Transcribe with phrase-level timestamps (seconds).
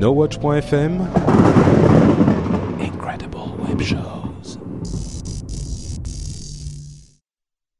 [0.00, 1.06] NoWatch.fm
[2.80, 3.36] Incredible
[3.68, 4.58] Web Shows.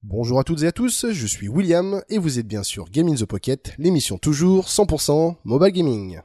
[0.03, 3.09] Bonjour à toutes et à tous, je suis William et vous êtes bien sûr Game
[3.09, 6.21] in the Pocket, l'émission toujours 100% mobile gaming.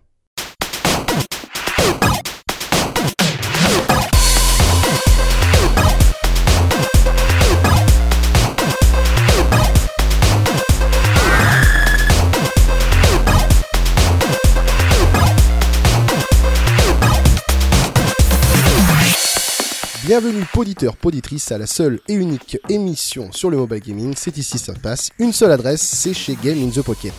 [20.17, 24.57] Bienvenue poditeur, poditrice à la seule et unique émission sur le mobile gaming, c'est ici
[24.57, 25.09] ça passe.
[25.19, 27.11] Une seule adresse, c'est chez Game in the Pocket.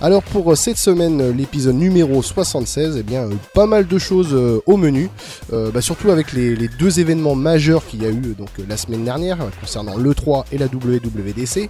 [0.00, 3.98] Alors pour euh, cette semaine, euh, l'épisode numéro 76, eh bien euh, pas mal de
[3.98, 4.32] choses
[4.66, 5.10] au menu,
[5.50, 9.38] bah, surtout avec les, deux événements majeurs qu'il y a eu donc la semaine dernière
[9.58, 11.68] concernant l'E3 et la WWDC.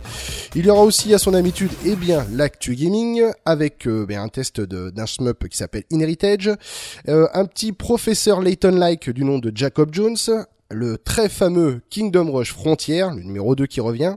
[0.55, 4.61] Il y aura aussi à son habitude eh bien l'actu gaming avec ben, un test
[4.61, 6.51] d'un shmup qui s'appelle Inheritage,
[7.07, 10.17] un petit professeur Layton-like du nom de Jacob Jones,
[10.71, 14.17] le très fameux Kingdom Rush Frontier, le numéro 2 qui revient,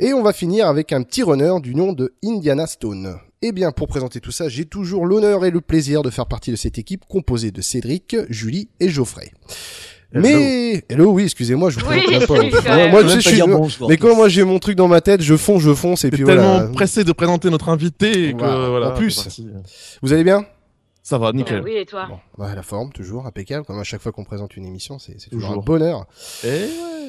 [0.00, 3.16] et on va finir avec un petit runner du nom de Indiana Stone.
[3.40, 6.50] Eh bien, pour présenter tout ça, j'ai toujours l'honneur et le plaisir de faire partie
[6.50, 9.30] de cette équipe composée de Cédric, Julie et Geoffrey.
[10.14, 12.26] Mais hello oui excusez-moi je vous Oui, pas.
[12.26, 13.88] quand Moi, moi, je suis bonjour.
[13.88, 16.22] mais comme moi j'ai mon truc dans ma tête je fonce je fonce et puis
[16.22, 16.68] tellement voilà.
[16.68, 18.68] pressé de présenter notre invité que Voilà.
[18.68, 18.88] voilà.
[18.90, 19.40] En plus.
[20.02, 20.44] Vous allez bien?
[21.02, 21.62] Ça va, Euh, nickel.
[21.64, 24.56] oui, et toi Bon, ouais, la forme toujours impeccable comme à chaque fois qu'on présente
[24.56, 25.62] une émission c'est c'est toujours, Toujours.
[25.62, 26.06] un bonheur.
[26.44, 26.68] Eh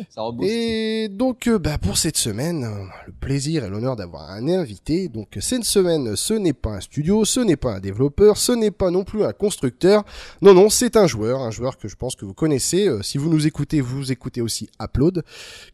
[0.09, 0.23] Ça.
[0.41, 5.07] Et donc, euh, bah, pour cette semaine, euh, le plaisir et l'honneur d'avoir un invité.
[5.07, 8.71] Donc, cette semaine, ce n'est pas un studio, ce n'est pas un développeur, ce n'est
[8.71, 10.03] pas non plus un constructeur.
[10.41, 12.87] Non, non, c'est un joueur, un joueur que je pense que vous connaissez.
[12.87, 15.23] Euh, si vous nous écoutez, vous écoutez aussi Upload,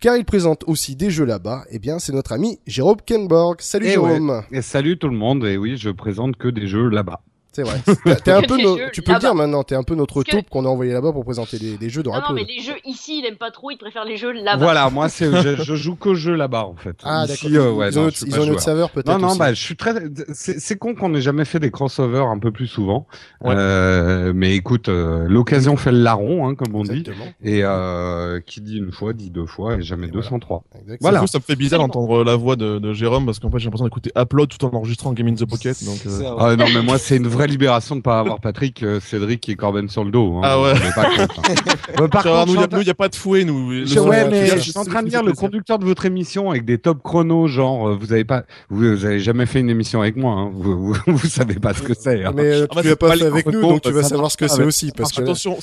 [0.01, 1.63] car il présente aussi des jeux là-bas.
[1.71, 3.61] Eh bien, c'est notre ami Jérôme Kenborg.
[3.61, 4.43] Salut Eh Jérôme.
[4.51, 7.21] Et salut tout le monde, et oui, je présente que des jeux là-bas.
[7.51, 7.79] C'est vrai.
[8.03, 9.63] T'es- T'es un Que peu, des no- jeux tu peux le dire maintenant.
[9.63, 12.03] T'es un peu notre que- taupe qu'on a envoyé là-bas pour présenter des, des jeux
[12.03, 14.31] de Non, non, mais les jeux ici, il aime pas trop, il préfère les jeux
[14.31, 14.63] là-bas.
[14.63, 16.95] Voilà, moi, c'est, je, je joue qu'aux jeux là-bas, en fait.
[17.03, 17.49] Ah, d'accord.
[17.51, 18.59] euh, ouais, ils ont non, ils notre joueur.
[18.61, 19.07] saveur peut-être.
[19.07, 19.39] Non, non, aussi.
[19.39, 19.93] bah, je suis très.
[20.33, 23.07] C'est, con qu'on ait jamais fait des crossovers un peu plus souvent.
[23.41, 23.53] Ouais.
[23.57, 26.99] Euh, mais écoute, euh, l'occasion fait le larron, hein, comme on dit.
[26.99, 27.25] Exactement.
[27.43, 30.63] Et euh, qui dit une fois dit deux fois, et jamais Et 203.
[30.75, 30.97] Exactement.
[31.01, 31.17] Voilà.
[31.19, 33.57] Du coup, ça me fait bizarre d'entendre la voix de, de Jérôme parce qu'en fait
[33.59, 35.83] j'ai l'impression d'écouter Upload tout en enregistrant Game in the Pocket.
[35.83, 35.99] Donc.
[36.39, 39.55] Ah non, mais moi, c'est une vraie libération de pas avoir Patrick, euh, Cédric et
[39.55, 40.35] Corben sur le dos.
[40.37, 40.73] Hein, Ah ouais.
[40.95, 42.07] Pas contre, hein.
[42.11, 43.71] Par contre, nous, je y suis a, pas de fouet, nous.
[43.71, 46.49] Le Je- Ouais, mais je suis en train de dire le conducteur de votre émission
[46.49, 49.69] avec des top chronos, genre euh, vous avez pas, vous, vous avez jamais fait une
[49.69, 50.51] émission avec moi, hein.
[50.53, 52.23] vous, vous, vous savez pas ce que c'est.
[52.25, 52.31] hein.
[52.35, 54.31] Mais euh, Ah bah, tu l'as pas pas fait avec nous, donc tu vas savoir
[54.31, 54.91] ce que c'est aussi.
[54.95, 55.57] Parce que Attention,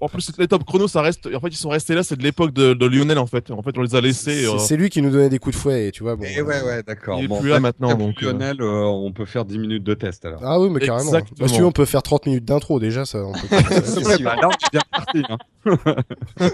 [0.00, 1.28] en plus les top chronos, ça reste.
[1.34, 3.50] En fait, ils sont restés là, c'est de l'époque de, de Lionel en fait.
[3.50, 4.46] En fait, on les a laissés.
[4.58, 6.16] c'est euh, lui qui nous donnait des coups de fouet, et tu vois.
[6.16, 7.18] Bon, Eh ouais, ouais, d'accord.
[7.18, 8.20] Il est Bon, plus là maintenant, donc.
[8.20, 10.40] Lionel, on peut faire 10 minutes de test alors.
[10.42, 11.10] Ah oui, mais carrément.
[11.16, 11.46] Exactement.
[11.46, 13.18] Bah, si on peut faire 30 minutes d'intro déjà, ça.
[13.24, 13.38] On peut...
[13.84, 15.22] C'est bah, là, on est bien parti.
[15.28, 15.38] Hein.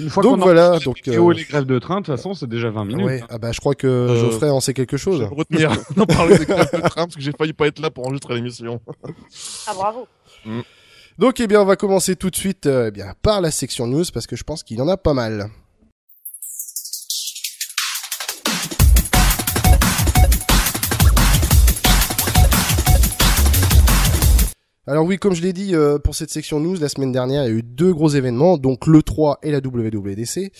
[0.00, 2.34] Une fois Donc qu'on voilà, donc, les euh, les grèves de train, de toute façon,
[2.34, 3.06] c'est déjà 20 minutes.
[3.06, 3.20] ouais.
[3.22, 3.26] hein.
[3.30, 5.20] Ah bah, je crois que Geoffrey en sait quelque je chose.
[5.20, 7.78] vais me retenir d'en parler des grèves de train parce que j'ai failli pas être
[7.80, 8.80] là pour enregistrer l'émission.
[9.66, 10.06] Ah, bravo.
[11.18, 13.86] Donc, eh bien, on va commencer tout de suite euh, eh bien, par la section
[13.86, 15.50] news parce que je pense qu'il y en a pas mal.
[24.90, 27.46] Alors oui, comme je l'ai dit euh, pour cette section news, la semaine dernière, il
[27.46, 30.50] y a eu deux gros événements, donc le 3 et la WWDC.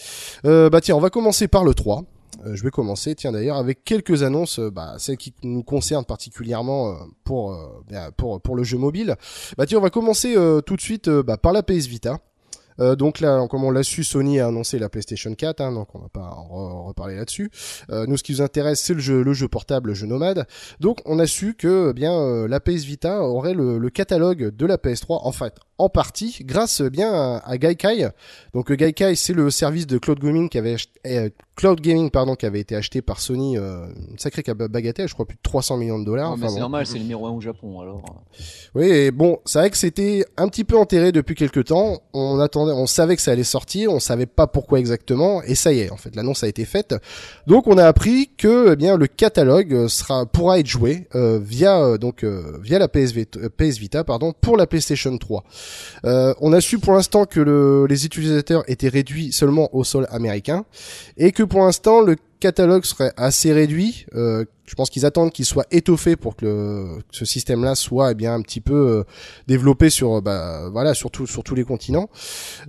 [0.45, 2.05] Euh, bah tiens, on va commencer par le 3.
[2.47, 6.05] Euh, je vais commencer, tiens d'ailleurs, avec quelques annonces, euh, bah, celles qui nous concernent
[6.05, 7.59] particulièrement pour,
[7.89, 9.17] bien, pour pour le jeu mobile.
[9.59, 12.21] Bah tiens, on va commencer tout de suite bah, par la PS Vita.
[12.78, 15.94] Euh, donc là, comme on l'a su, Sony a annoncé la PlayStation 4, hein, donc
[15.94, 17.50] on va pas en re- reparler là-dessus.
[17.91, 20.47] Euh, nous, ce qui nous intéresse, c'est le jeu, le jeu portable, le jeu nomade.
[20.81, 24.66] Donc, on a su que eh bien euh, la PS Vita aurait le catalogue de
[24.66, 28.09] la PS3, en fait, en partie, grâce eh bien à, à Gaikai.
[28.55, 32.11] Donc, euh, Gaikai, c'est le service de cloud gaming qui avait ach- euh, cloud gaming
[32.11, 35.43] pardon qui avait été acheté par Sony, euh, une sacrée bagatelle, je crois plus de
[35.43, 36.31] 300 millions de dollars.
[36.31, 36.61] Ouais, Enfin, c'est bon.
[36.61, 38.03] normal, c'est le numéro 1 au Japon alors.
[38.75, 42.00] Oui, et bon, c'est vrai que c'était un petit peu enterré depuis quelques temps.
[42.12, 45.73] On attendait, on savait que ça allait sortir, on savait pas pourquoi exactement, et ça
[45.73, 46.94] y est, en fait, l'annonce a été faite.
[47.47, 51.38] Donc, on a appris que, eh bien, le catalogue euh, sera pourra être joué euh,
[51.43, 55.44] via euh, donc euh, via la PS, Vita- PS Vita, pardon, pour la PlayStation 3.
[56.05, 60.06] Euh, on a su pour l'instant que le, les utilisateurs étaient réduits seulement au sol
[60.11, 60.64] américain,
[61.17, 64.06] et que pour l'instant le catalogue serait assez réduit.
[64.14, 68.12] Euh, je pense qu'ils attendent qu'il soit étoffé pour que, le, que ce système-là soit
[68.12, 69.05] eh bien un petit peu euh,
[69.49, 72.08] développé sur bah voilà surtout sur tous les continents.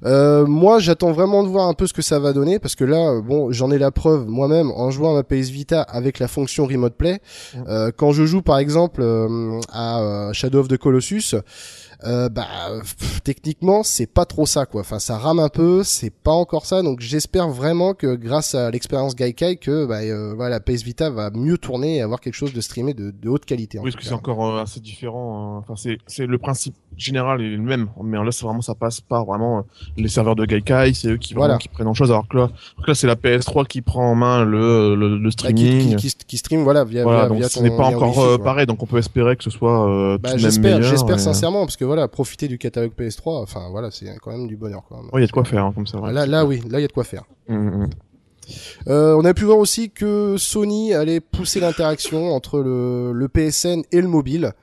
[0.04, 2.84] Euh, moi, j'attends vraiment de voir un peu ce que ça va donner parce que
[2.84, 6.28] là, bon, j'en ai la preuve moi-même en jouant à ma PS Vita avec la
[6.28, 7.20] fonction Remote Play.
[7.68, 11.36] Euh, quand je joue par exemple euh, à Shadow of the Colossus.
[12.04, 12.48] Euh, bah
[12.80, 16.66] pff, techniquement c'est pas trop ça quoi enfin ça rame un peu c'est pas encore
[16.66, 21.10] ça donc j'espère vraiment que grâce à l'expérience Gaikai que bah, euh, voilà PS Vita
[21.12, 23.92] va mieux tourner et avoir quelque chose de streamé de, de haute qualité en Oui,
[23.92, 25.58] parce que c'est encore euh, assez différent.
[25.58, 25.64] hein.
[25.64, 29.00] Enfin, c'est, c'est le principe général est le même, mais là, c'est vraiment ça passe
[29.02, 29.62] par vraiment euh,
[29.98, 31.58] les serveurs de Gaikai, c'est eux qui Voilà.
[31.58, 32.12] qui prennent en chose.
[32.12, 32.50] Alors que là,
[32.88, 35.96] là, c'est la PS3 qui prend en main le le, le Bah, qui, streaming.
[35.98, 38.34] qui, qui, qui stream voilà via, voilà, via, donc via ce n'est pas encore Wi-Fi,
[38.34, 41.78] euh, pareil, donc on peut espérer que ce soit euh, Bah, j'espère, j'espère sincèrement parce
[41.78, 44.84] que voilà, profiter du catalogue PS3, enfin voilà, c'est quand même du bonheur
[45.14, 46.00] il y a de quoi faire hein, comme ça.
[46.00, 46.14] ouais.
[46.14, 47.24] Là, là oui, là il y a de quoi faire.
[47.50, 47.90] Mm, mm.
[48.88, 53.82] Euh, on a pu voir aussi que Sony allait pousser l'interaction entre le, le PSN
[53.92, 54.54] et le mobile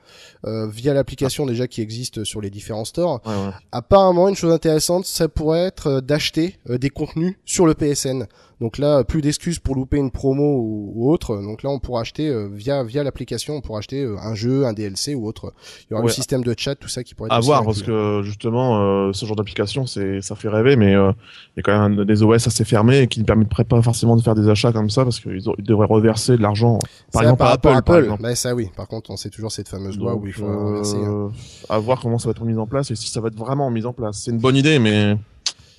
[0.45, 3.21] euh, via l'application déjà qui existe sur les différents stores.
[3.25, 3.51] Ouais, ouais.
[3.71, 8.25] Apparemment, une chose intéressante, ça pourrait être euh, d'acheter euh, des contenus sur le PSN.
[8.61, 11.37] Donc là, plus d'excuses pour louper une promo ou, ou autre.
[11.41, 14.65] Donc là, on pourra acheter euh, via via l'application, on pourra acheter euh, un jeu,
[14.65, 15.53] un DLC ou autre.
[15.89, 16.07] Il y aura Ouais.
[16.09, 19.13] le système de chat, tout ça qui pourrait être À voir, parce que justement, euh,
[19.13, 21.11] ce genre d'application, c'est, ça fait rêver, mais euh,
[21.55, 24.17] il y a quand même des OS assez fermés et qui ne permettraient pas forcément
[24.17, 26.79] de faire des achats comme ça, parce qu'ils ils devraient reverser de l'argent.
[27.13, 28.21] Par Ça, exemple, par à rapport à Apple, par Apple, exemple.
[28.23, 28.69] bah, ça oui.
[28.75, 30.97] Par contre, on sait toujours cette fameuse loi où il faut reverser.
[30.97, 31.31] hein.
[31.69, 33.69] À voir comment ça va être mis en place et si ça va être vraiment
[33.71, 34.17] mis en place.
[34.23, 35.15] C'est une bonne idée, mais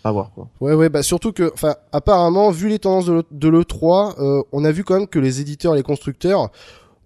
[0.04, 0.48] à voir quoi.
[0.60, 4.42] Ouais, ouais, bah surtout que, enfin, apparemment, vu les tendances de l'E- de l'E3, euh,
[4.52, 6.50] on a vu quand même que les éditeurs les constructeurs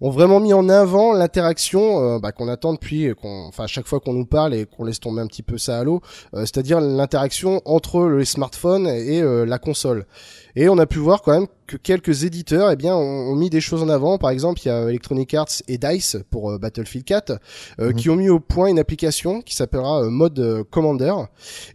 [0.01, 3.67] ont vraiment mis en avant l'interaction euh, bah, qu'on attend depuis, et qu'on, enfin, à
[3.67, 6.01] chaque fois qu'on nous parle et qu'on laisse tomber un petit peu ça à l'eau,
[6.33, 10.05] euh, c'est-à-dire l'interaction entre les smartphones et euh, la console.
[10.55, 13.49] Et on a pu voir quand même que quelques éditeurs, eh bien, ont, ont mis
[13.49, 14.17] des choses en avant.
[14.19, 17.31] Par exemple, il y a Electronic Arts et Dice pour euh, Battlefield 4,
[17.79, 17.93] euh, Mhm.
[17.95, 21.13] qui ont mis au point une application qui s'appellera euh, Mode euh, Commander.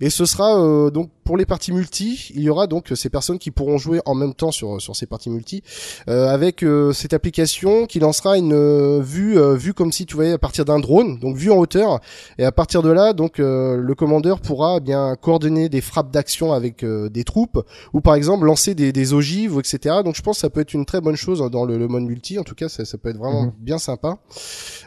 [0.01, 3.39] Et ce sera euh, donc pour les parties multi, il y aura donc ces personnes
[3.39, 5.63] qui pourront jouer en même temps sur sur ces parties multi
[6.09, 10.33] euh, avec euh, cette application qui lancera une vue euh, vue comme si tu voyais
[10.33, 12.01] à partir d'un drone, donc vue en hauteur
[12.39, 16.11] et à partir de là donc euh, le commandeur pourra eh bien coordonner des frappes
[16.11, 17.61] d'action avec euh, des troupes
[17.93, 19.97] ou par exemple lancer des des ogives etc.
[20.05, 22.03] Donc je pense que ça peut être une très bonne chose dans le, le mode
[22.05, 22.39] multi.
[22.39, 23.53] En tout cas, ça, ça peut être vraiment Mhm.
[23.59, 24.19] bien sympa.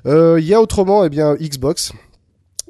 [0.06, 1.92] Euh, Il y a autrement eh bien Xbox.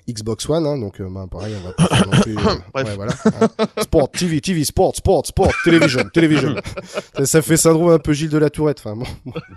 [0.10, 2.38] Xbox One, hein, donc euh, bah, pareil, on va pas faire non plus.
[2.38, 2.42] euh,
[2.74, 2.86] Bref.
[2.90, 3.14] ouais, voilà.
[3.58, 3.66] hein.
[3.82, 6.56] Sport, TV, TV, sport, sport, sport, télévision, télévision.
[7.16, 8.80] ça, ça fait syndrome un peu Gilles de la Tourette.
[8.84, 9.06] Enfin bon,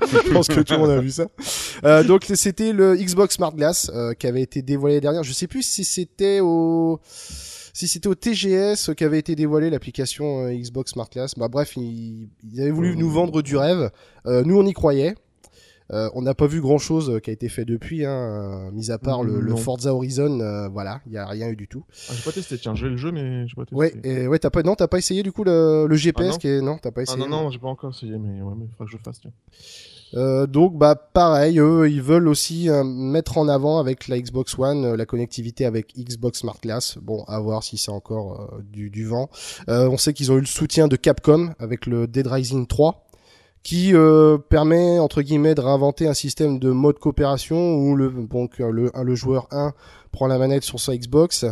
[0.06, 1.26] je pense que tout le monde a vu ça.
[1.84, 5.24] Euh, donc c'était le Xbox Smart Glass euh, qui avait été dévoilé dernière.
[5.24, 7.00] Je sais plus si c'était au
[7.76, 11.34] si c'était au TGS qui avait été dévoilé l'application euh, Xbox Smart Glass.
[11.36, 13.90] Bah bref, ils, ils avaient voulu nous vendre du rêve.
[14.26, 15.14] Euh, nous on y croyait.
[15.92, 18.90] Euh, on n'a pas vu grand chose qui a été fait depuis, hein, euh, mis
[18.90, 19.54] à part le.
[19.54, 20.40] Forza Horizon.
[20.40, 21.84] euh, voilà, il y a rien eu du tout.
[22.08, 23.76] Ah, j'ai pas testé, tiens, j'ai le jeu, mais j'ai pas testé.
[23.76, 26.32] Ouais, et ouais, t'as pas, non, t'as pas essayé du coup le, le GPS Ah,
[26.32, 26.38] non.
[26.38, 27.18] qui est, non, t'as pas Ah essayé.
[27.20, 29.20] non, non, j'ai pas encore essayé, mais ouais, mais il faudra que je le fasse,
[29.20, 29.30] tiens.
[30.14, 34.58] Euh, donc bah pareil, eux ils veulent aussi euh, mettre en avant avec la Xbox
[34.58, 36.98] One euh, la connectivité avec Xbox Smart Glass.
[37.02, 39.28] Bon, à voir si c'est encore euh, du, du vent.
[39.68, 43.06] Euh, on sait qu'ils ont eu le soutien de Capcom avec le Dead Rising 3
[43.66, 48.60] qui euh, permet entre guillemets de réinventer un système de mode coopération où le donc
[48.60, 49.72] le, le joueur 1
[50.12, 51.44] prend la manette sur sa Xbox,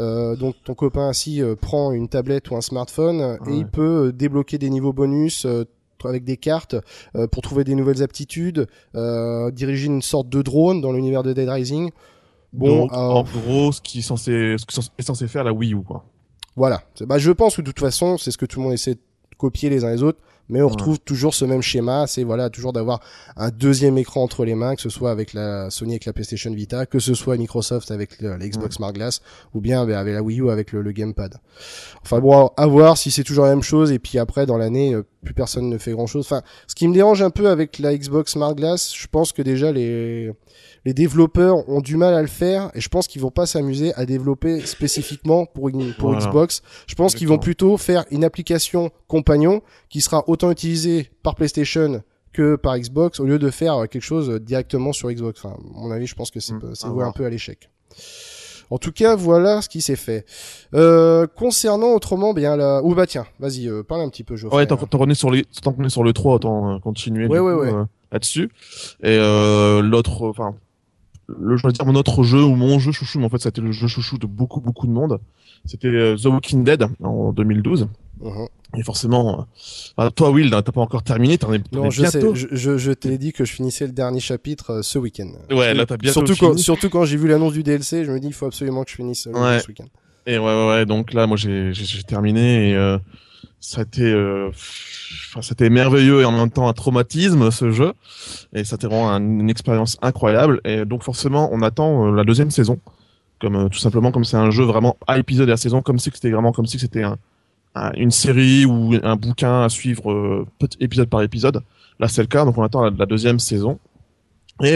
[0.00, 4.08] euh, donc ton copain ainsi euh, prend une tablette ou un smartphone et il peut
[4.08, 5.64] euh, débloquer des niveaux bonus euh,
[6.08, 6.76] avec des cartes
[7.14, 11.32] euh, pour trouver des nouvelles aptitudes, euh, diriger une sorte de drone dans l'univers de
[11.32, 11.90] Dead Rising.
[12.52, 15.52] Bon, Donc, euh, en gros, ce qui est censé, ce qui est censé faire la
[15.52, 16.04] Wii U, quoi.
[16.56, 16.82] Voilà.
[17.02, 19.00] Bah, je pense que de toute façon, c'est ce que tout le monde essaie de
[19.40, 20.18] copier les uns les autres,
[20.48, 20.72] mais on Ouais.
[20.72, 23.00] retrouve toujours ce même schéma, c'est voilà toujours d'avoir
[23.36, 26.52] un deuxième écran entre les mains, que ce soit avec la Sony avec la PlayStation
[26.52, 29.22] Vita, que ce soit Microsoft avec le- la Xbox Smart Glass,
[29.54, 31.36] ou bien bah, avec la Wii U avec le, le gamepad.
[32.02, 34.92] Enfin bon, à voir si c'est toujours la même chose, et puis après dans l'année,
[34.94, 36.24] euh, plus personne ne fait grand chose.
[36.26, 39.42] Enfin, ce qui me dérange un peu avec la Xbox Smart Glass, je pense que
[39.42, 40.32] déjà les
[40.84, 43.92] les développeurs ont du mal à le faire et je pense qu'ils vont pas s'amuser
[43.94, 46.26] à développer spécifiquement pour une, pour Voilà.
[46.26, 46.62] Xbox.
[46.86, 52.02] Je pense qu'ils vont plutôt faire une application compagnon qui sera autant utilisée par PlayStation
[52.32, 55.44] que par Xbox au lieu de faire quelque chose directement sur Xbox.
[55.44, 57.70] Enfin, à mon avis, je pense que c'est Mm, voué un peu à l'échec.
[58.72, 60.24] En tout cas, voilà ce qui s'est fait.
[60.74, 62.82] Euh, concernant autrement, bien la.
[62.84, 64.58] Ou bah tiens, vas-y, euh, parle un petit peu, Geoffrey.
[64.58, 67.26] Ouais, tant, qu'on est sur les, tant qu'on est sur le 3, autant euh, continuer
[67.26, 67.72] Ouais, ouais, coup, ouais.
[67.74, 68.48] euh, là-dessus.
[69.02, 70.54] Et euh, l'autre, enfin,
[71.38, 73.50] le, je dire mon autre jeu ou mon jeu chouchou, mais en fait, ça a
[73.50, 75.18] été le jeu chouchou de beaucoup, beaucoup de monde.
[75.66, 77.88] C'était euh, The Walking Dead en 2012.
[78.22, 78.46] Mhm.
[78.78, 79.42] Et forcément, euh,
[79.96, 82.34] bah, toi, Will, t'as pas encore terminé, t'en es, t'en Non, es je sais, bientôt.
[82.34, 85.30] je, je, je t'ai dit que je finissais le dernier chapitre euh, ce week-end.
[85.50, 86.50] Ouais, là, t'as bientôt surtout fini.
[86.52, 88.90] quand, surtout quand j'ai vu l'annonce du DLC, je me dis il faut absolument que
[88.90, 89.58] je finisse le Ouais.
[89.60, 89.86] ce week-end.
[90.26, 92.98] Et ouais, ouais, ouais, donc là, moi, j'ai, j'ai, j'ai terminé et euh,
[93.58, 94.50] ça a été, euh,
[95.40, 97.92] c'était merveilleux et en même temps un traumatisme ce jeu.
[98.52, 100.60] Et ça été vraiment un- une expérience incroyable.
[100.64, 102.78] Et donc forcément, on attend euh, la deuxième saison,
[103.40, 105.98] comme euh, tout simplement comme c'est un jeu vraiment à épisode et à saison, comme
[105.98, 107.16] si c'était vraiment comme si c'était un,
[107.74, 110.46] un- une série ou un bouquin à suivre euh,
[110.80, 111.62] épisode par épisode.
[111.98, 113.78] Là, c'est le cas, donc on attend la, deuxième saison.
[114.62, 114.74] Et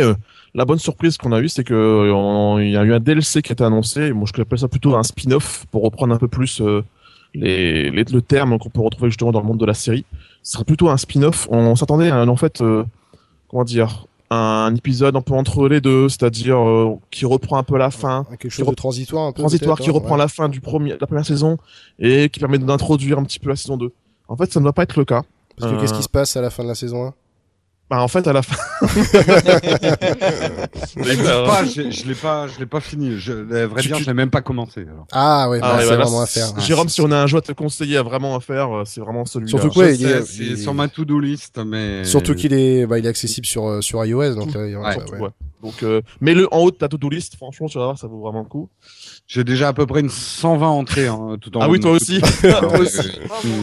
[0.55, 3.01] la bonne surprise qu'on a eue, c'est que euh, on- il y a eu un
[3.01, 4.13] DLC qui a été annoncé.
[4.13, 6.61] Moi, je appelle ça plutôt un spin-off pour reprendre un peu plus
[7.35, 10.05] les, les- le terme qu'on peut retrouver justement dans le monde de la série.
[10.43, 11.49] Ce serait plutôt un spin-off.
[11.51, 12.85] On s'attendait à un, en fait, euh,
[13.49, 17.77] comment dire, un épisode un peu entre les deux, c'est-à-dire euh, qui reprend un peu
[17.79, 19.41] la fin, Quelque chose de transitoire un peu.
[19.43, 20.19] transitoire qui peut-être, reprend ouais.
[20.21, 21.59] la fin du premier, la première saison
[21.99, 23.93] et qui permet d'introduire un petit peu la saison 2.
[24.29, 25.23] En fait, ça ne va pas être le cas.
[25.57, 27.15] Parce que qu'est-ce Euh, qui se passe à la fin de la saison 1
[27.91, 28.57] Bah, en fait, à la fin.
[31.47, 33.19] Pas, je je l'ai pas, je l'ai pas fini.
[33.19, 34.81] Je, à vrai Tu- dire, tu- je l'ai même pas commencé.
[34.83, 35.07] alors.
[35.13, 36.53] Ah ouais, Ah bah, ouais, c'est voilà, vraiment à c'est- faire.
[36.57, 38.83] Ah, Jérôme, si on a un jeu à te conseiller à vraiment à faire, euh,
[38.87, 39.51] c'est vraiment celui-là.
[39.61, 42.53] Surtout Ouais, il sais, est- c'est il est- sur ma to-do list, mais Surtout qu'il
[42.55, 44.59] est, bah, il est accessible sur euh, sur iOS, donc Tout.
[44.59, 44.85] euh, Ouais.
[44.85, 45.21] ça, Surtout, ouais.
[45.21, 45.29] ouais.
[45.63, 47.37] Donc, euh, mets-le en haut de ta to-do list.
[47.37, 48.69] Franchement, tu vas voir, ça vaut vraiment le coup.
[49.27, 52.21] J'ai déjà à peu près une 120 entrées hein, tout en Ah oui, toi aussi.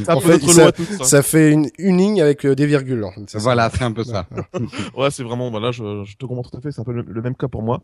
[0.08, 3.04] En fait, notre ça- fait une, une ligne avec euh, des virgules.
[3.04, 3.38] en fait.
[3.38, 4.28] Voilà, c'est un peu ça.
[4.98, 7.04] Ouais, c'est vraiment, voilà, je, je te comprends tout à fait, c'est un peu le,
[7.08, 7.82] le même cas pour moi.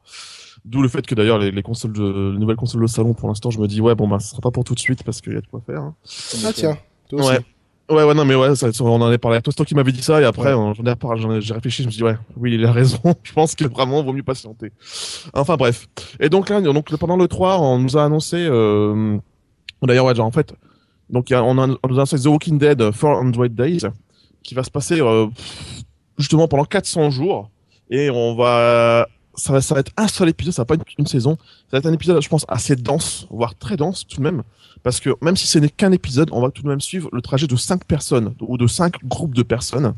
[0.66, 3.28] D'où le fait que d'ailleurs, les, les consoles de, les nouvelles consoles de salon, pour
[3.30, 5.22] l'instant, je me dis, ouais, bon, bah, ce sera pas pour tout de suite parce
[5.22, 5.82] qu'il y a de quoi faire.
[5.82, 5.96] hein.
[6.46, 6.78] Ah tiens,
[7.10, 7.30] toi aussi.
[7.30, 7.40] Ouais.
[7.90, 9.42] Ouais, ouais, non, mais ouais, ça, on en est parlé.
[9.42, 11.88] Toi, c'est toi qui m'avais dit ça, et après, j'en ai reparlé, j'ai réfléchi, je
[11.88, 13.00] me suis dit, ouais, oui, il a raison.
[13.24, 14.74] je pense que vraiment, vaut mieux patienter.
[15.34, 15.88] Enfin, bref.
[16.20, 19.18] Et donc, là, donc, pendant le 3, on nous a annoncé, euh,
[19.82, 20.54] d'ailleurs, ouais, genre, en fait,
[21.10, 23.84] donc, on, a, on nous a annoncé The Walking Dead 400 Days,
[24.44, 25.28] qui va se passer, euh,
[26.18, 27.50] justement, pendant 400 jours.
[27.90, 30.84] Et on va, ça va, ça va être un seul épisode, ça va pas être
[30.98, 31.38] une, une saison.
[31.40, 34.44] Ça va être un épisode, je pense, assez dense, voire très dense, tout de même.
[34.84, 37.22] Parce que même si ce n'est qu'un épisode, on va tout de même suivre le
[37.22, 39.94] trajet de cinq personnes ou de cinq groupes de personnes.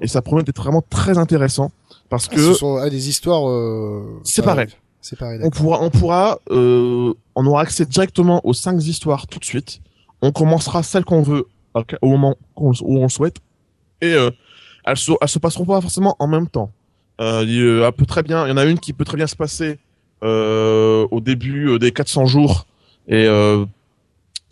[0.00, 1.70] Et ça promet d'être vraiment très intéressant
[2.08, 4.68] parce Ah, que ce sont ah, des histoires euh, Séparées.
[5.00, 5.38] séparées.
[5.42, 9.80] on pourra, on pourra, euh, on aura accès directement aux cinq histoires tout de suite.
[10.22, 11.46] On commencera celle qu'on veut
[12.00, 13.36] au moment où on le souhaite
[14.00, 14.30] et euh,
[14.84, 16.70] elles, se, elles se passeront pas forcément en même temps.
[17.22, 19.16] Euh, il, euh, elle peut très bien, il y en a une qui peut très
[19.16, 19.78] bien se passer
[20.24, 22.66] euh, au début euh, des 400 jours
[23.08, 23.26] et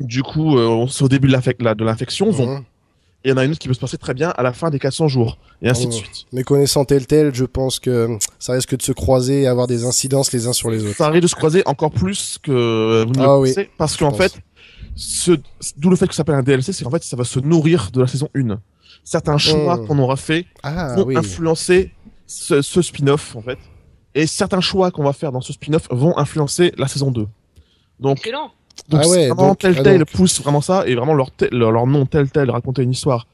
[0.01, 0.57] du coup
[0.89, 2.33] c'est au début de l'infection.
[2.33, 2.63] Mhm.
[3.23, 4.53] Et il y en a une autre qui peut se passer très bien à la
[4.55, 5.97] fin des 400 jours et ainsi de Oh.
[5.97, 6.25] suite.
[6.33, 9.85] Mais connaissant tel tel, je pense que ça risque de se croiser et avoir des
[9.85, 10.97] incidences les uns sur les autres.
[10.97, 14.13] Ça arrive de se croiser encore plus que vous ne Ah le oui, parce qu'en
[14.13, 14.33] fait,
[14.97, 15.33] ce,
[15.77, 17.91] d'où le fait que ça s'appelle un DLC, c'est qu'en fait, ça va se nourrir
[17.93, 18.59] de la saison 1.
[19.05, 19.87] Certains choix Mm.
[19.87, 21.17] qu'on aura fait Ah vont oui.
[21.19, 21.91] influencer
[22.31, 23.59] ce, ce spin-off, en fait.
[24.15, 27.27] Et certains choix qu'on va faire dans ce spin-off vont influencer la saison 2.
[28.01, 28.51] Donc, Excellent.
[28.89, 30.11] donc Ah ouais, vraiment donc- ah Telltale donc.
[30.13, 33.27] pousse vraiment ça, et vraiment leur, leur, leur nom Telltale, raconter une histoire,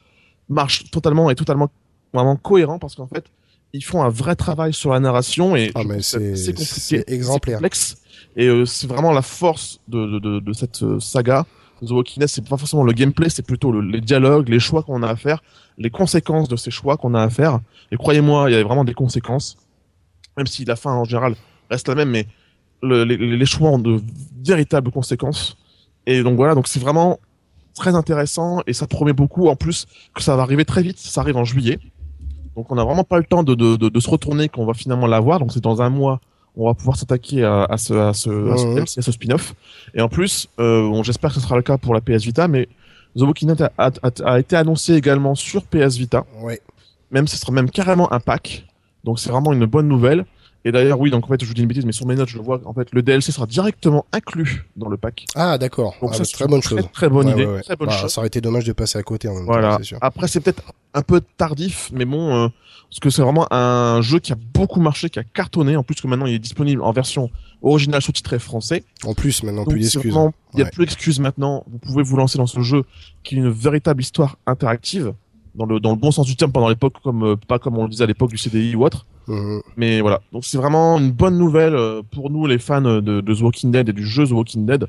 [0.48, 1.68] marche totalement et totalement
[2.12, 3.24] vraiment cohérent, parce qu'en fait,
[3.72, 7.56] ils font un vrai travail sur la narration, et Ah, c'est- compliqué, c'est exemplaire.
[7.58, 7.96] complexe,
[8.36, 11.46] et euh, c'est vraiment la force de, de, de, de cette euh, saga.
[11.84, 14.82] The Walking Dead, c'est pas forcément le gameplay, c'est plutôt le- les dialogues, les choix
[14.82, 15.42] qu'on a à faire,
[15.78, 17.60] les conséquences de ces choix qu'on a à faire.
[17.92, 19.56] Et croyez-moi, il y a vraiment des conséquences,
[20.36, 21.34] même si la fin en général
[21.70, 22.26] reste la même, mais
[22.82, 24.00] le- les, les choix ont de
[24.44, 25.56] véritables conséquences.
[26.06, 27.18] Et donc voilà, donc c'est vraiment
[27.74, 29.48] très intéressant et ça promet beaucoup.
[29.48, 31.78] En plus, que ça va arriver très vite, ça arrive en juillet.
[32.54, 34.72] Donc on n'a vraiment pas le temps de, de, de, de se retourner qu'on va
[34.72, 35.38] finalement l'avoir.
[35.40, 36.20] Donc c'est dans un mois,
[36.56, 38.64] on va pouvoir s'attaquer à, à ce, à ce, à ce.
[38.74, 39.54] DLC, à ce spin-off.
[39.94, 42.48] Et en plus, euh, bon, j'espère que ce sera le cas pour la PS Vita,
[42.48, 42.66] mais
[43.16, 46.24] The Walking Dead a, a, a- a été annoncé également sur PS Vita.
[46.42, 46.60] Ouais.
[47.10, 48.66] Même ce sera même carrément un pack.
[49.04, 50.26] Donc c'est vraiment une bonne nouvelle.
[50.66, 52.28] Et d'ailleurs, oui, donc en fait, je vous dis une bêtise, mais sur mes notes,
[52.28, 52.60] je le vois.
[52.64, 55.24] En fait, le DLC sera directement inclus dans le pack.
[55.36, 55.94] Ah d'accord.
[56.02, 56.88] Donc Ah, ça, bah, c'est très bonne très, chose.
[56.92, 57.46] Très bonne Ouais, idée.
[57.46, 57.62] ouais, ouais.
[57.62, 58.12] Très bonne Bah, chose.
[58.12, 59.76] ça aurait été dommage de passer à côté en même temps, Voilà.
[59.78, 59.98] c'est sûr.
[60.00, 62.48] Après, c'est peut-être un peu tardif, mais bon, euh,
[62.90, 65.76] parce que c'est vraiment un jeu qui a beaucoup marché, qui a cartonné.
[65.76, 67.30] En plus que maintenant, il est disponible en version
[67.62, 68.82] originale sous-titrée français.
[69.04, 70.16] En plus, maintenant, Donc, plus d'excuses.
[70.54, 71.62] Il y a plus d'excuses maintenant.
[71.70, 72.82] Vous pouvez vous lancer dans ce jeu
[73.22, 75.12] qui est une véritable histoire interactive.
[75.56, 77.84] Dans le, dans le bon sens du terme, pendant l'époque, comme, euh, pas comme on
[77.84, 79.06] le disait à l'époque du CDI ou autre.
[79.26, 79.60] Mhm.
[79.76, 80.20] Mais voilà.
[80.32, 83.70] Donc c'est vraiment une bonne nouvelle euh, pour nous, les fans de, de The Walking
[83.72, 84.86] Dead et du jeu The Walking Dead.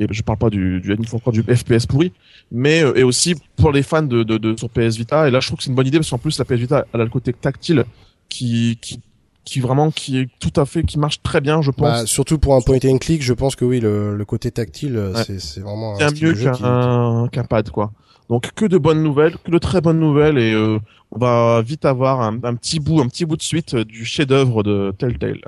[0.00, 2.12] Et je parle pas du, du, du FPS pourri,
[2.52, 5.26] mais euh, et aussi pour les fans de, de, de sur PS Vita.
[5.28, 6.86] Et là, je trouve que c'est une bonne idée parce qu'en plus la PS Vita
[6.94, 7.84] elle a le côté tactile
[8.28, 9.00] qui qui
[9.44, 11.88] qui vraiment qui est tout à fait qui marche très bien, je pense.
[11.88, 14.96] Bah, surtout pour un point and click, je pense que oui, le, le côté tactile,
[14.96, 15.38] euh, Ouais.
[15.38, 17.90] c'est vraiment un mieux qu'un qu'un pad quoi.
[18.28, 20.78] Donc que de bonnes nouvelles, que de très bonnes nouvelles et euh,
[21.12, 24.04] on va vite avoir un, un petit bout, un petit bout de suite euh, du
[24.04, 25.40] chef-d'œuvre de Telltale.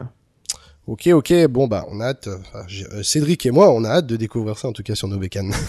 [0.90, 3.90] Ok, ok, bon bah on a hâte, euh, enfin, euh, Cédric et moi on a
[3.90, 5.52] hâte de découvrir ça en tout cas sur nos bécanes.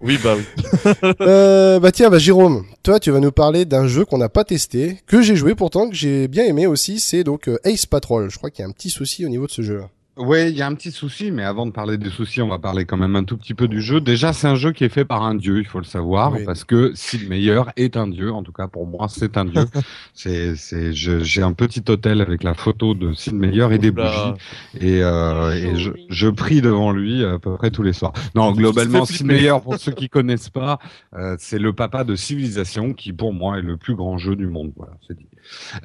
[0.00, 0.92] Oui, bah oui.
[1.20, 4.44] euh, bah tiens, bah Jérôme, toi tu vas nous parler d'un jeu qu'on n'a pas
[4.44, 8.30] testé, que j'ai joué pourtant, que j'ai bien aimé aussi, c'est donc Ace Patrol.
[8.30, 9.82] Je crois qu'il y a un petit souci au niveau de ce jeu.
[10.18, 12.58] Ouais, il y a un petit souci, mais avant de parler des soucis, on va
[12.58, 14.00] parler quand même un tout petit peu du jeu.
[14.00, 16.44] Déjà, c'est un jeu qui est fait par un dieu, il faut le savoir, Oui.
[16.44, 18.32] parce que Sid Meier est un dieu.
[18.32, 19.64] En tout cas, pour moi, c'est un dieu.
[20.14, 23.90] c'est, c'est, je- j'ai un petit hôtel avec la photo de Sid Meier et des
[23.90, 24.32] Oula.
[24.32, 28.12] bougies, et, euh, et je, je prie devant lui à peu près tous les soirs.
[28.34, 29.24] Non, globalement, Sid.
[29.24, 30.80] Meier, pour ceux qui connaissent pas,
[31.14, 34.48] euh, c'est le papa de Civilisation, qui pour moi est le plus grand jeu du
[34.48, 34.72] monde.
[34.76, 35.27] Voilà, c'est dit.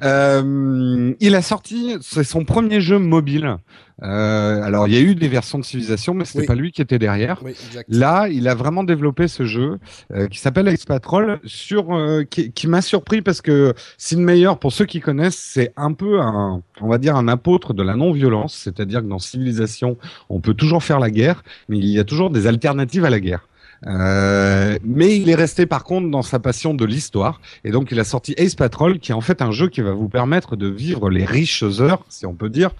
[0.02, 3.56] Euh, il a sorti, c'est son premier jeu mobile.
[4.02, 6.46] Euh, alors, il y a eu des versions de Civilisation, mais c'était Oui.
[6.46, 7.40] pas lui qui était derrière.
[7.44, 7.54] Oui.
[7.88, 9.78] Là, il a vraiment développé ce jeu
[10.12, 14.50] euh, qui s'appelle Ace Patrol, sur euh, qui, qui m'a surpris parce que Sid Meier,
[14.60, 17.94] pour ceux qui connaissent, c'est un peu un, on va dire un apôtre de la
[17.94, 19.96] non-violence, c'est-à-dire que dans Civilisation,
[20.28, 23.20] on peut toujours faire la guerre, mais il y a toujours des alternatives à la
[23.20, 23.46] guerre.
[23.86, 28.00] Euh, mais il est resté par contre dans sa passion de l'histoire et donc il
[28.00, 30.68] a sorti Ace Patrol qui est en fait un jeu qui va vous permettre de
[30.68, 32.70] vivre les riches heures, si on peut dire,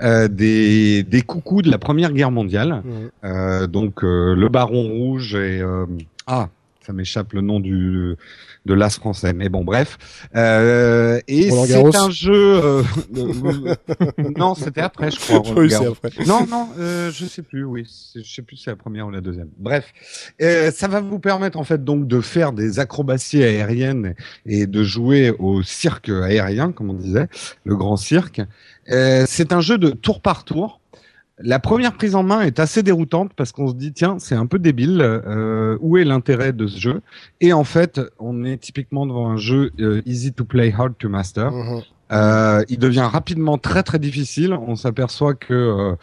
[0.00, 2.82] euh, des, des coucous de la Première Guerre mondiale.
[3.24, 5.86] Euh, donc euh, le Baron Rouge et euh,
[6.26, 6.48] ah
[6.80, 8.14] ça m'échappe le nom du
[8.66, 9.32] de l'as français.
[9.32, 9.98] Mais bon bref.
[10.36, 12.32] Euh, et c'est un jeu
[12.64, 12.82] euh,
[14.36, 16.10] non c'était après je crois Oui, après.
[16.26, 17.84] non non euh, je sais plus oui.
[17.88, 19.48] C'est- je sais plus si c'est la première ou la deuxième.
[19.58, 19.92] Bref.
[20.40, 24.14] Euh, ça va vous permettre en fait donc de faire des acrobaties aériennes
[24.46, 27.28] et de jouer au cirque aérien comme on disait
[27.64, 28.40] le grand cirque.
[28.90, 30.80] Euh, c'est un jeu de tour par tour
[31.40, 34.46] la première prise en main est assez déroutante parce qu'on se dit tiens c'est un
[34.46, 37.00] peu débile euh, où est l'intérêt de ce jeu?
[37.40, 41.08] Et en fait on est typiquement devant un jeu euh, easy to play hard to
[41.08, 41.80] master Mhm.
[42.12, 44.52] euh, il devient rapidement très très difficile.
[44.52, 45.94] On s'aperçoit que euh,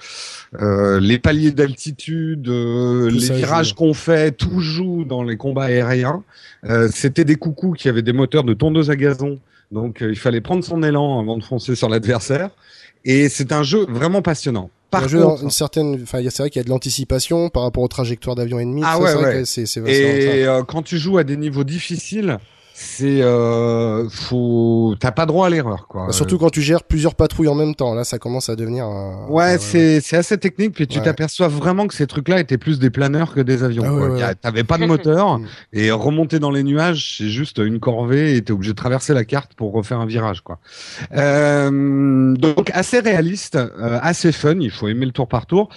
[0.59, 6.23] euh, les paliers d'altitude, euh, les virages qu'on fait, tout joue dans les combats aériens.
[6.65, 9.39] Euh, C'était des coucous qui avaient des moteurs de tondeuse à gazon,
[9.71, 12.49] donc euh, il fallait prendre son élan avant de foncer sur l'adversaire.
[13.05, 14.69] Et c'est un jeu vraiment passionnant.
[14.91, 17.87] Par contre, une certaine, enfin, c'est vrai qu'il y a de l'anticipation par rapport aux
[17.87, 18.81] trajectoires d'avions ennemis.
[18.85, 19.33] Ah ça, ouais, c'est vrai ouais.
[19.39, 19.91] que c'est, c'est, c'est-
[20.39, 22.37] et euh, quand tu joues à des niveaux difficiles,
[22.83, 26.07] c'est euh, faut t'as pas droit à l'erreur quoi.
[26.07, 27.93] Bah, surtout quand tu gères plusieurs patrouilles en même temps.
[27.93, 28.85] Là, ça commence à devenir.
[28.85, 31.05] un- Ouais, c'est c'est assez technique, puis tu Ouais.
[31.05, 33.83] t'aperçois vraiment que ces trucs-là étaient plus des planeurs que des avions.
[33.85, 34.35] Ah ouais.
[34.41, 35.45] T'avais pas de moteur, Mm.
[35.73, 39.25] et remonter dans les nuages, c'est juste une corvée, et t'es obligé de traverser la
[39.25, 40.59] carte pour refaire un virage, quoi.
[41.15, 44.55] Euh, donc assez réaliste, euh, assez fun.
[44.59, 45.69] Il faut aimer le tour par tour.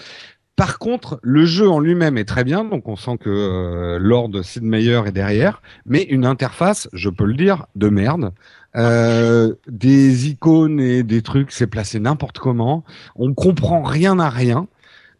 [0.56, 4.30] Par contre, le jeu en lui-même est très bien, donc on sent que euh, Lord
[4.44, 8.32] Sid Meier est derrière, mais une interface, je peux le dire, de merde.
[8.76, 12.84] Euh, des icônes et des trucs, c'est placé n'importe comment.
[13.16, 14.68] On comprend rien à rien.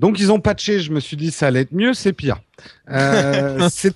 [0.01, 2.41] Donc ils ont patché, je me suis dit ça allait être mieux, c'est pire.
[2.91, 3.95] Euh, c'est-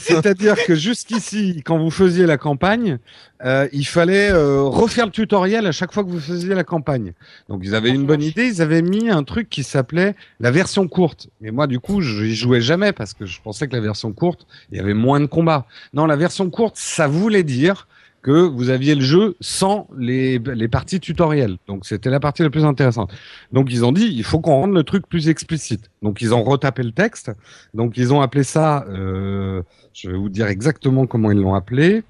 [0.00, 2.98] C'est-à-dire que jusqu'ici, quand vous faisiez la campagne,
[3.44, 7.12] euh, il fallait euh, refaire le tutoriel à chaque fois que vous faisiez la campagne.
[7.48, 10.88] Donc ils avaient une bonne idée, ils avaient mis un truc qui s'appelait la version
[10.88, 11.28] courte.
[11.40, 14.12] Mais moi du coup, je y jouais jamais parce que je pensais que la version
[14.12, 15.66] courte, il y avait moins de combats.
[15.92, 17.86] Non, la version courte, ça voulait dire
[18.26, 21.58] que vous aviez le jeu sans les, les parties tutorielles.
[21.68, 23.14] Donc c'était la partie la plus intéressante.
[23.52, 25.92] Donc ils ont dit, il faut qu'on rende le truc plus explicite.
[26.02, 27.30] Donc ils ont retapé le texte.
[27.72, 29.62] Donc ils ont appelé ça, euh,
[29.92, 32.02] je vais vous dire exactement comment ils l'ont appelé.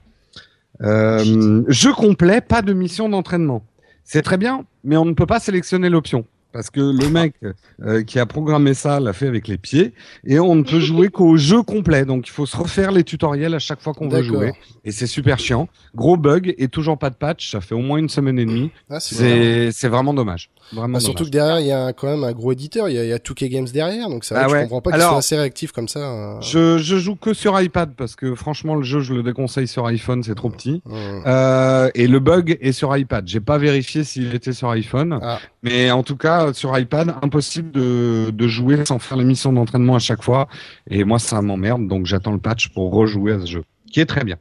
[0.81, 3.63] Euh, jeu complet, pas de mission d'entraînement.
[4.03, 6.25] C'est très bien, mais on ne peut pas sélectionner l'option.
[6.57, 7.35] Parce que le mec
[7.83, 9.93] euh, qui a programmé ça l'a fait avec les pieds
[10.25, 12.07] et on ne peut jouer qu'au jeu complet.
[12.07, 14.55] Donc il faut se refaire les tutoriels à chaque fois qu'on veut jouer.
[14.83, 15.69] Et c'est super chiant.
[15.95, 17.51] Gros bug et toujours pas de patch.
[17.51, 18.71] Ça fait au moins une semaine et demie.
[18.89, 20.49] Ah, c'est vraiment dommage.
[20.73, 21.31] Vraiment Bah, surtout dommage.
[21.31, 22.89] que derrière, il y a quand même un gros éditeur.
[22.89, 24.09] Il y a, il y a 2K Games derrière.
[24.09, 24.59] Donc c'est vrai Ah que ouais.
[24.59, 26.01] je comprends pas qu'ils soient assez réactifs comme ça.
[26.01, 26.41] euh.
[26.41, 29.87] Je, je joue que sur iPad parce que franchement le jeu je le déconseille sur
[29.87, 30.83] iPhone, c'est trop petit.
[31.27, 33.27] Euh, et le bug est sur iPad.
[33.27, 35.39] J'ai pas vérifié s'il était sur iPhone, Ah.
[35.63, 39.95] mais en tout cas sur iPad, impossible de, de jouer sans faire les missions d'entraînement
[39.95, 40.49] à chaque fois.
[40.91, 44.07] Et moi ça m'emmerde, donc j'attends le patch pour rejouer à ce jeu, qui est
[44.07, 44.37] très bien.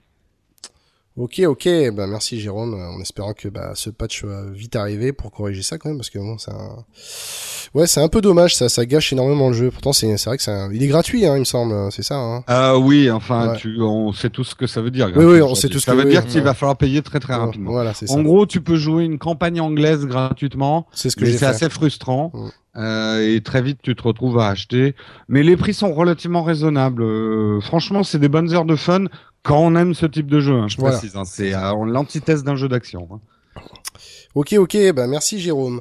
[1.18, 1.70] Ok, ok.
[1.94, 2.74] Bah, merci Jérôme.
[2.74, 5.98] euh, En espérant que bah, ce patch va vite arriver pour corriger ça quand même,
[5.98, 6.84] parce que bon, c'est un...
[7.74, 9.72] Ouais, c'est un peu dommage, ça, ça gâche énormément le jeu.
[9.72, 12.04] Pourtant, c'est c'est vrai que c'est un- il est gratuit, hein, il me semble, c'est
[12.04, 12.16] ça.
[12.16, 12.44] Hein.
[12.50, 13.58] Euh, oui, enfin, Ouais.
[13.58, 15.12] tu, on sait tout ce que ça veut dire.
[15.16, 16.46] Oui, oui, on sait tout ce ça que- veut dire oui, qu'il ouais.
[16.46, 17.72] va falloir payer très très rapidement.
[17.72, 18.14] Voilà, c'est ça.
[18.14, 22.32] En gros, tu peux jouer une campagne anglaise gratuitement, C'est ce que c'est assez frustrant.
[22.34, 22.50] Mm.
[22.78, 24.96] Euh, et très vite, tu te retrouves à acheter.
[25.30, 27.04] Mais les prix sont relativement raisonnables.
[27.04, 29.06] Euh, franchement, c'est des bonnes heures de fun
[29.46, 30.54] quand on aime ce type de jeu.
[30.56, 30.98] hein, je Voilà.
[30.98, 31.16] précise.
[31.16, 31.24] hein.
[31.26, 33.08] c'est euh, l'antithèse d'un jeu d'action.
[33.14, 33.20] hein.
[34.36, 35.80] Ok, ok, bah merci Jérôme.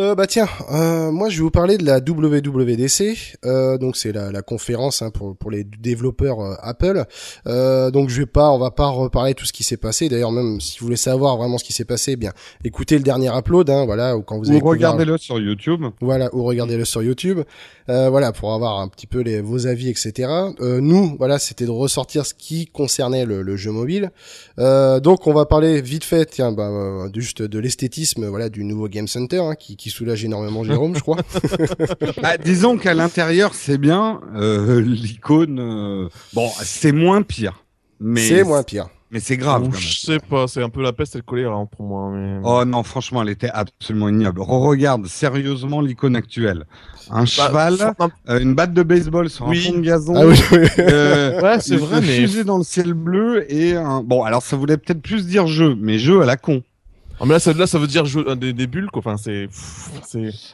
[0.00, 4.10] Euh, bah tiens, euh, moi je vais vous parler de la WWDC, euh, donc c'est
[4.10, 7.04] la, la conférence hein, pour, pour les développeurs euh, Apple.
[7.46, 10.08] Euh, donc je vais pas, on va pas reparler tout ce qui s'est passé.
[10.08, 12.32] D'ailleurs même si vous voulez savoir vraiment ce qui s'est passé, eh bien
[12.64, 15.84] écoutez le dernier upload, hein, voilà, ou quand vous avez Ou regardez-le sur YouTube.
[16.00, 17.42] voilà, ou regardez-le sur YouTube.
[17.90, 20.30] Euh, voilà, pour avoir un petit peu les, vos avis, etc.
[20.60, 24.10] Euh, nous, voilà, c'était de ressortir ce qui concernait le, le jeu mobile.
[24.58, 26.70] Euh, donc, on va parler vite fait, tiens, bah,
[27.14, 31.00] juste de l'esthétisme, voilà, du nouveau Game Center, hein, qui, qui soulage énormément Jérôme, je
[31.00, 31.18] crois.
[32.22, 34.18] Bah, disons qu'à l'intérieur, c'est bien.
[34.34, 37.64] Euh, L'icône, euh, bon, c'est moins pire.
[38.00, 38.88] Mais C'est moins pire.
[39.10, 39.60] Mais c'est grave.
[39.64, 39.80] Ou quand même.
[39.80, 42.10] je sais pas, c'est un peu la peste et le choléra hein, pour moi.
[42.14, 42.38] Mais...
[42.44, 44.40] Oh non, franchement, elle était absolument ignoble.
[44.40, 46.64] Regarde sérieusement l'icône actuelle.
[47.10, 47.94] Un Bah, cheval,
[48.30, 49.58] euh, une batte de baseball sur Oui.
[49.68, 50.14] un fond de gazon.
[50.16, 50.66] Ah oui, oui.
[50.78, 54.02] euh, Ouais, c'est vrai, mais fusée dans le ciel bleu et un...
[54.02, 56.62] Bon, alors ça voulait peut-être plus dire jeu, mais jeu à la con.
[57.20, 58.98] Ah, mais là, ça, là, ça veut dire jeu, euh, des, des bulles, quoi.
[59.00, 59.48] Enfin, c'est,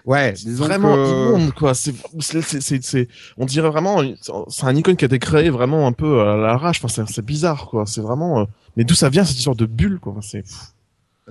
[0.04, 1.36] Ouais, vraiment que...
[1.36, 1.74] immonde, quoi.
[1.74, 4.02] C'est, c'est, on dirait vraiment,
[4.48, 6.80] c'est un icône qui a été créé vraiment un peu à l'arrache.
[6.84, 7.86] Enfin, c'est, bizarre, quoi.
[7.86, 8.40] C'est vraiment.
[8.40, 8.44] euh,
[8.76, 10.12] Mais d'où ça vient cette histoire de bulle, quoi?
[10.12, 10.44] Enfin, c'est.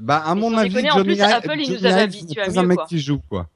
[0.01, 2.27] Bah, à mon avis, déconner, en Johnny, plus, Ive- Apple, il nous Johnny avait habitués
[2.35, 2.85] c'est à mieux, un mec quoi.
[2.87, 3.47] qui joue, quoi.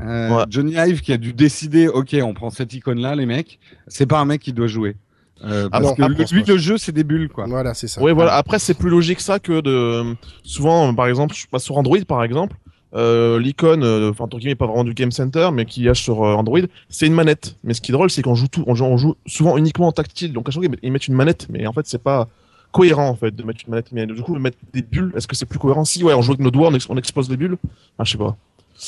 [0.00, 0.44] Euh, Ouais.
[0.50, 3.58] Johnny Ive qui a dû décider, ok, on prend cette icône-là, les mecs.
[3.86, 4.96] C'est pas un mec qui doit jouer.
[5.44, 7.44] Euh, Ah parce non, que le- lui, le jeu, c'est des bulles, quoi.
[7.46, 8.00] Voilà, c'est ça.
[8.00, 8.34] Voilà.
[8.34, 10.14] Après, c'est plus logique ça que de.
[10.42, 12.56] Souvent, euh, par exemple, sur Android, par exemple.
[12.94, 15.94] Euh, l'icône, euh, enfin, entre guillemets, pas vraiment du Game Center, mais qui y a
[15.94, 17.56] sur euh, Android, c'est une manette.
[17.64, 19.88] Mais ce qui est drôle, c'est qu'on joue tout, on joue, on joue souvent uniquement
[19.88, 20.32] en tactile.
[20.32, 22.28] Donc à chaque fois, ils mettent une manette, mais en fait, c'est pas
[22.72, 23.92] cohérent en fait de mettre une manette.
[23.92, 25.84] Mais du coup, mettre des bulles, est-ce que c'est plus cohérent?
[25.84, 27.58] Si, ouais, on joue avec nos doigts, on, ex- on expose les bulles.
[27.98, 28.36] Ah, je sais pas.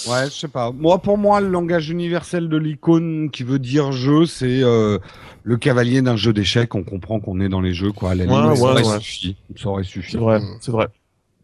[0.06, 0.70] Ouais, je sais pas.
[0.72, 4.98] Moi, pour moi, le langage universel de l'icône qui veut dire jeu, c'est euh,
[5.42, 6.74] le cavalier d'un jeu d'échecs.
[6.74, 8.10] On comprend qu'on est dans les jeux, quoi.
[8.10, 9.00] À la Ouais, limite, ça ouais, aurait ouais.
[9.00, 9.36] suffi.
[9.56, 10.12] Ça aurait suffi.
[10.12, 10.88] C'est vrai, c'est vrai.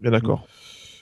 [0.00, 0.46] Bien d'accord.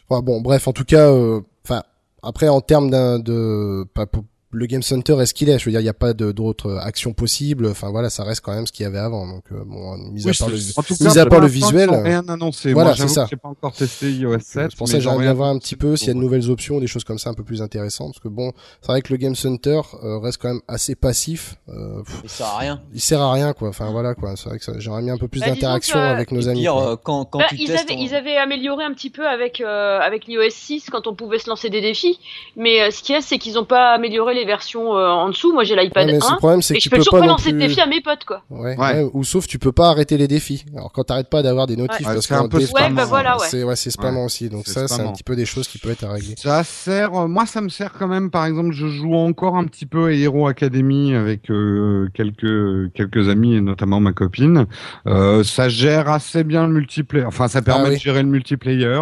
[0.08, 1.82] Enfin, bon, bref, en tout cas, euh, enfin,
[2.22, 5.58] après, en termes d'un, de, pas pour- le Game Center est ce qu'il est.
[5.58, 7.66] Je veux dire, il n'y a pas d'autres actions possibles.
[7.66, 9.26] Enfin, voilà, ça reste quand même ce qu'il y avait avant.
[9.26, 11.90] Donc, euh, bon, mis à Oui, part le, tout Mis cas, à part le visuel,
[11.90, 12.72] rien annoncé.
[12.72, 13.26] voilà, c'est ça.
[13.30, 14.70] J'ai pas encore testé iOS 7.
[14.70, 16.50] C'est pour ça que j'aimerais bien voir un petit peu s'il y a de nouvelles
[16.50, 18.12] options, des choses comme ça un peu plus intéressantes.
[18.12, 21.56] Parce que bon, c'est vrai que le Game Center euh, reste quand même assez passif.
[21.68, 22.82] Euh, pff, Il sert à rien.
[22.94, 23.68] il sert à rien, quoi.
[23.70, 24.34] Enfin voilà, quoi.
[24.36, 26.60] C'est vrai que j'aurais mis un peu plus Bah, d'interaction avec nos amis.
[26.60, 26.92] pire, quoi.
[26.92, 27.84] euh, quand, quand Bah, tu ils, testes.
[27.90, 31.14] avaient, en- ils avaient amélioré un petit peu avec, euh, avec l'iOS 6 quand on
[31.14, 32.18] pouvait se lancer des défis.
[32.56, 35.28] Mais euh, ce qu'il y a, c'est qu'ils n'ont pas amélioré les versions euh, en
[35.28, 35.52] dessous.
[35.52, 36.30] Moi, j'ai l'iPad Ouais, mais 1.
[36.32, 37.66] le problème, c'est Et que je peux peux toujours pas lancer de plus.
[37.68, 38.42] défis à mes potes, quoi.
[38.50, 38.94] Ouais, Ouais.
[39.02, 40.64] ouais, ou sauf tu peux pas arrêter les défis.
[40.76, 42.14] Alors quand t'arrêtes pas d'avoir des notifs Ouais.
[42.14, 43.46] parce c'est un peu défi- bah voilà, ouais.
[43.48, 44.48] c'est ouais, c'est spammant aussi.
[44.48, 46.34] Donc ça, c'est un petit peu des choses qui peuvent être à régler.
[46.36, 48.30] Ça sert, euh, moi ça me sert quand même.
[48.30, 53.28] Par exemple, je joue encore un petit peu à Hero Academy avec euh, quelques quelques
[53.28, 54.66] amis et notamment ma copine.
[55.06, 57.26] Euh, ça gère assez bien le multiplayer.
[57.26, 57.96] Enfin, ça permet Ah oui.
[57.96, 59.00] de gérer le multiplayer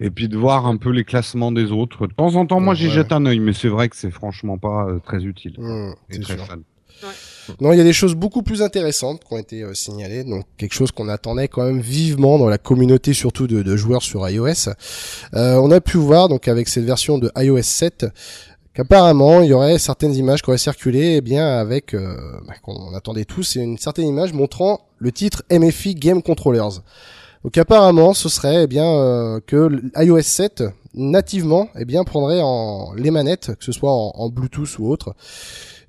[0.00, 2.06] et puis de voir un peu les classements des autres.
[2.06, 4.58] De temps en temps, moi j'y jette un œil, mais c'est vrai que c'est franchement
[4.58, 5.54] pas euh, très utile.
[5.58, 6.56] Mmh, Et très sûr.
[7.60, 10.44] Non, il y a des choses beaucoup plus intéressantes qui ont été euh, signalées, donc
[10.56, 14.28] quelque chose qu'on attendait quand même vivement dans la communauté, surtout de, de joueurs sur
[14.28, 14.70] iOS.
[15.34, 18.06] Euh, on a pu voir donc avec cette version de iOS 7
[18.74, 22.94] qu'apparemment il y aurait certaines images qui auraient circulé, eh bien avec, euh, bah, qu'on
[22.94, 26.82] attendait tous, c'est une certaine image montrant le titre MFI Game Controllers.
[27.46, 29.70] Donc apparemment, ce serait eh bien euh, que
[30.02, 34.80] iOS 7 nativement eh bien prendrait en les manettes, que ce soit en, en Bluetooth
[34.80, 35.14] ou autre.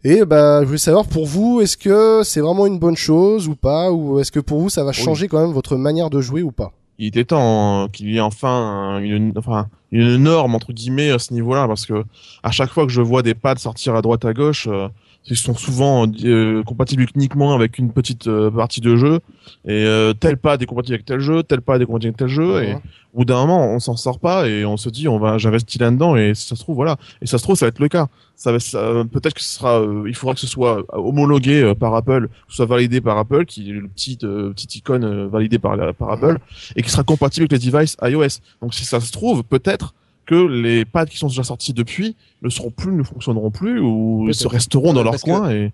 [0.03, 3.55] Et bah, je voulais savoir pour vous, est-ce que c'est vraiment une bonne chose ou
[3.55, 6.43] pas, ou est-ce que pour vous ça va changer quand même votre manière de jouer
[6.43, 6.73] ou pas?
[6.99, 11.09] Il était temps euh, qu'il y ait enfin un- une, enfin, une norme entre guillemets
[11.09, 12.03] à ce niveau-là parce que
[12.43, 14.89] à chaque fois que je vois des pads sortir à droite à gauche, euh,
[15.29, 19.19] ils sont souvent euh, compatibles uniquement avec une petite euh, partie de jeu.
[19.65, 22.27] Et euh, tel pad est compatible avec tel jeu, tel pad est compatible avec tel
[22.29, 22.63] jeu.
[22.63, 22.73] Et
[23.13, 25.81] au bout d'un moment on s'en sort pas et on se dit on va j'investis
[25.81, 26.97] là-dedans et si ça se trouve voilà.
[27.21, 28.07] Et ça se trouve ça va être le cas.
[28.35, 31.95] Ça, va- ça- peut-être que ce sera euh, il faudra que ce soit homologué par
[31.95, 35.75] Apple que ce soit validé par Apple qui est le petit petite icône validée par
[35.95, 36.37] par Apple
[36.75, 38.39] et qui sera compatible avec les devices iOS.
[38.61, 39.93] Donc si ça se trouve peut-être
[40.27, 44.25] que les pads qui sont déjà sortis depuis ne seront plus ne fonctionneront plus ou
[44.27, 45.71] ils se resteront dans leur coin et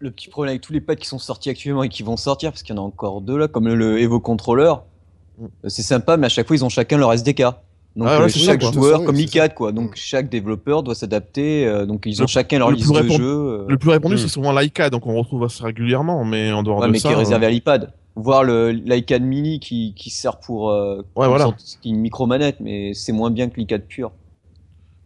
[0.00, 2.50] Le- petit problème avec tous les pads qui sont sortis actuellement et qui vont sortir,
[2.50, 4.74] parce qu'il y en a encore deux là, comme le, le Evo Controller,
[5.38, 5.44] Mm.
[5.44, 7.42] euh, c'est sympa, mais à chaque fois ils ont chacun leur SDK.
[7.94, 9.72] Donc Ah euh, chaque ça, joueur, comme l'ICAD, quoi.
[9.72, 11.66] Donc chaque développeur doit s'adapter.
[11.66, 13.24] euh, donc ils ont Le- chacun leur le liste plus de jeux.
[13.24, 16.78] euh, Le plus répandu, c'est souvent l'iCAD, donc on retrouve assez régulièrement, mais en dehors
[16.80, 17.08] ouais, de mais ça.
[17.08, 17.92] qui est réservé euh, à l'iPad.
[18.18, 21.44] Voir le l'iCAD mini qui, qui sert pour euh, Ouais, une voilà.
[21.44, 24.10] sorte- qui est une micro manette, mais c'est moins bien que l'iCAD pur.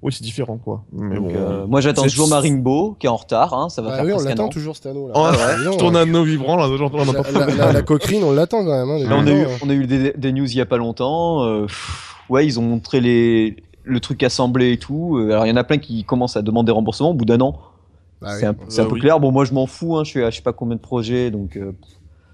[0.02, 0.84] Oui, c'est différent, quoi.
[0.92, 1.34] Mais Donc, bon.
[1.36, 3.52] euh, moi j'attends toujours ma Rainbow qui est en retard.
[3.52, 4.48] Hein, ça va Bah faire oui, on presque un l'attend an.
[4.48, 5.14] toujours cette anneau là.
[5.16, 6.02] Oh, Ah, je tourne hein.
[6.02, 8.88] à nos vibrants, là, on La, la- la- la coquerine, on l'attend quand même.
[8.88, 10.66] Hein, Là, on a eu, depuis on a eu des, des news il y a
[10.66, 11.44] pas longtemps.
[11.44, 15.18] euh, pff, ouais, ils ont montré les, le truc assemblé et tout.
[15.30, 17.58] Alors, il y en a plein qui commencent à demander remboursement au bout d'un an.
[18.22, 18.46] Bah c'est oui.
[18.46, 19.00] un, un Bah peu oui.
[19.00, 19.20] clair.
[19.20, 19.96] Bon, moi, je m'en fous.
[19.96, 21.72] Hein, je suis à je sais pas combien de projets, donc euh,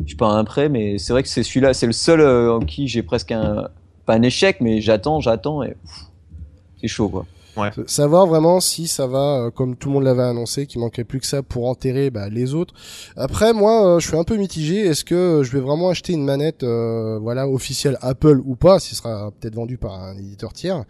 [0.00, 0.68] je suis pas un prêt.
[0.68, 3.68] Mais c'est vrai que c'est celui-là, c'est le seul euh, en qui j'ai presque un,
[4.04, 5.76] pas un échec, mais j'attends, j'attends et
[6.80, 7.26] c'est chaud, quoi.
[7.86, 11.20] Savoir vraiment si ça va, euh, comme tout le monde l'avait annoncé, qu'il manquait plus
[11.20, 12.74] que ça pour enterrer bah, les autres.
[13.16, 14.80] Après, moi, euh, je suis un peu mitigé.
[14.80, 18.90] Est-ce que je vais vraiment acheter une manette, euh, voilà, officielle Apple ou pas, si
[18.90, 20.84] ce sera peut-être vendu par un éditeur tiers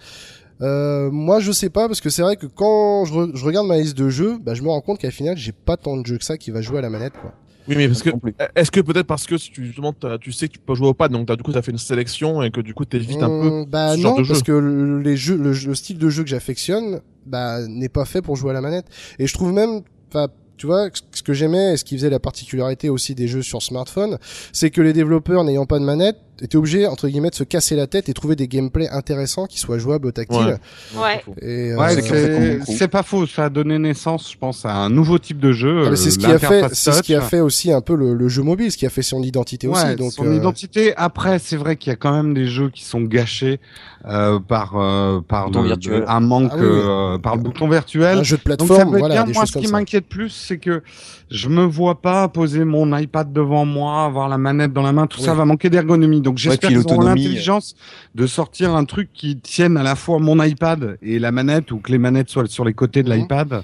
[0.63, 3.67] euh, moi je sais pas parce que c'est vrai que quand je, re- je regarde
[3.67, 6.07] ma liste de jeux, bah, je me rends compte qu'à final j'ai pas tant de
[6.07, 7.35] jeux que ça qui va jouer à la manette quoi.
[7.69, 8.35] Oui, mais parce que plus.
[8.55, 11.11] est-ce que peut-être parce que tu justement tu sais que tu peux jouer au pad,
[11.13, 13.49] donc t'as, du coup t'as fait une sélection et que du coup t'évites un peu.
[13.49, 14.33] Hum, bah ce genre non de jeu.
[14.33, 18.05] parce que le, les jeux, le, le style de jeu que j'affectionne, bah n'est pas
[18.05, 18.87] fait pour jouer à la manette.
[19.19, 22.21] Et je trouve même, enfin tu vois, ce que j'aimais et ce qui faisait la
[22.21, 24.19] particularité aussi des jeux sur smartphone,
[24.53, 27.77] c'est que les développeurs n'ayant pas de manette étaient obligés entre guillemets de se casser
[27.77, 30.59] la tête et trouver des gameplays intéressants qui soient jouables au tactile.
[30.95, 31.01] Ouais.
[31.03, 31.25] Ouais.
[31.43, 33.27] Et, euh, Ouais, c'est pas faux.
[33.27, 35.85] Ça a donné naissance, je pense, à un nouveau type de jeu.
[35.87, 37.95] ah, c'est euh, ce qui a fait, c'est ce qui a fait aussi un peu
[37.95, 39.97] le, le jeu mobile, ce qui a fait son identité aussi.
[39.97, 40.95] Donc, son euh, identité.
[40.97, 43.61] Après, c'est vrai qu'il y a quand même des jeux qui sont gâchés
[44.07, 46.05] euh, par euh, par Bouton le- virtuel.
[46.07, 46.69] un manque Ah oui, oui.
[46.85, 48.19] euh, par le bouton virtuel.
[48.19, 49.25] un jeu de Donc ça plateforme, peut être voilà, bien.
[49.25, 50.83] des Moi, ce comme qui m'inquiète plus, c'est que
[51.31, 55.07] je me vois pas poser mon iPad devant moi, avoir la manette dans la main.
[55.07, 56.21] Tout ça va manquer d'ergonomie.
[56.21, 57.75] Donc j'espère puis qu'ils auront l'intelligence
[58.15, 61.79] de sortir un truc qui tienne à la fois mon iPad et la manette, ou
[61.79, 63.17] que les manettes soient sur les côtés de Mhm.
[63.17, 63.63] l'iPad.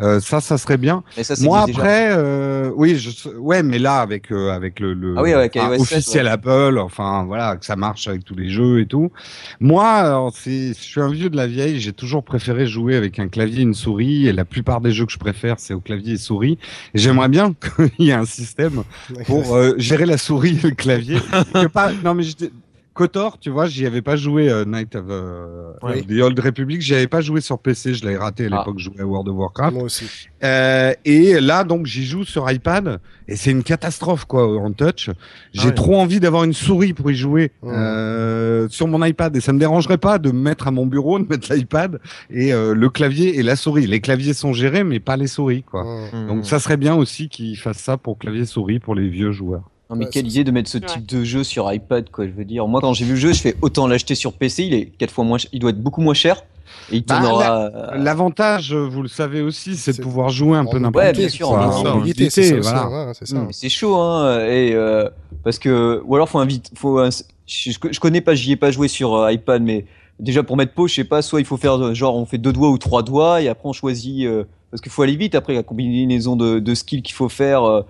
[0.00, 1.04] Euh, ça, ça serait bien.
[1.16, 4.92] Mais ça, c'est Moi après, euh, oui, je, ouais, mais là avec euh, avec le,
[4.92, 8.24] le Ah oui, avec enfin, iOS 7, officiel Apple, enfin voilà, que ça marche avec
[8.24, 9.12] tous les jeux et tout.
[9.60, 13.60] Moi, je suis un vieux de la vieille, j'ai toujours préféré jouer avec un clavier
[13.60, 16.18] et une souris, et la plupart des jeux que je préfère, c'est au clavier et
[16.18, 16.58] souris.
[16.94, 17.54] Et j'aimerais bien
[17.96, 18.82] qu'il y ait un système
[19.26, 21.18] pour euh, gérer la souris et le clavier.
[21.52, 22.50] Que pas, non mais j'étais-
[22.94, 26.06] Kotor, tu vois, j'y avais pas joué euh, Night of euh, Oui.
[26.06, 28.58] the Old Republic, j'y avais pas joué sur PC, je l'avais raté à Ah.
[28.58, 29.74] l'époque, je jouais à World of Warcraft.
[29.74, 30.06] Moi aussi.
[30.44, 35.10] Euh, et là, donc, j'y joue sur iPad et c'est une catastrophe, quoi, en touch.
[35.52, 35.74] J'ai ouais.
[35.74, 39.58] trop envie d'avoir une souris pour y jouer euh, sur mon iPad et ça me
[39.58, 41.98] dérangerait pas de me mettre à mon bureau, de mettre l'iPad
[42.30, 43.88] et euh, le clavier et la souris.
[43.88, 45.84] Les claviers sont gérés, mais pas les souris, quoi.
[46.12, 46.28] Hmm.
[46.28, 49.68] Donc, ça serait bien aussi qu'ils fassent ça pour clavier souris pour les vieux joueurs.
[49.94, 50.86] Non, mais Ouais, quelle idée de mettre ce Ouais.
[50.86, 52.26] type de jeu sur iPad, quoi.
[52.26, 54.64] Je veux dire, moi, quand j'ai vu le jeu, je fais autant l'acheter sur PC.
[54.64, 56.42] Il est quatre fois moins, ch- il doit être beaucoup moins cher.
[56.90, 61.04] Et il Bah, L'avantage, vous le savez aussi, c'est de pouvoir jouer un peu n'importe
[61.04, 61.18] Ouais, où.
[61.18, 61.66] bien sûr, quoi.
[61.76, 63.06] en mobilité, c'est voilà.
[63.06, 63.38] ouais, c'est ça.
[63.40, 64.40] Mais c'est chaud, hein.
[64.46, 65.08] Et euh,
[65.42, 66.98] parce que ou alors faut invite, faut.
[66.98, 67.10] un-
[67.46, 69.84] Je, je connais pas, j'y ai pas joué sur euh, iPad, mais
[70.18, 72.38] déjà pour mettre pause, je sais pas, soit il faut faire euh, genre on fait
[72.38, 75.34] deux doigts ou trois doigts et après on choisit euh, parce qu'il faut aller vite
[75.34, 77.82] après la combinaison de, de skills qu'il faut faire euh,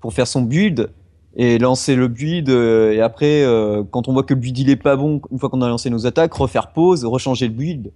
[0.00, 0.88] pour faire son build
[1.36, 4.70] et lancer le build euh, et après euh, quand on voit que le build il
[4.70, 7.92] est pas bon une fois qu'on a lancé nos attaques refaire pause rechanger le build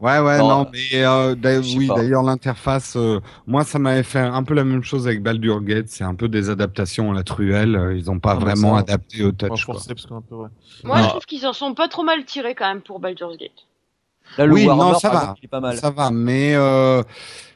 [0.00, 1.96] Ouais, ouais, Non, non, mais euh, je oui, pas.
[1.96, 5.88] d'ailleurs, l'interface, euh, moi, ça m'avait fait un peu la même chose avec Baldur Gate.
[5.88, 7.76] C'est un peu des adaptations à la truelle.
[7.76, 9.66] euh, Ils n'ont pas Ah, vraiment ça, adapté au touch.
[9.66, 9.76] quoi.
[9.76, 10.48] un peu, ouais.
[10.84, 13.50] Moi, je trouve qu'ils en sont pas trop mal tirés quand même pour Baldur's Gate.
[14.38, 15.14] là Oui, non, ça va.
[15.20, 17.02] exemple, il est pas mal Ça va, mais euh,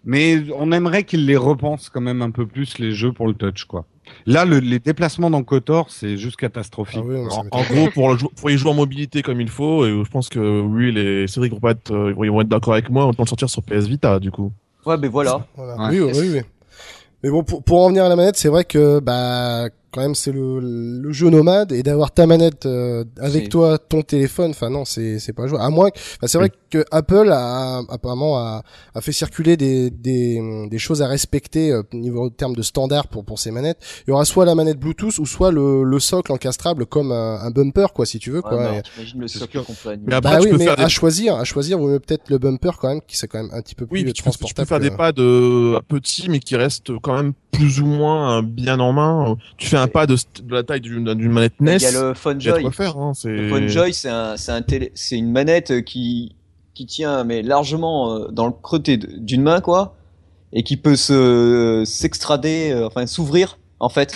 [0.05, 3.33] mais on aimerait qu'ils les repensent quand même un peu plus les jeux pour le
[3.33, 3.87] touch, quoi.
[4.27, 7.01] Là, le- les déplacements dans Kotor, c'est juste catastrophique.
[7.03, 9.49] Ah oui, non, ça En, gros, pour, le pour y jouer en mobilité comme il
[9.49, 12.49] faut, et je pense que oui, les Cédric vont pas être, euh, ils vont être
[12.49, 14.53] d'accord avec moi, on peut le sortir sur PS Vita, du coup.
[14.87, 15.77] ouais mais voilà Voilà.
[15.91, 16.01] Ouais.
[16.01, 16.41] Oui, oui, oui.
[17.23, 20.15] Mais bon, pour, pour en venir à la manette, c'est vrai que bah quand même
[20.17, 24.51] c'est le, le jeu nomade et d'avoir ta manette euh, avec toi, ton téléphone.
[24.51, 25.65] Enfin non, c'est c'est pas jouable.
[25.65, 28.63] À moins, que- enfin, c'est vrai que Apple a apparemment a,
[28.95, 32.63] a fait circuler des, des des choses à respecter euh, au niveau de termes de
[32.63, 33.79] standard pour pour ces manettes.
[34.07, 37.39] Il y aura soit la manette Bluetooth ou soit le, le socle encastrable comme un,
[37.41, 38.59] un bumper quoi, si tu veux Ouais, quoi.
[38.59, 39.65] mais Et- alors, t'imagines le C'est socle sûr.
[39.67, 41.89] complet Mais après, bah tu oui, peux mais faire des- à choisir, à choisir, vaut
[41.89, 44.01] mieux peut-être le bumper quand même, qui c'est quand même un petit peu plus Oui,
[44.01, 44.67] tu peux, tu transportable.
[44.67, 48.43] peux faire des pads euh, petits, mais qui restent quand même plus ou moins euh,
[48.43, 49.37] bien en main.
[49.59, 51.77] Tu fais un pad de, de la taille d'une d'une manette NES.
[51.77, 52.97] il y a le Fun il y a de Joy quoi faire.
[52.97, 53.29] Hein, c'est...
[53.29, 56.37] Le FunJoy, c'est un, un télé, une manette qui,
[56.75, 59.97] qui tient mais largement euh, dans le creux d'une main quoi,
[60.53, 64.15] et qui peut se s'extrader, euh, enfin s'ouvrir en fait.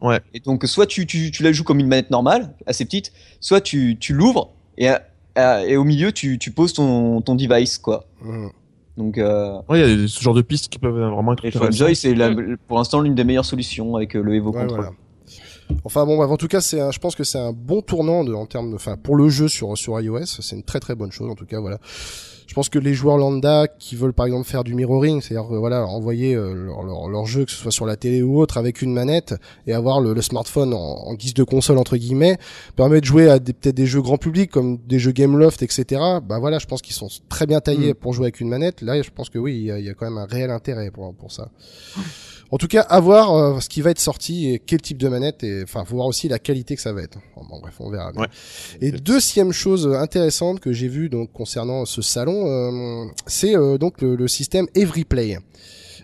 [0.00, 0.20] Ouais.
[0.34, 3.60] Et donc soit tu, tu, tu la joues comme une manette normale, assez petite, soit
[3.60, 4.90] tu, tu l'ouvres et,
[5.66, 8.06] et au milieu, tu, tu poses ton, ton device, quoi.
[8.22, 8.50] Mhm.
[8.96, 11.48] Donc, euh, Ouais, il y a ce genre de pistes qui peuvent vraiment être et
[11.48, 11.72] intéressantes.
[11.74, 12.34] FunJoy, c'est la-
[12.66, 14.76] pour l'instant l'une des meilleures solutions avec euh, le Evo Ouais, Control.
[14.76, 14.90] voilà.
[15.84, 18.24] Enfin bon, bref, en tout cas, c'est, un- je pense que c'est un bon tournant
[18.24, 20.94] de, en termes, de, enfin, pour le jeu sur sur iOS, c'est une très très
[20.94, 21.60] bonne chose en tout cas.
[21.60, 21.78] Voilà.
[22.46, 25.58] Je pense que les joueurs lambda qui veulent par exemple faire du mirroring, c'est-à-dire euh,
[25.58, 28.56] voilà envoyer euh, leur, leur, leur jeu que ce soit sur la télé ou autre
[28.56, 29.34] avec une manette
[29.66, 32.38] et avoir le, le smartphone en, en guise de console entre guillemets,
[32.76, 36.00] permet de jouer à des, peut-être des jeux grand public comme des jeux Gameloft, etc.
[36.22, 38.80] Bah voilà, je pense qu'ils sont très bien taillés pour jouer avec une manette.
[38.80, 41.14] Là, je pense que oui, il y y a quand même un réel intérêt pour
[41.14, 41.50] pour ça.
[42.50, 45.08] En tout cas, à voir euh, ce qui va être sorti et quel type de
[45.08, 47.18] manette et enfin, faut voir aussi la qualité que ça va être.
[47.34, 48.12] Enfin, bon, bref, on verra.
[48.12, 48.22] bien.
[48.22, 48.28] Ouais.
[48.80, 54.00] Et deuxième chose intéressante que j'ai vue donc concernant ce salon, euh, c'est euh, donc
[54.00, 55.38] le, le système EveryPlay.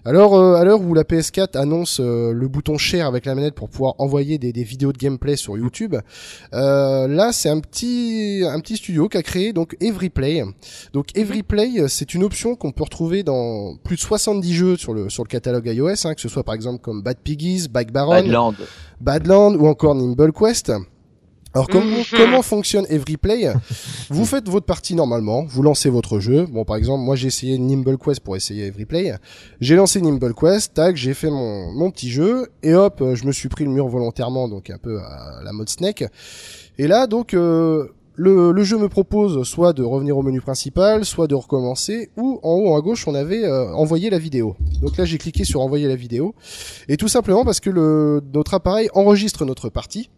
[0.05, 3.55] Alors, euh, à l'heure où la PS4 annonce euh, le bouton share avec la manette
[3.55, 5.95] pour pouvoir envoyer des, des vidéos de gameplay sur YouTube,
[6.55, 10.43] euh, là c'est un petit un petit studio qui a créé donc EveryPlay.
[10.93, 15.09] Donc EveryPlay, c'est une option qu'on peut retrouver dans plus de 70 jeux sur le
[15.09, 18.23] sur le catalogue iOS, hein, que ce soit par exemple comme Bad Piggies, Bike Baron,
[18.23, 18.57] Badland.
[19.01, 20.73] Badland ou encore Nimble Quest.
[21.55, 22.05] Alors comment, Mhm.
[22.17, 23.53] comment fonctionne EveryPlay?
[24.09, 26.47] Vous faites votre partie normalement, vous lancez votre jeu.
[26.47, 29.15] Bon par exemple, moi j'ai essayé Nimble Quest pour essayer EveryPlay.
[29.61, 33.27] J'ai lancé Nimble Quest, tac, j'ai fait mon, mon petit jeu et hop, euh, je
[33.27, 36.05] me suis pris le mur volontairement, donc un peu à la mode Snake.
[36.79, 41.05] Et là donc euh, le, le jeu me propose soit de revenir au menu principal,
[41.05, 44.57] soit de recommencer, ou en haut à gauche on avait euh, envoyé la vidéo.
[44.81, 46.35] Donc là j'ai cliqué sur envoyer la vidéo,
[46.89, 50.09] et tout simplement parce que le, notre appareil enregistre notre partie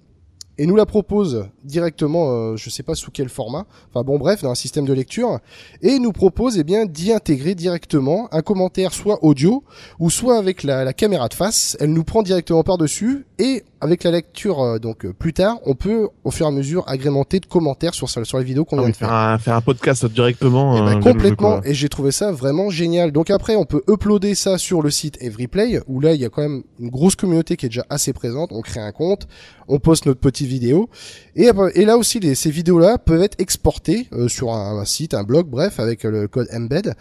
[0.58, 4.42] et nous la propose directement, euh, je sais pas sous quel format, enfin bon bref,
[4.42, 5.38] dans un système de lecture,
[5.82, 9.64] et nous propose eh bien d'y intégrer directement un commentaire soit audio
[9.98, 11.76] ou soit avec la, la caméra de face.
[11.80, 15.58] Elle nous prend directement par dessus et avec la lecture euh, donc euh, plus tard,
[15.66, 18.76] on peut au fur et à mesure agrémenter de commentaires sur sur les vidéos qu'on
[18.78, 19.12] Ah vient oui, de faire.
[19.12, 20.76] un, faire un podcast directement.
[20.76, 23.12] Eh ben, jeu, complètement, et j'ai trouvé ça vraiment génial.
[23.12, 26.28] Donc après, on peut uploader ça sur le site EveryPlay, où là, il y a
[26.28, 28.50] quand même une grosse communauté qui est déjà assez présente.
[28.52, 29.26] On crée un compte,
[29.68, 30.88] on poste notre petite vidéo,
[31.36, 35.22] et, et là aussi, les, ces vidéos-là peuvent être exportées euh, sur un, site, un
[35.22, 36.94] blog, bref, avec euh, le code embed.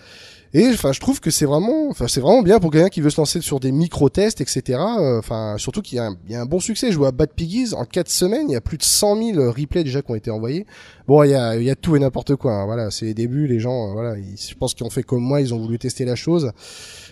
[0.56, 3.10] Et enfin, je trouve que c'est vraiment, enfin, c'est vraiment bien pour quelqu'un qui veut
[3.10, 4.78] se lancer sur des micro-tests, etc.
[5.00, 6.92] Euh, Enfin, surtout qu'il y, a un- il y a un bon succès.
[6.92, 9.84] Je vois Bad Piggies en 4 semaines, il y a plus de 100 000 replays
[9.84, 10.68] déjà qui ont été envoyés.
[11.08, 12.54] Bon, il y a, il y a tout et n'importe quoi.
[12.54, 12.66] hein.
[12.66, 13.48] Voilà, c'est les débuts.
[13.48, 15.80] Les gens, euh, voilà, ils, je pense qu'ils ont fait comme moi, ils ont voulu
[15.80, 16.52] tester la chose.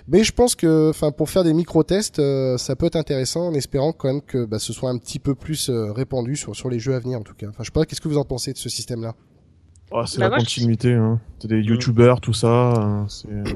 [0.08, 3.54] Mais je pense que, enfin, pour faire des micro-tests, euh, ça peut être intéressant, en
[3.54, 6.70] espérant quand même que bah, ce soit un petit peu plus euh, répandu sur sur
[6.70, 7.48] les jeux à venir, en tout cas.
[7.50, 9.16] Enfin, je sais pas, qu'est-ce que vous en pensez de ce système-là?
[9.92, 10.94] Oh, c'est Bah, la moi, continuité.
[10.94, 11.20] Hein.
[11.40, 12.74] C'est des youtubeurs, tout ça.
[12.74, 13.28] euh, c'est-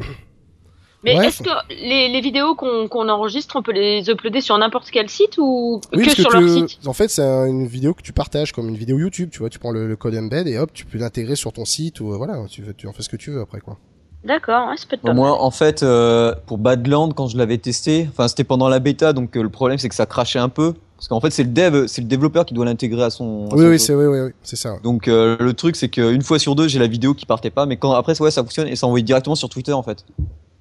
[1.03, 1.27] Mais Ouais.
[1.27, 5.07] est-ce que les, les vidéos qu'on qu'on enregistre, on peut les uploader sur n'importe quel
[5.07, 6.79] site ou Oui, que sur tu- leur site?
[6.87, 9.29] En fait, c'est un- une vidéo que tu partages comme une vidéo YouTube.
[9.31, 11.63] Tu vois, tu prends le, le code embed et hop, tu peux l'intégrer sur ton
[11.63, 13.77] site ou euh, voilà, tu, veux- tu en fais ce que tu veux après quoi.
[14.25, 15.17] D'accord, ouais, ça peut être pas mal.
[15.17, 19.13] moi, en fait, euh, pour Badland, quand je l'avais testé, enfin, c'était pendant la bêta,
[19.13, 20.73] donc euh, le problème, c'est que ça crachait un peu.
[20.97, 23.47] Parce qu'en fait, c'est le dev, c'est le développeur qui doit l'intégrer à son.
[23.51, 24.77] à Oui, son oui, c'est oui, oui, oui, c'est ça.
[24.81, 27.65] Donc euh, le truc c'est qu'une fois sur deux j'ai la vidéo qui partait pas
[27.65, 30.05] mais quand après ouais ça fonctionne et ça envoie directement sur Twitter en fait.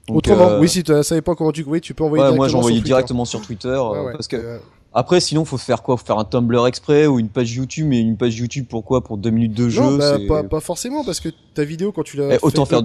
[0.08, 2.20] Donc, Autrement, euh, oui, si tu ne savais pas comment tu, oui, tu peux envoyer
[2.24, 2.88] ouais, directement moi sur j'envoyais Twitter.
[2.88, 4.58] directement sur Twitter Ouais, parce que euh,
[4.92, 5.96] après sinon faut faire quoi?
[5.96, 9.16] Faut faire un Tumblr exprès ou une page YouTube mais une page YouTube pourquoi pour
[9.16, 12.16] deux minutes de jeu non, bah, pas, pas forcément parce que ta vidéo quand tu
[12.16, 12.82] l'as Eh, autant fait faire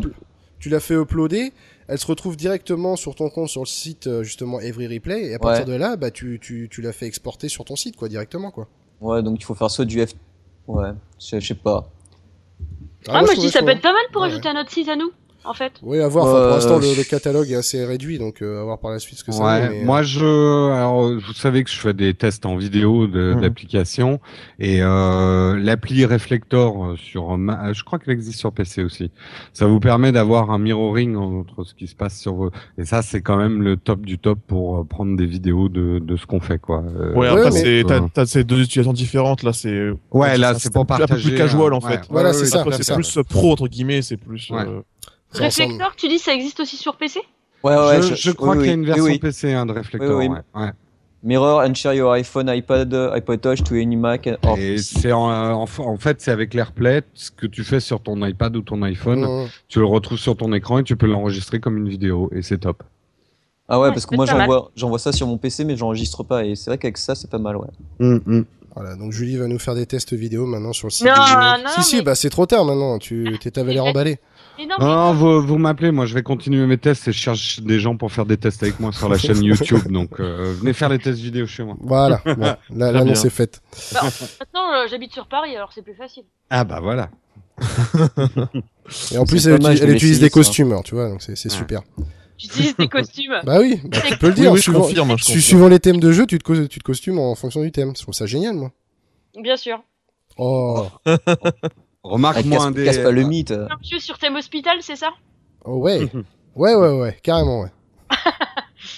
[0.59, 1.51] tu l'as fait uploader,
[1.87, 5.33] elle se retrouve directement sur ton compte sur le site euh, justement Every Replay et
[5.33, 8.09] à partir de là, bah tu tu tu l'as fait exporter sur ton site quoi
[8.09, 8.67] directement quoi.
[9.01, 10.13] ouais donc il faut faire soit du F
[10.67, 11.89] ouais je je sais pas.
[13.07, 14.89] Ah, moi je dis ça peut être pas mal pour Ouais, ajouter un autre site
[14.89, 15.11] à nous,
[15.45, 15.73] en fait.
[15.81, 16.25] Oui, à voir.
[16.25, 18.99] Enfin, Euh, pour l'instant, le, catalogue est assez réduit, donc euh, à voir par la
[18.99, 21.77] suite ce que ça Ouais, donne, mais, euh, moi je, alors vous savez que je
[21.79, 23.41] fais des tests en vidéo Mhm.
[23.41, 24.19] d'applications
[24.59, 29.11] et euh, l'appli Reflector sur, ma- je crois qu'elle existe sur PC aussi.
[29.53, 33.01] Ça vous permet d'avoir un mirroring entre ce qui se passe sur vos, et ça
[33.01, 36.39] c'est quand même le top du top pour prendre des vidéos de de ce qu'on
[36.39, 36.83] fait quoi.
[36.97, 39.43] Euh, Ouais, Ouais, après, mais- c'est, t'as, t'as ces deux utilisations différentes.
[39.43, 39.89] Là, c'est.
[40.11, 41.87] Ouais, là, c'est pour système Un peu partager, plus casual, en fait.
[41.95, 42.01] ouais.
[42.09, 42.83] Voilà, Ouais, c'est ça, fait.
[42.83, 44.01] c'est plus pro, entre guillemets.
[44.01, 44.51] C'est plus.
[45.31, 47.19] Réflecteur, tu dis ça existe aussi sur PC
[47.63, 49.19] ouais ouais je, je crois oui, qu'il y a une version oui, oui.
[49.19, 50.17] PC hein, de Reflector.
[50.17, 50.35] Oui, oui.
[50.55, 50.71] ouais, ouais.
[51.21, 55.25] Mirror and share your iPhone iPad iPod Touch to any Mac or Et c'est en,
[55.29, 58.81] en, en fait c'est avec l'AirPlay ce que tu fais sur ton iPad ou ton
[58.83, 62.41] iPhone, tu le retrouves sur ton écran et tu peux l'enregistrer comme une vidéo et
[62.41, 62.83] c'est top.
[63.67, 66.45] ah ouais Ouais, parce que moi j'envoie j'envoie ça sur mon PC mais j'enregistre pas
[66.45, 67.67] et c'est vrai qu'avec ça c'est pas mal ouais
[68.75, 71.07] Voilà, donc Julie va nous faire des tests vidéo maintenant sur le site.
[71.07, 72.97] Non, non, si si, bah c'est trop tard maintenant.
[72.99, 74.19] Tu t'es- t'avais l'air emballé.
[74.79, 77.95] Non, vous, vous m'appelez, moi je vais continuer mes tests et je cherche des gens
[77.97, 79.79] pour faire des tests avec moi sur la chaîne YouTube.
[79.91, 81.75] Donc euh, venez faire les tests vidéo chez moi.
[81.79, 82.21] Voilà,
[82.69, 83.61] l'annonce est faite.
[83.93, 86.23] bah, maintenant euh, j'habite sur Paris, alors c'est plus facile.
[86.49, 87.09] Ah bah voilà.
[89.11, 91.57] Et en plus, elle, utilise- elle des costumes, tu vois, donc c'est c'est Ouais.
[91.57, 91.81] super.
[92.37, 93.33] J'utilise des costumes.
[93.43, 94.51] Bah oui, bah, tu peux le dire.
[94.51, 95.09] oui, je suivant, confirme.
[95.17, 95.41] Je su- confirme.
[95.41, 97.93] suivant les thèmes de jeu, tu te, tu te costumes en fonction du thème.
[97.95, 98.71] Je trouve ça génial, moi.
[99.41, 99.81] Bien sûr.
[100.37, 100.87] Oh,
[102.03, 102.85] Remarque, Ah, moi, casse, un des.
[102.85, 103.51] casse pas le mythe.
[103.51, 105.09] Un jeu sur thème hospital, c'est ça?
[105.65, 106.09] Oh ouais.
[106.55, 107.69] Ouais, ouais, ouais, carrément, ouais.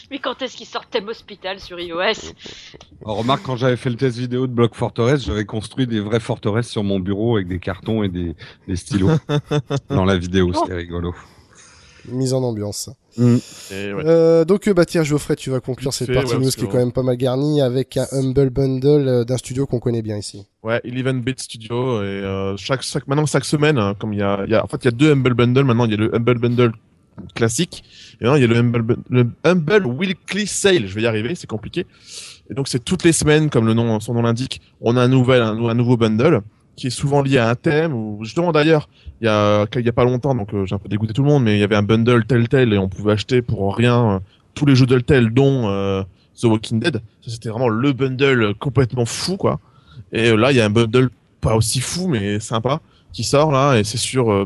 [0.10, 2.34] Mais quand est-ce qu'ils sortent thème hospital sur iOS?
[3.04, 6.20] Alors, remarque, quand j'avais fait le test vidéo de Block Fortress, j'avais construit des vraies
[6.20, 8.36] forteresses sur mon bureau avec des cartons et des,
[8.68, 9.12] des stylos.
[9.90, 11.14] Dans la vidéo, c'était rigolo.
[12.08, 12.90] Mise en ambiance.
[13.18, 14.04] Et ouais.
[14.06, 16.64] Euh, donc, euh, bah tiens, Geoffrey, tu vas conclure cette fait, partie ouais, news qui
[16.64, 20.02] est quand même pas mal garnie avec un Humble Bundle euh, d'un studio qu'on connaît
[20.02, 20.48] bien ici.
[20.64, 24.24] Ouais, Eleven Bit Studio et euh, chaque, chaque maintenant chaque semaine, hein, comme il y
[24.24, 25.94] a, il y a en fait il y a deux Humble Bundle maintenant, il y
[25.94, 26.72] a le Humble Bundle
[27.36, 27.84] classique
[28.20, 30.88] et maintenant il y a le Humble, le Humble Weekly Sale.
[30.88, 31.86] Je vais y arriver, c'est compliqué.
[32.50, 35.08] Et donc c'est toutes les semaines, comme le nom son nom l'indique, on a un
[35.08, 36.42] nouvel un, un nouveau bundle
[36.82, 38.90] qui est souvent lié à un thème ou justement d'ailleurs
[39.22, 41.30] il y a y a pas longtemps donc euh, j'ai un peu dégoûté tout le
[41.30, 44.20] monde mais il y avait un bundle Telltale et on pouvait acheter pour rien euh,
[44.56, 46.02] tous les jeux Telltale dont euh,
[46.42, 47.04] The Walking Dead.
[47.22, 49.60] C'était vraiment le bundle complètement fou quoi.
[50.12, 52.82] Et là, il y a un bundle pas aussi fou, mais sympa,
[53.14, 54.46] qui sort là, et c'est sur euh,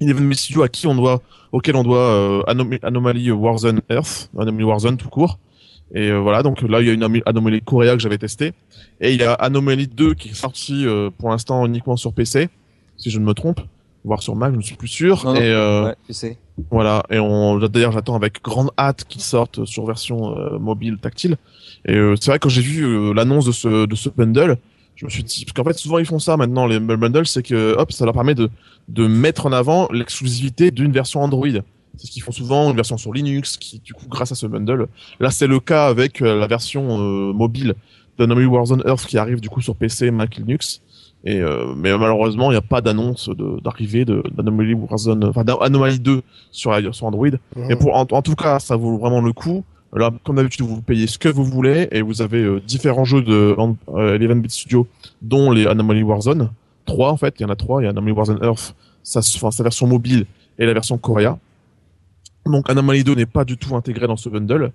[0.00, 4.96] Eleven Studio à qui on doit, auquel on doit Anom- Anomaly Warzone Earth, Anomaly Warzone
[4.96, 5.38] tout court.
[5.94, 8.52] Et euh, voilà, donc là, il y a une Anomaly Korea que j'avais testé.
[9.00, 12.48] Et il y a Anomaly 2 qui est sorti euh, pour l'instant uniquement sur PC,
[12.96, 13.60] si je ne me trompe.
[14.04, 15.24] Voire sur Mac, je ne suis plus sûr.
[15.24, 15.40] Non, non.
[15.40, 16.36] Et euh, Ouais, sais.
[16.72, 21.36] voilà, et on d'ailleurs j'attends avec grande hâte qu'il sorte sur version mobile tactile.
[21.86, 24.56] Et c'est vrai que quand j'ai vu l'annonce de ce de ce bundle,
[24.96, 27.44] je me suis dit parce qu'en fait souvent ils font ça maintenant les bundles, c'est
[27.44, 28.50] que hop ça leur permet de
[28.88, 31.46] de mettre en avant l'exclusivité d'une version Android.
[31.96, 34.46] C'est ce qu'ils font souvent, une version sur Linux qui du coup grâce à ce
[34.46, 34.88] bundle.
[35.20, 37.74] Là c'est le cas avec euh, la version euh, mobile
[38.18, 40.80] d'Anomaly Warzone Earth qui arrive du coup sur PC, Mac, Linux.
[41.24, 45.44] Et euh, mais malheureusement, il n'y a pas d'annonce de- d'arrivée de, d'Anomaly Warzone, enfin
[45.44, 46.20] d'Anomaly 2
[46.50, 47.28] sur, sur Android.
[47.70, 49.64] Et pour, en, en tout cas, ça vaut vraiment le coup.
[49.94, 53.22] Là, comme d'habitude, vous payez ce que vous voulez et vous avez euh, différents jeux
[53.22, 53.54] de
[53.94, 54.88] euh, Eleven Bit Studio,
[55.20, 56.50] dont les Anomaly Warzone.
[56.86, 57.80] Trois, en fait, il y en a trois.
[57.82, 58.74] Il y a Anomaly Warzone Earth,
[59.04, 60.26] sa, enfin, sa version mobile
[60.58, 61.38] et la version Korea.
[62.46, 64.72] Donc Anomaly 2 n'est pas du tout intégré dans ce bundle.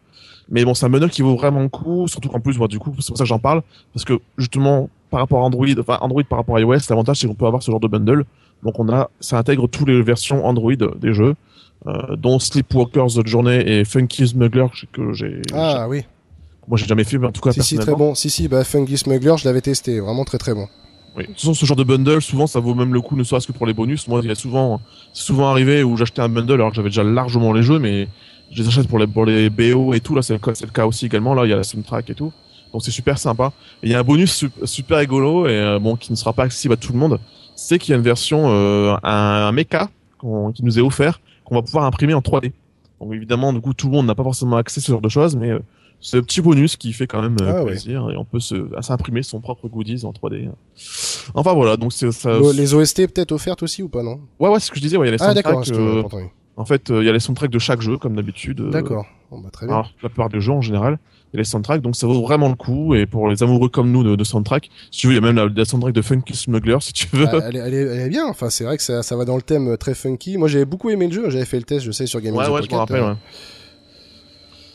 [0.50, 2.80] Mais bon, c'est un bundle qui vaut vraiment le coup, surtout qu'en plus, moi, du
[2.80, 3.62] coup, c'est pour ça que j'en parle,
[3.94, 7.28] parce que justement, par rapport à Android, enfin Android par rapport à iOS, l'avantage c'est
[7.28, 8.24] qu'on peut avoir ce genre de bundle.
[8.64, 11.36] Donc on a, ça intègre toutes les versions Android des jeux,
[11.86, 16.06] euh, dont Sleepwalkers Journey et Funky Smuggler que j'ai, Ah oui.
[16.68, 18.16] moi j'ai jamais fait, mais en tout cas Si, si, très bon.
[18.16, 20.00] Si, si, bah, Funky Smuggler, je l'avais testé.
[20.00, 20.68] Vraiment très, très bon.
[21.18, 21.24] Oui.
[21.24, 23.48] De toute façon, ce genre de bundle, souvent, ça vaut même le coup, ne serait-ce
[23.48, 24.08] que pour les bonus.
[24.08, 24.80] Moi, il y a souvent,
[25.14, 28.08] c'est souvent arrivé où j'achetais un bundle alors que j'avais déjà largement les jeux, mais
[28.52, 30.14] je les achète pour les, pour les BO et tout.
[30.16, 31.34] Là, c'est le, le cas aussi également.
[31.34, 32.32] Là, il y a la soundtrack et tout.
[32.72, 33.52] Donc, c'est super sympa.
[33.82, 36.34] Et il y a un bonus su- super rigolo et euh, bon, qui ne sera
[36.34, 37.20] pas accessible à tout le monde.
[37.56, 39.10] C'est qu'il y a une version, euh, un,
[39.48, 39.90] un mecha
[40.54, 42.52] qui nous est offert, qu'on va pouvoir imprimer en 3D.
[43.02, 45.10] Donc, évidemment, du coup, tout le monde n'a pas forcément accès à ce genre de
[45.10, 45.60] choses, mais euh,
[46.02, 47.72] c'est le petit bonus qui fait quand même euh, Ah ouais.
[47.72, 48.40] plaisir et on peut
[48.82, 50.50] s'imprimer son propre goodies en 3D.
[51.34, 52.38] Enfin voilà, donc c'est ça.
[52.40, 54.20] Le- les OST peut-être offertes aussi ou pas, non?
[54.40, 54.98] Ouais, ouais, c'est ce que je disais.
[54.98, 56.04] Ouais, il y a les Ah d'accord, euh.
[56.56, 58.62] En fait, euh, il y a les soundtracks de chaque jeu, comme d'habitude.
[58.72, 59.06] D'accord.
[59.30, 59.76] Bon, bah, très bien.
[59.76, 60.98] alors, la plupart des jeux en général,
[61.32, 62.96] il y a les soundtracks, donc ça vaut vraiment le coup.
[62.96, 65.22] Et pour les amoureux comme nous de, de soundtrack, si tu veux, il y a
[65.22, 67.28] même la, la soundtrack de Funky Smuggler, si tu veux.
[67.28, 69.26] Ah, elle, est, elle, est, elle est bien, enfin c'est vrai que ça, ça va
[69.26, 70.38] dans le thème très funky.
[70.38, 72.48] Moi j'avais beaucoup aimé le jeu, j'avais fait le test, je sais, sur Game ouais,
[72.50, 73.04] ouais, je me rappelle.
[73.04, 73.14] ouais.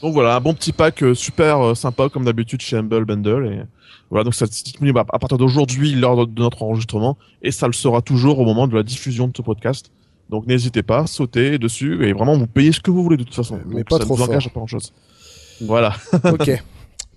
[0.02, 3.46] Donc voilà, un bon petit pack euh, super euh, sympa comme d'habitude chez Humble Bundle.
[3.46, 3.62] Et
[4.10, 7.72] voilà, donc ça c'est disponible à, partir d'aujourd'hui, lors de notre enregistrement, et ça le
[7.72, 9.92] sera toujours au moment de la diffusion de ce podcast.
[10.28, 13.34] Donc n'hésitez pas, sautez dessus et vraiment vous payez ce que vous voulez de toute
[13.34, 13.60] façon.
[13.66, 14.50] Mais Donc, pas ça trop vous engage fort.
[14.50, 14.92] à pas grand chose.
[15.60, 15.94] Voilà.
[16.24, 16.62] ok.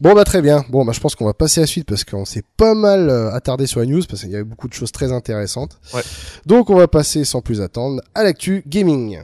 [0.01, 0.63] Bon bah très bien.
[0.69, 3.09] Bon bah je pense qu'on va passer à la suite parce qu'on s'est pas mal
[3.09, 5.79] euh, attardé sur la news parce qu'il y avait beaucoup de choses très intéressantes.
[5.93, 6.01] Ouais.
[6.45, 9.21] Donc on va passer sans plus attendre à l'actu gaming.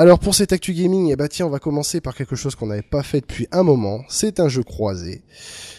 [0.00, 2.68] Alors pour cette actu gaming, eh bah tiens, on va commencer par quelque chose qu'on
[2.68, 4.00] n'avait pas fait depuis un moment.
[4.08, 5.20] C'est un jeu croisé.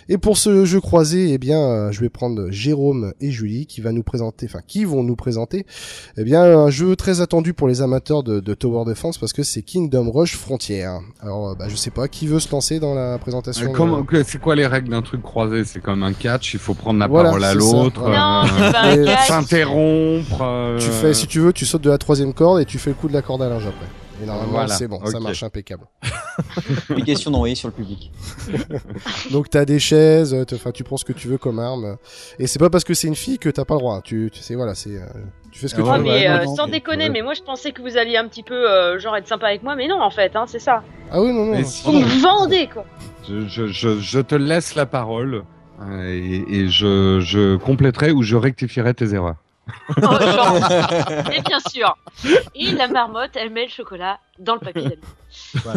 [0.09, 3.81] Et pour ce jeu croisé, eh bien, euh, je vais prendre Jérôme et Julie qui
[3.81, 5.65] va nous présenter, enfin, qui vont nous présenter,
[6.17, 9.41] eh bien, un jeu très attendu pour les amateurs de, de Tower Defense parce que
[9.41, 10.83] c'est Kingdom Rush Frontier.
[11.21, 13.73] Alors, euh, bah, je sais pas, qui veut se lancer dans la présentation Euh, de-
[13.75, 15.63] comment- que- C'est quoi les règles d'un truc croisé?
[15.65, 18.03] C'est comme un catch, il faut prendre la Voilà, parole à l'autre,
[19.25, 20.41] s'interrompre.
[20.43, 22.91] euh, Tu fais, si tu veux, tu sautes de la troisième corde et tu fais
[22.91, 23.87] le coup de la corde à linge après.
[24.21, 25.85] Et normalement, Voilà, c'est bon, ça marche impeccable.
[27.05, 28.11] Question d'envoyer sur le public.
[29.31, 31.97] Donc t'as des chaises, enfin tu prends ce que tu veux comme arme.
[32.39, 34.01] Et c'est pas parce que c'est une fille que t'as pas le droit.
[34.01, 35.05] Tu, tu sais, voilà, c'est, euh,
[35.51, 36.03] tu fais ce que Ah tu Ouais, veux.
[36.03, 37.09] mais euh, non, sans mais- déconner, ouais.
[37.09, 39.63] mais moi je pensais que vous alliez un petit peu euh, genre être sympa avec
[39.63, 40.83] moi, mais non en fait, hein, c'est ça.
[41.11, 41.63] Ah oui, non, non.
[41.63, 42.85] Si, Vous me vendez quoi.
[43.27, 45.43] je, je, je, je te laisse la parole
[45.81, 49.35] euh, et, et je, je compléterai ou je rectifierai tes erreurs.
[49.97, 51.95] Oh, genre, et bien sûr.
[52.55, 54.97] Et la marmotte, elle met le chocolat dans le papier.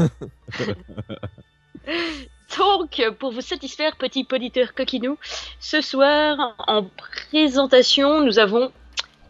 [2.59, 5.18] Donc, pour vous satisfaire, petit auditeur coquinou,
[5.61, 8.70] ce soir, en présentation, nous avons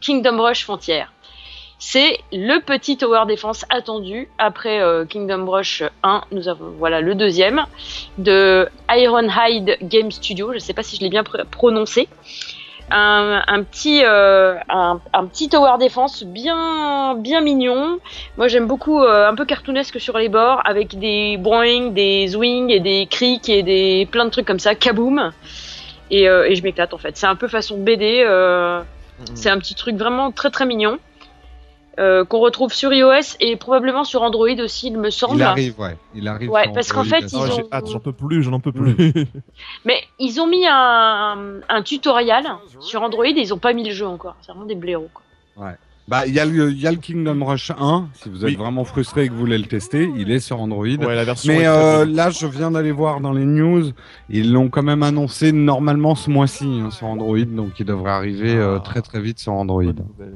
[0.01, 1.05] Kingdom Rush Frontier.
[1.79, 6.23] C'est le petit tower defense attendu après euh, Kingdom Rush 1.
[6.31, 7.67] Nous avons voilà le deuxième
[8.17, 10.51] de Ironhide Game Studio.
[10.51, 12.09] Je ne sais pas si je l'ai bien pr- prononcé.
[12.91, 17.99] Un, un petit euh, un, un petit tower defense bien bien mignon.
[18.37, 22.71] Moi j'aime beaucoup euh, un peu cartoonesque sur les bords avec des boing, des zwing
[22.71, 25.33] et des crics et des plein de trucs comme ça, kaboom.
[26.11, 27.17] Et, euh, et je m'éclate en fait.
[27.17, 28.23] C'est un peu façon BD.
[28.25, 28.83] euh,
[29.35, 30.99] c'est un petit truc vraiment très très mignon.
[31.99, 35.37] Euh, qu'on retrouve sur iOS et probablement sur Android aussi, il me semble.
[35.37, 35.97] Il arrive, ouais.
[36.15, 36.51] Il arrive.
[36.51, 38.95] Ouais, parce qu'en fait, ils Oh, ont- j'ai hâte, j'en peux plus, j'en peux plus.
[39.85, 42.45] Mais ils ont mis un, un tutoriel
[42.81, 44.37] sur Android et ils ont pas mis le jeu encore.
[44.43, 45.11] C'est vraiment des blaireaux.
[45.13, 45.73] Quoi.
[46.07, 48.09] Bah, il y, a le- il y a le Kingdom Rush 1.
[48.13, 48.57] Si vous êtes Oui.
[48.57, 50.85] vraiment frustré et que vous voulez le tester, il est sur Android.
[50.85, 51.51] ouais, la version.
[51.55, 53.85] Mais euh, là, je viens d'aller voir dans les news,
[54.29, 58.55] ils l'ont quand même annoncé normalement ce mois-ci hein, sur Android, donc il devrait arriver
[58.55, 58.81] euh, Ah.
[58.81, 59.83] très très vite sur Android.
[59.83, 60.35] Nouvelle.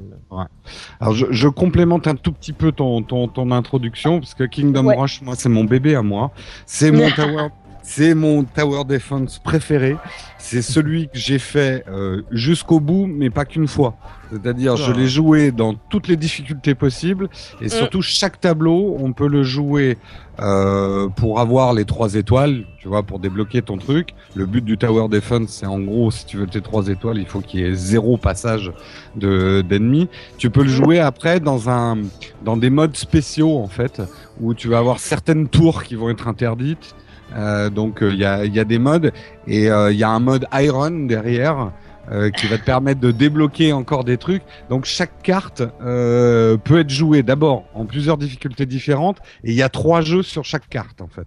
[1.01, 4.87] Alors je, je complémente un tout petit peu ton, ton, ton introduction, parce que Kingdom
[4.87, 4.97] Ouais.
[4.97, 6.31] Rush, moi, c'est mon bébé à moi.
[6.65, 7.49] C'est mon tower,
[7.91, 9.97] c'est mon tower defense préféré.
[10.37, 13.97] C'est celui que j'ai fait euh, jusqu'au bout, mais pas qu'une fois.
[14.31, 14.95] C'est-à-dire, je Ah.
[14.95, 17.31] l'ai joué dans toutes les difficultés possibles,
[17.63, 19.97] et surtout chaque tableau, on peut le jouer
[20.39, 24.11] euh, pour avoir les trois étoiles, tu vois, pour débloquer ton truc.
[24.35, 27.27] Le but du tower defense, c'est en gros, si tu veux tes trois étoiles, il
[27.27, 28.71] faut qu'il y ait zéro passage
[29.17, 30.09] de d'ennemis.
[30.37, 31.97] Tu peux le jouer après dans un
[32.45, 34.03] dans des modes spéciaux en fait,
[34.41, 36.95] où tu vas avoir certaines tours qui vont être interdites.
[37.37, 39.13] Euh, donc euh, il y, a, y a des modes
[39.47, 41.73] et euh, il y a un mode Iron derrière
[42.39, 44.43] qui va te permettre de débloquer encore des trucs.
[44.71, 49.69] Donc chaque carte peut être jouée d'abord en plusieurs difficultés différentes et il y a
[49.69, 51.27] trois jeux sur chaque carte en fait.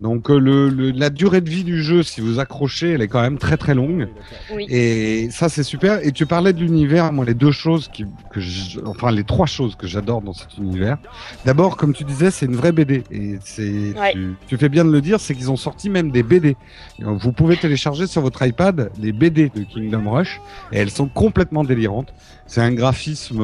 [0.00, 3.08] Donc euh, le, le- la durée de vie du jeu, si vous accrochez, elle est
[3.08, 4.08] quand même très très longue.
[4.54, 4.64] Oui.
[4.68, 6.06] Et ça, c'est super.
[6.06, 7.12] Et tu parlais de l'univers.
[7.12, 10.56] Moi, les deux choses qui, que je- enfin, les trois choses que j'adore dans cet
[10.58, 10.98] univers.
[11.44, 13.02] D'abord, comme tu disais, c'est une vraie BD.
[13.10, 14.12] Et c'est, Ouais.
[14.12, 16.56] tu, tu fais bien de le dire, c'est qu'ils ont sorti même des BD.
[17.02, 20.40] Euh, Vous pouvez télécharger sur votre iPad les BD de Kingdom Rush.
[20.70, 22.14] Et elles sont complètement délirantes.
[22.46, 23.40] C'est un graphisme,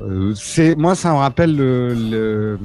[0.00, 2.56] euh, c'est, moi, ça me rappelle le, le, euh,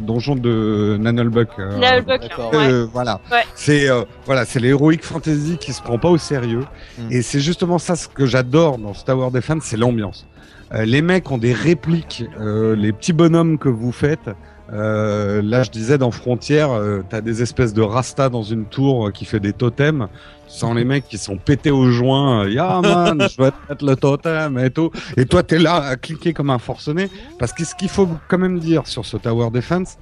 [0.00, 1.48] donjon de Nanolbuck.
[1.58, 2.72] euh, ouais.
[2.72, 3.20] euh, voilà.
[3.30, 3.42] Ouais.
[3.54, 6.64] C'est euh, voilà, c'est l'heroic fantasy qui se prend pas au sérieux.
[6.98, 7.12] Mm.
[7.12, 10.26] Et c'est justement ça ce que j'adore dans ce Tower Defense, c'est l'ambiance.
[10.72, 14.30] Euh, les mecs ont des répliques, euh, les petits bonhommes que vous faites.
[14.72, 19.08] Euh, là, je disais dans Frontière, euh, t'as des espèces de rasta dans une tour
[19.08, 20.06] euh, qui fait des totems.
[20.48, 22.44] Tu sens les mecs qui sont pétés au joint.
[22.44, 24.90] euh, Ya man, je vais mettre le totem et tout.
[25.16, 27.08] Et toi, t'es là à cliquer comme un forcené.
[27.38, 29.96] Parce que ce qu'il faut quand même dire sur ce Tower Defense,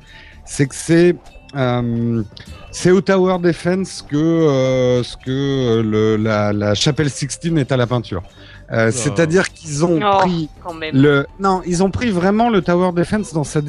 [0.44, 1.16] c'est que c'est
[1.56, 2.22] euh,
[2.70, 7.72] c'est au Tower Defense que euh, ce que euh, le, la, la chapelle Sixtine est
[7.72, 8.22] à la peinture.
[8.70, 10.18] Euh, C'est-à-dire qu'ils ont Oh.
[10.18, 10.94] pris Quand même.
[10.94, 13.60] le non, ils ont pris vraiment le Tower Defense dans sa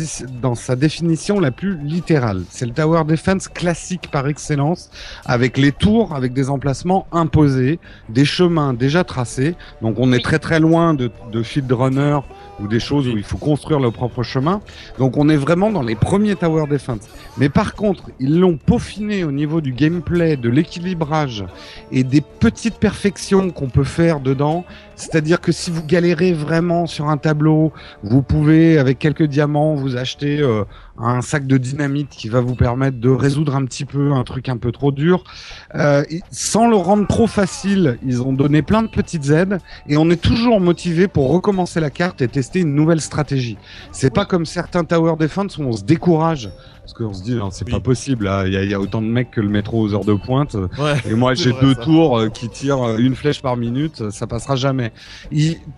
[0.42, 2.44] dans sa définition la plus littérale.
[2.50, 4.90] C'est le Tower Defense classique par excellence,
[5.26, 7.80] avec les tours, avec des emplacements imposés,
[8.10, 9.56] des chemins déjà tracés.
[9.82, 10.22] Donc on est Oui.
[10.22, 12.20] très très loin de, de Field Runner
[12.60, 14.60] ou des choses où il faut construire le propre chemin.
[14.98, 17.08] Donc on est vraiment dans les premiers Tower Defense.
[17.38, 21.46] Mais par contre, ils l'ont peaufiné au niveau du gameplay, de l'équilibrage
[21.94, 24.66] et des petites perfections qu'on peut faire dedans.
[25.00, 27.72] C'est-à-dire que si vous galérez vraiment sur un tableau,
[28.04, 30.66] vous pouvez, avec quelques diamants, vous acheter euh,
[30.98, 34.50] un sac de dynamite qui va vous permettre de résoudre un petit peu un truc
[34.50, 35.24] un peu trop dur.
[35.76, 40.10] Euh, sans le rendre trop facile, ils ont donné plein de petites aides et on
[40.10, 43.58] est toujours motivé pour recommencer la carte et tester une nouvelle stratégie.
[43.94, 46.50] C'est pas comme certains Tower Defense où on se décourage.
[46.82, 47.72] Parce qu'on se dit, non, c'est Oui.
[47.72, 48.28] pas possible.
[48.48, 50.16] Il y, a- il y a autant de mecs que le métro aux heures de
[50.16, 50.56] pointe.
[50.56, 50.96] Ouais.
[51.08, 51.82] Et moi, j'ai deux ça.
[51.82, 54.89] tours euh, qui tirent une flèche par minute, ça passera jamais.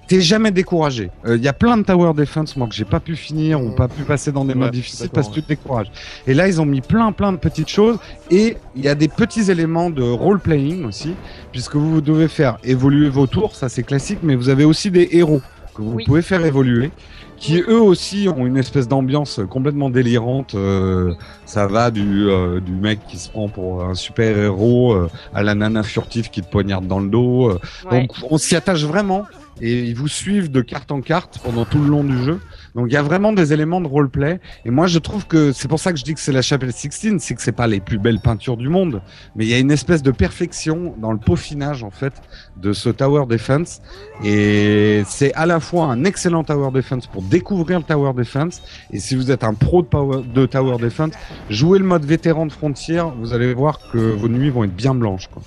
[0.08, 1.10] T'es jamais découragé.
[1.26, 3.72] Euh, Il y a plein de tower defense, moi, que j'ai pas pu finir ou
[3.72, 5.92] pas pu passer dans des Ouais, modes difficiles parce que tu te décourages.
[6.28, 7.98] Et là, ils ont mis plein, plein de petites choses
[8.30, 11.14] et il y a des petits éléments de role-playing aussi,
[11.52, 15.10] puisque vous devez faire évoluer vos tours, ça c'est classique, mais vous avez aussi des
[15.12, 15.42] héros.
[15.76, 16.04] Que vous Oui.
[16.06, 16.92] pouvez faire évoluer,
[17.38, 20.54] qui eux aussi ont une espèce d'ambiance complètement délirante.
[20.56, 21.14] euh,
[21.46, 25.44] ça va du, euh, du mec qui se prend pour un super héros euh, à
[25.44, 27.50] la nana furtive qui te poignarde dans le dos.
[27.50, 27.60] euh.
[27.90, 28.02] Ouais.
[28.02, 29.26] Donc on s'y attache vraiment
[29.60, 32.40] et ils vous suivent de carte en carte pendant tout le long du jeu.
[32.76, 34.40] Donc il y a vraiment des éléments de roleplay.
[34.66, 36.74] Et moi je trouve que c'est pour ça que je dis que c'est la chapelle
[36.74, 39.02] Sixtine, c'est que c'est pas les plus belles peintures du monde,
[39.36, 42.14] mais il y a une espèce de perfection dans le peaufinage en fait
[42.58, 43.82] de ce tower defense.
[44.24, 48.62] Et c'est à la fois un excellent tower defense pour découvrir le tower defense.
[48.92, 51.14] Et si vous êtes un pro de, tower defense,
[51.50, 54.96] jouez le mode vétéran de frontière, vous allez voir que vos nuits vont être bien
[54.96, 55.42] blanches quoi.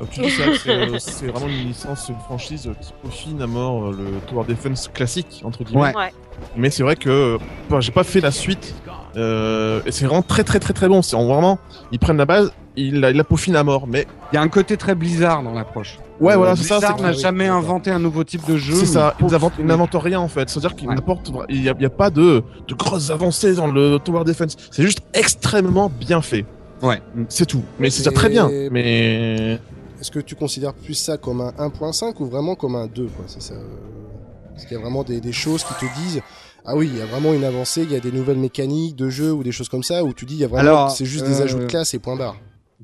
[0.00, 2.72] Comme tu dis, c'est vrai que c'est, euh, c'est vraiment une licence, une franchise euh,
[2.80, 5.94] qui peaufine à mort euh, le Tower Defense classique, entre guillemets.
[5.94, 6.12] Ouais.
[6.56, 7.36] Mais c'est vrai que
[7.68, 8.74] bah, j'ai pas fait la suite.
[9.16, 11.02] Euh, et c'est vraiment très très très très bon.
[11.02, 11.58] C'est vraiment,
[11.92, 13.86] ils prennent la base, ils la, ils la peaufinent à mort.
[13.86, 15.98] Mais Il y a un côté très Blizzard dans l'approche.
[16.18, 18.74] Ouais, Euh, voilà, c'est ça, Blizzard n'a jamais inventé un nouveau type de jeu.
[18.74, 20.48] c'est ça, ils n'inventent rien en fait.
[20.48, 24.56] C'est-à-dire n'apportent, il y a, pas de, de grosses avancées dans le Tower Defense.
[24.70, 26.46] C'est juste extrêmement bien fait.
[26.82, 27.02] Ouais.
[27.28, 27.62] C'est tout.
[27.78, 28.48] Mais c'est déjà très bien.
[28.70, 29.58] Mais
[30.00, 33.24] Est-ce que tu considères plus ça comme un 1.5 ou vraiment comme un 2 quoi?
[33.26, 33.54] C'est ça.
[33.54, 36.22] euh, Est-ce qu'il y a vraiment des, des choses qui te disent
[36.66, 39.08] ah oui, il y a vraiment une avancée, il y a des nouvelles mécaniques de
[39.08, 41.06] jeu ou des choses comme ça, où tu dis il y a vraiment Alors, c'est
[41.06, 42.36] juste des euh, ajouts de classe et point barre.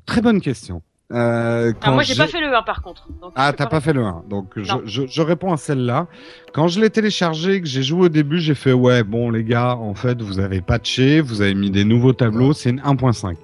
[0.05, 0.81] Très bonne question.
[1.13, 3.07] Euh, Ah, quand moi, j'ai pas fait le 1 par contre.
[3.21, 3.83] donc Ah, t'as pas répondre.
[3.83, 4.23] fait le 1.
[4.29, 4.81] Donc, je, Non.
[4.83, 6.07] je, je réponds à celle-là.
[6.53, 9.75] Quand je l'ai téléchargé, que j'ai joué au début, j'ai fait, ouais, bon, les gars,
[9.77, 13.35] en fait, vous avez patché, vous avez mis des nouveaux tableaux, c'est une 1.5.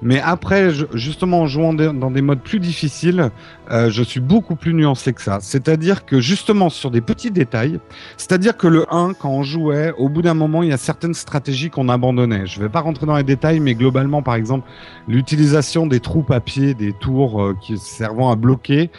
[0.00, 3.30] Mais après, justement, en jouant dans des modes plus difficiles,
[3.70, 5.38] euh, je suis beaucoup plus nuancé que ça.
[5.40, 7.80] C'est-à-dire que, justement, sur des petits détails,
[8.16, 11.14] c'est-à-dire que le 1, quand on jouait, au bout d'un moment, il y a certaines
[11.14, 12.46] stratégies qu'on abandonnait.
[12.46, 14.68] Je vais pas rentrer dans les détails, mais globalement, par exemple,
[15.08, 18.90] l'utilisation des troupes à pied, des tours euh, qui servant à bloquer,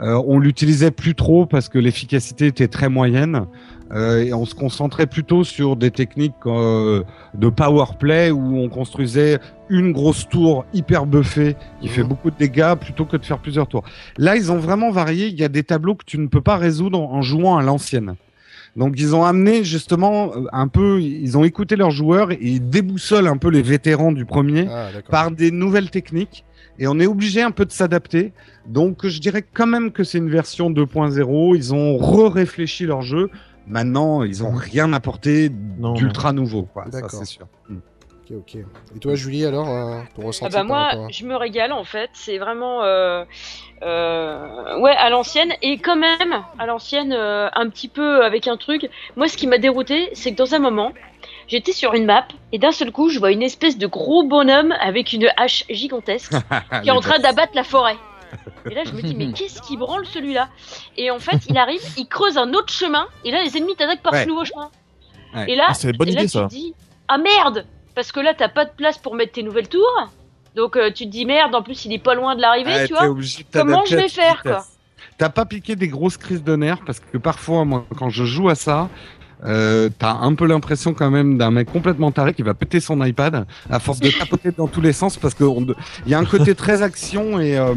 [0.00, 3.46] euh, on l'utilisait plus trop parce que l'efficacité était très moyenne
[3.92, 8.68] euh, et on se concentrait plutôt sur des techniques euh, de power play où on
[8.68, 13.38] construisait une grosse tour hyper buffée qui fait beaucoup de dégâts plutôt que de faire
[13.38, 13.84] plusieurs tours.
[14.18, 15.28] Là, ils ont vraiment varié.
[15.28, 18.16] Il y a des tableaux que tu ne peux pas résoudre en jouant à l'ancienne.
[18.76, 22.68] Donc ils ont amené justement euh, un peu, ils ont écouté leurs joueurs et ils
[22.68, 26.44] déboussolent un peu les vétérans du premier Ah par des nouvelles techniques
[26.78, 28.32] et on est obligé un peu de s'adapter.
[28.66, 31.56] Donc je dirais quand même que c'est une version 2.0.
[31.56, 33.30] Ils ont re-réfléchi leur jeu.
[33.66, 36.62] Maintenant, ils ont rien apporté d'ultra nouveau.
[36.62, 36.84] Quoi.
[36.84, 37.10] Ça, D'accord.
[37.10, 37.46] c'est sûr.
[37.68, 37.78] Mm.
[38.28, 38.56] Ok ok.
[38.96, 41.72] Et toi Julie alors euh, ton Ah ressenti bah par moi, rapport je me régale
[41.72, 42.10] en fait.
[42.12, 43.24] C'est vraiment, euh,
[43.82, 48.56] euh, ouais, à l'ancienne et quand même à l'ancienne, euh, un petit peu avec un
[48.56, 48.88] truc.
[49.16, 50.92] Moi, ce qui m'a dérouté, c'est que dans un moment,
[51.46, 54.72] j'étais sur une map et d'un seul coup, je vois une espèce de gros bonhomme
[54.80, 56.32] avec une hache gigantesque
[56.82, 57.96] qui est en train d'abattre la forêt.
[58.70, 60.48] Et là, je me dis, mais qu'est-ce qui branle celui-là?
[60.96, 64.02] Et en fait, il arrive, il creuse un autre chemin, et là, les ennemis t'attaquent
[64.02, 64.24] par Ouais.
[64.24, 64.70] ce nouveau chemin.
[65.34, 65.50] Ouais.
[65.50, 66.44] Et là, Ah, c'est bonne et là, idée, tu ça.
[66.44, 66.74] te dis,
[67.08, 70.10] ah merde Parce que là, t'as pas de place pour mettre tes nouvelles tours.
[70.54, 72.86] Donc, euh, tu te dis, merde, en plus, il est pas loin de l'arrivée, Ouais,
[72.86, 73.06] tu vois.
[73.52, 74.42] Comment je vais faire, vitesse.
[74.42, 74.64] quoi?
[75.18, 78.50] T'as pas piqué des grosses crises de nerfs parce que parfois, moi, quand je joue
[78.50, 78.90] à ça,
[79.44, 83.04] euh, t'as un peu l'impression quand même d'un mec complètement taré qui va péter son
[83.04, 85.66] iPad à force de tapoter dans tous les sens parce que on-
[86.06, 87.74] il y a un côté très action et euh,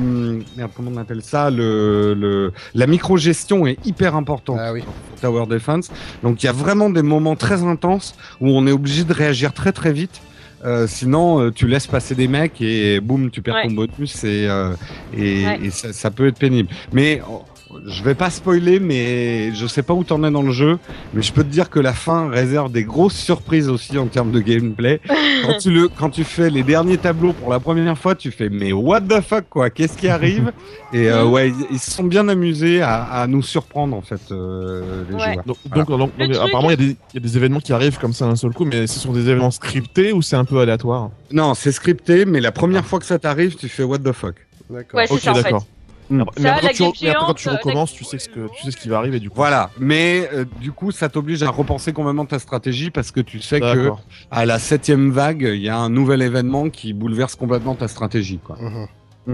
[0.55, 1.49] merde, comment on appelle ça?
[1.49, 4.82] Le, le la micro-gestion est hyper importante Ah oui.
[5.20, 5.91] sur Tower Defense.
[6.24, 9.53] Donc il y a vraiment des moments très intenses où on est obligé de réagir
[9.53, 10.22] très très vite.
[10.66, 13.68] Euh, sinon, euh, tu laisses passer des mecs et boum, tu perds Ouais.
[13.68, 14.74] ton bonus et, euh,
[15.16, 15.60] et, Ouais.
[15.64, 16.68] et ça, ça peut être pénible.
[16.91, 17.43] Mais oh,
[17.86, 20.80] je vais pas spoiler, mais je sais pas où t'en es dans le jeu,
[21.14, 24.32] mais je peux te dire que la fin réserve des grosses surprises aussi en termes
[24.32, 25.00] de gameplay.
[25.46, 28.50] quand tu le, quand tu fais les derniers tableaux pour la première fois, tu fais
[28.50, 30.52] mais what the fuck quoi, qu'est-ce qui arrive?
[30.94, 34.22] Et euh, ouais, ils, ils se sont bien amusés à, à nous surprendre en fait
[34.32, 35.34] euh, les Ouais.
[35.34, 35.44] joueurs.
[35.46, 35.84] Donc, Voilà.
[35.86, 37.60] donc, donc, Le donc, truc- apparemment, il y, a des- il y a des événements
[37.60, 40.36] qui arrivent comme ça d'un seul coup, mais ce sont des événements scriptés ou c'est
[40.36, 41.12] un peu aléatoire?
[41.32, 44.36] Non, c'est scripté, mais la première fois que ça t'arrive, tu fais what the fuck.
[44.70, 45.00] D'accord.
[45.00, 45.44] Ouais, c'est Ok, ça, en fait.
[45.44, 45.66] d'accord.
[46.10, 46.22] Mm.
[46.22, 48.20] Après- Ça, Mais après, quand tu, game mais après, quand tu géante, recommences, tu sais,
[48.20, 49.36] ce que, tu sais ce qui va arriver du coup.
[49.38, 53.39] Voilà, mais euh, du coup, ça t'oblige à repenser complètement ta stratégie parce que tu
[53.41, 53.91] sais que
[54.32, 58.39] à la septième vague, il y a un nouvel événement qui bouleverse complètement ta stratégie.
[58.43, 58.57] Quoi.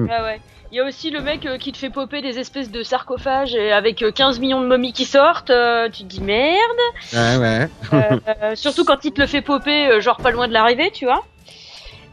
[0.09, 0.39] Ah ouais.
[0.71, 3.55] Il y a aussi le mec euh, qui te fait popper des espèces de sarcophages
[3.55, 5.51] et avec euh, 15 millions de momies qui sortent.
[5.51, 6.57] euh, tu te dis merde.
[7.13, 7.69] Ouais, ouais.
[7.93, 10.91] Euh, euh, surtout quand il te le fait popper, euh, genre pas loin de l'arrivée,
[10.93, 11.23] tu vois.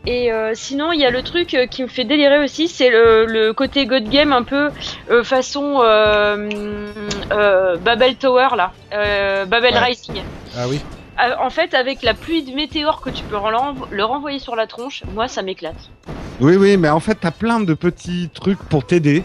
[0.06, 2.90] Et euh, sinon, il y a le truc euh, qui me fait délirer aussi, c'est
[2.90, 4.70] le, le côté God Game un peu
[5.10, 9.78] euh, façon euh, Babel Tower là, euh, Babel Ouais.
[9.78, 10.22] Rising.
[10.56, 10.80] Ah oui.
[11.22, 14.56] Euh, en fait, avec la pluie de météores que tu peux renv- le renvoyer sur
[14.56, 15.76] la tronche, moi ça m'éclate.
[16.40, 19.22] Oui, oui, mais en fait, t'as plein de petits trucs pour t'aider.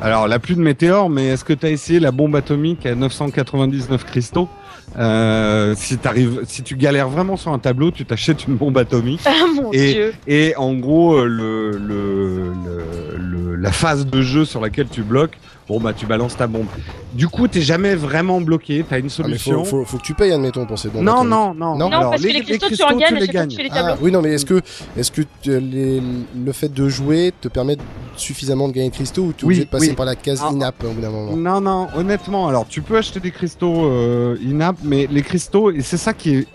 [0.00, 2.94] Alors, la pluie de météores, mais est-ce que tu as essayé la bombe atomique à
[2.94, 4.48] 999 cristaux
[4.96, 9.20] euh, si, t'arrives, si tu galères vraiment sur un tableau, tu t'achètes une bombe atomique.
[9.26, 10.14] Ah mon Et- dieu.
[10.26, 15.02] Et en gros, euh, le, le, le- le- la phase de jeu sur laquelle tu
[15.02, 15.38] bloques,
[15.68, 16.66] bon bah tu balances ta bombe.
[17.14, 18.84] Du coup, t'es jamais vraiment bloqué.
[18.88, 19.64] T'as une Ah, mais solution.
[19.64, 22.10] faut, faut, faut que tu payes, admettons, pour ces bombes non, non, non, Non, Alors,
[22.10, 23.94] parce que les cristaux, tu en gagnes tu les tableaux.
[23.94, 24.60] Ah, oui, non, mais est-ce que,
[24.96, 26.02] est-ce que les-
[26.36, 27.76] le fait de jouer te permet
[28.16, 29.94] suffisamment de gagner de cristaux ou tu es Oui, obligé de passer oui.
[29.96, 30.48] par la case Ah.
[30.52, 31.36] in-app au bout d'un moment?
[31.36, 35.80] Non, non, honnêtement, alors tu peux acheter des cristaux euh, in-app, mais les cristaux, et
[35.82, 36.46] c'est ça qui est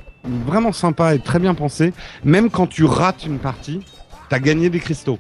[0.48, 1.92] vraiment sympa et très bien pensé,
[2.24, 3.80] même quand tu rates une partie,
[4.30, 5.18] t'as gagné des cristaux.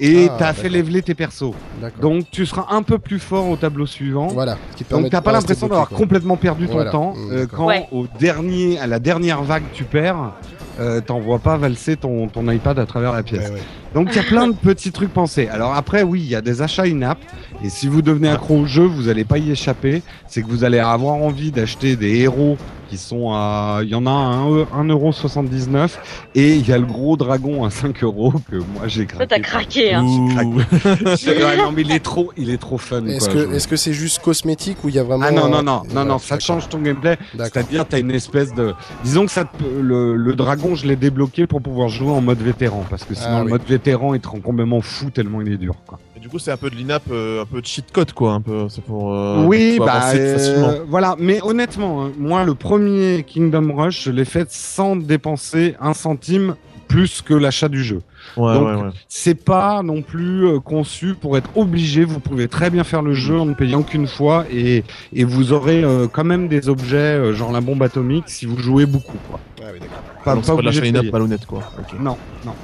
[0.00, 1.52] Et Ah, t'as fait leveler tes persos.
[2.00, 4.26] Donc tu seras un peu plus fort au tableau suivant.
[4.28, 4.56] voilà.
[4.90, 6.90] Donc t'as pas l'impression d'avoir complètement perdu ton Voilà.
[6.90, 7.14] temps.
[7.14, 7.86] Mmh, Euh, quand Ouais.
[7.92, 10.32] au dernier, à la dernière vague tu perds,
[10.80, 13.48] euh, t'en vois pas valser ton, ton iPad à travers la pièce.
[13.48, 13.62] Ouais, ouais.
[13.94, 15.48] Donc il y a plein de petits trucs pensés.
[15.48, 17.18] Alors après oui, il y a des achats in-app
[17.62, 20.02] et si vous devenez accro au jeu, vous allez pas y échapper.
[20.28, 22.56] C'est que vous allez avoir envie d'acheter des héros
[22.90, 25.90] qui sont à, il y en a à 1,79€
[26.34, 29.28] et il y a le gros dragon à 5 euros que moi j'ai Toi, craqué.
[29.28, 30.04] t'as craqué, hein.
[30.04, 33.06] Ouais, non mais il est trop, il est trop fun.
[33.06, 35.62] Est-ce que, est-ce que c'est juste cosmétique ou il y a vraiment Ah non, non,
[35.62, 37.16] non, non, non, ça change ton gameplay.
[37.34, 37.46] D'accord.
[37.52, 38.74] C'est-à-dire, t'as une espèce de.
[39.02, 39.64] Disons que ça te...
[39.80, 42.84] le, le dragon, je l'ai débloqué pour pouvoir jouer en mode vétéran.
[42.90, 45.56] Parce que sinon, Ah le mode vétéran, il te rend complètement fou tellement il est
[45.56, 45.74] dur.
[45.86, 45.98] Quoi.
[46.16, 48.32] Et du coup, c'est un peu de l'INAP, euh, un peu de cheat code, quoi.
[48.32, 49.12] Un peu, c'est pour.
[49.14, 49.92] euh, oui, pour bah.
[49.94, 50.72] avancer euh, facilement.
[50.88, 55.92] voilà, mais honnêtement, hein, moi, le premier Kingdom Rush, je l'ai fait sans dépenser un
[55.94, 56.54] centime
[56.88, 58.00] plus que l'achat du jeu.
[58.36, 58.90] Ouais, donc, ouais, ouais.
[59.08, 62.04] C'est pas non plus conçu pour être obligé.
[62.04, 65.52] Vous pouvez très bien faire le jeu en ne payant qu'une fois et, et vous
[65.52, 69.18] aurez euh, quand même des objets, euh, genre la bombe atomique, si vous jouez beaucoup.
[69.28, 69.40] Quoi.
[69.60, 70.02] Ah oui, d'accord.
[70.24, 71.62] Pas, Donc, c'est pas de l'achat INAP malhonnête, quoi.
[71.98, 72.54] Non, non.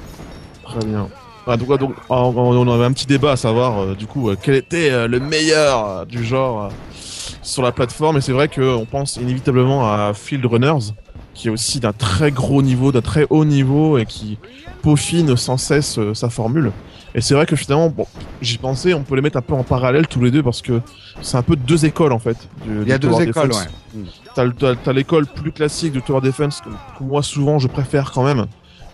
[0.75, 1.07] Très bien.
[1.47, 4.55] Ah, donc, donc, on avait un petit débat à savoir, euh, du coup, euh, quel
[4.55, 6.69] était euh, le meilleur du genre
[7.41, 8.17] sur la plateforme.
[8.17, 10.93] Et c'est vrai qu'on pense inévitablement à Field Runners,
[11.33, 14.37] qui est aussi d'un très gros niveau, d'un très haut niveau et qui
[14.83, 16.71] peaufine sans cesse sa formule.
[17.13, 18.05] Et c'est vrai que finalement, bon,
[18.41, 20.79] j'y pensais, on peut les mettre un peu en parallèle tous les deux parce que
[21.21, 22.37] c'est un peu deux écoles en fait.
[22.63, 23.67] du- Il y a deux écoles, Defense.
[23.95, 24.01] ouais.
[24.33, 27.67] T'as, le- t'as- t'as l'école plus classique du Tower Defense que, que moi souvent je
[27.67, 28.45] préfère quand même,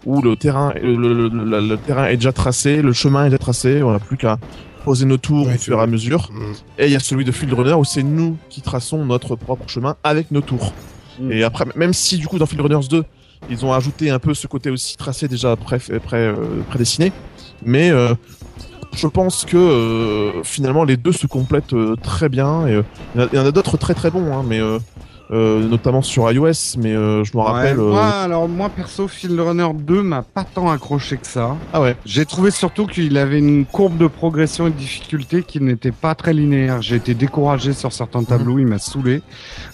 [0.08, 3.30] où le terrain, le, le- le- le- le terrain est déjà tracé, le chemin est
[3.30, 4.38] déjà tracé, on n'a plus qu'à
[4.86, 6.30] poser nos tours Ouais, au fur et à mesure.
[6.32, 6.44] Mm.
[6.80, 9.68] Et il y a celui de Field Runner où c'est nous qui traçons notre propre
[9.68, 10.72] chemin avec nos tours.
[11.20, 11.32] Mm.
[11.34, 13.04] Et après, même si du coup dans Field Runners 2,
[13.50, 16.36] ils ont ajouté un peu ce côté aussi tracé déjà pré, pré, euh,
[16.70, 17.12] prédestiné,
[17.66, 18.14] mais euh,
[18.96, 22.66] je pense que euh, finalement les deux se complètent euh, très bien.
[22.68, 22.84] Et euh,
[23.16, 24.60] il y en a- il y en a d'autres très très bons, hein, mais
[25.32, 26.78] euh, notamment sur iOS.
[26.78, 27.78] Mais euh, je me rappelle.
[27.80, 31.56] Ouais, euh, moi, alors moi perso, Field Runner 2 m'a pas tant accroché que ça.
[31.74, 31.96] Ah ouais.
[32.06, 36.16] J'ai trouvé surtout qu'il avait une courbe de progression et de difficulté qui n'était pas
[36.16, 36.82] très linéaire.
[36.82, 39.22] J'ai été découragé sur certains tableaux, il m'a saoulé.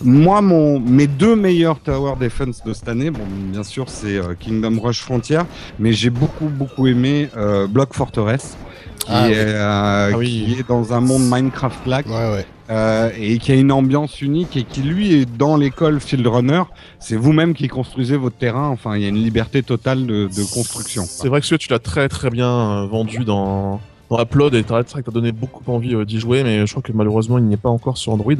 [0.03, 4.33] Moi, mon, mes deux meilleurs Tower Defense de cette année, bon, bien sûr, c'est euh,
[4.39, 5.39] Kingdom Rush Frontier,
[5.79, 8.57] mais j'ai beaucoup, beaucoup aimé euh, Block Fortress,
[8.99, 9.31] qui, Ah oui.
[9.33, 10.43] est, euh, Ah oui.
[10.47, 12.07] qui est dans un monde Minecraft-like.
[12.07, 12.45] Ouais, ouais.
[12.69, 16.63] Euh, et qui a une ambiance unique et qui lui est dans l'école Field Runner.
[16.97, 18.69] C'est vous-même qui construisez votre terrain.
[18.69, 21.03] Enfin, il y a une liberté totale de, de construction.
[21.05, 24.63] C'est vrai que celui-là, tu l'as très très bien euh, vendu dans, dans Upload et
[24.63, 26.93] t'as- c'est vrai que t'as donné beaucoup envie euh, d'y jouer, mais je crois que
[26.93, 28.33] malheureusement il n'y est pas encore sur Android.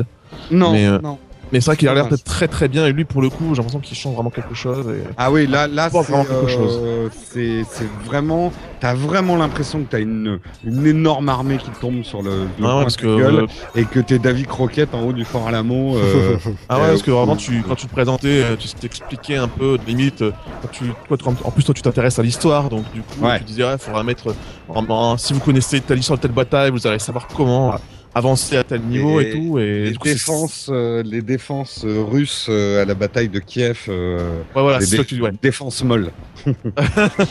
[0.51, 1.17] Non, Mais, euh, non.
[1.54, 3.49] Mais c'est vrai qu'il a l'air d'être très très bien et lui pour le coup,
[3.51, 4.88] j'ai l'impression qu'il change vraiment quelque chose.
[4.89, 5.04] Et...
[5.18, 6.80] Ah oui, là, là, Pas c'est vraiment quelque chose.
[6.84, 7.64] euh, c'est
[8.04, 8.51] vraiment.
[8.80, 12.62] T'as vraiment l'impression que t'as une une énorme armée qui tombe sur le, le Ah
[12.62, 13.47] ouais, coin parce de que gueule euh,
[13.80, 15.95] et que t'es David Croquette en haut du fort Alamo.
[15.95, 16.38] Euh,
[16.70, 19.38] ah ouais, euh, parce que vraiment ou- tu quand tu te présentais, euh, tu t'expliquais
[19.38, 20.24] un peu limite.
[20.24, 20.32] euh,
[20.64, 23.38] quand tu, toi, tu- en plus toi tu t'intéresses à l'histoire, donc du coup Ouais.
[23.38, 24.34] tu disais ouais, faudra mettre
[24.70, 27.76] en, en- si vous connaissez telle histoire de telle bataille, vous allez savoir comment
[28.16, 29.59] avancer à tel niveau et, Et- tout.
[29.59, 33.30] Et les du coup, c'est- défenses, euh, les défenses euh, russes euh, à la bataille
[33.30, 34.20] de Kiev, euh,
[34.55, 35.22] ouais, voilà, les ça que tu dis.
[35.22, 35.32] Ouais.
[35.41, 36.11] défense molle.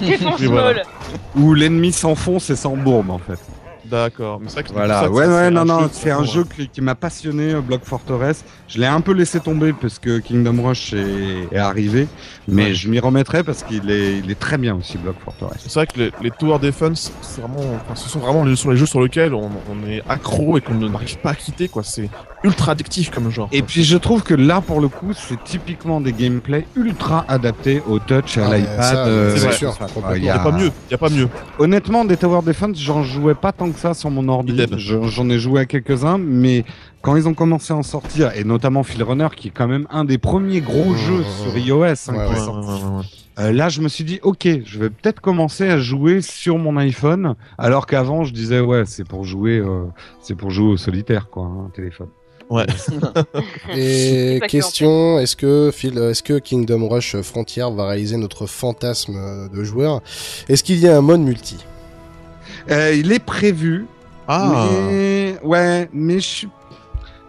[0.01, 0.75] Défense voilà.
[0.75, 0.83] molle.
[1.37, 3.39] Où l'ennemi s'enfonce et s'embourbe en fait.
[3.93, 6.67] D'accord, mais c'est vrai que Voilà, ouais, non, un non, jeu c'est un jeu qui,
[6.67, 8.43] qui m'a passionné, euh, Block Fortress.
[8.67, 12.09] Je l'ai un peu laissé tomber parce que Kingdom Rush est, est arrivé,
[12.49, 12.75] mais Ouais.
[12.75, 15.61] je m'y remettrai parce qu'il est, il est très bien aussi, Block Fortress.
[15.65, 18.71] C'est vrai que les, les Tower Defense, c'est vraiment, enfin, ce sont vraiment les, sur
[18.71, 21.83] les jeux sur lesquels on, on est accro et qu'on n'arrive pas à quitter, quoi.
[21.83, 22.09] C'est
[22.45, 23.49] ultra addictif comme genre.
[23.53, 27.83] Et puis je trouve que là, pour le coup, c'est typiquement des gameplays ultra adaptés
[27.87, 28.97] au touch, à Ah, l'iPad.
[29.07, 29.77] euh, c'est sûr.
[30.13, 31.29] Il Il y y a a- pas mieux, il y a pas mieux.
[31.59, 34.57] Honnêtement, des Tower Defense, j'en jouais pas tant que ça sur mon ordi.
[34.77, 36.65] J'en ai joué à quelques-uns, mais
[37.03, 39.87] quand ils ont commencé à en sortir, et notamment Phil Runner, qui est quand même
[39.91, 42.25] un des premiers gros jeux sur iOS, hein, Ouais, qui ouais.
[42.25, 43.05] est Ouais, sorti, ouais, ouais, ouais.
[43.41, 46.77] euh, là, je me suis dit, ok, je vais peut-être commencer à jouer sur mon
[46.77, 49.85] iPhone, alors qu'avant, je disais, ouais, c'est pour jouer, euh,
[50.23, 52.09] c'est pour jouer au solitaire, quoi, un téléphone.
[52.51, 52.67] Ouais.
[53.77, 59.49] Et question, est-ce que Phil, est-ce que Kingdom Rush Frontier va réaliser notre fantasme euh,
[59.49, 60.03] de joueur?
[60.49, 61.57] Est-ce qu'il y a un mode multi?
[62.71, 63.87] Euh, il est prévu,
[64.29, 66.47] Ah, mais ouais, mais je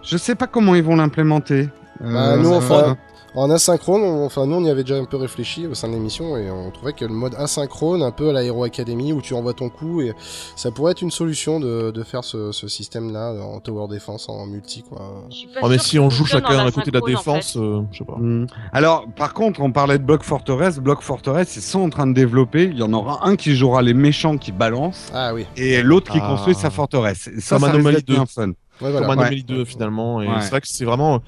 [0.04, 1.70] je sais pas comment ils vont l'implémenter.
[2.00, 2.98] Bah, Euh, nous, ça- enfin,
[3.36, 5.94] En asynchrone, on- enfin nous on y avait déjà un peu réfléchi au sein de
[5.94, 9.22] l'émission et on trouvait que le mode asynchrone, un peu à la Hero Academy où
[9.24, 10.14] tu envoies ton coup et
[10.56, 14.46] ça pourrait être une solution de, de faire ce, ce système-là en tower defense en
[14.46, 15.24] multi quoi.
[15.64, 17.40] Oh, mais si on ça joue chacun à côté de la asynchrone, en fait.
[17.40, 18.18] défense, euh, je sais pas.
[18.20, 18.46] Hmm.
[18.72, 20.78] Alors, par contre, on parlait de Block Fortress.
[20.78, 22.66] Block Fortress, ils sont en train de développer.
[22.66, 26.12] Il y en aura un qui jouera les méchants qui balancent Ah oui, et l'autre
[26.12, 26.28] qui Ah.
[26.30, 27.30] construit sa forteresse.
[27.36, 28.14] Et Ça, Comme ça risque Anomaly d'être 2.
[28.14, 28.48] bien fun.
[28.50, 29.00] ouais, voilà.
[29.00, 29.14] Comme Ouais.
[29.14, 30.22] Anomaly 2 finalement.
[30.22, 30.34] Et Ouais.
[30.42, 31.20] c'est vrai que c'est vraiment.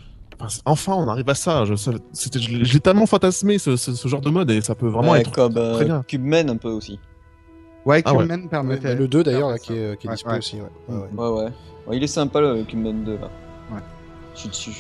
[0.66, 1.66] Enfin, on arrive à ça.
[1.66, 4.76] Je, ça- c'était, je l'ai tellement fantasmé ce, ce, ce genre de mode et ça
[4.76, 6.04] peut vraiment Ouais, être comme très euh, bien.
[6.08, 7.00] Cubeman un peu aussi.
[7.86, 8.24] Ouais, Ah ouais.
[8.28, 10.38] Cubeman Ouais, bah, le 2 d'ailleurs là, qui est, qui est Ouais, dispo ouais.
[10.38, 10.58] aussi.
[10.58, 10.68] Ouais.
[10.90, 11.08] Ouais, ouais.
[11.18, 11.52] Ouais, ouais.
[11.88, 13.30] Ouais, il est sympa le Cubeman 2 là.
[13.74, 13.82] Ouais.
[14.34, 14.72] Je suis dessus.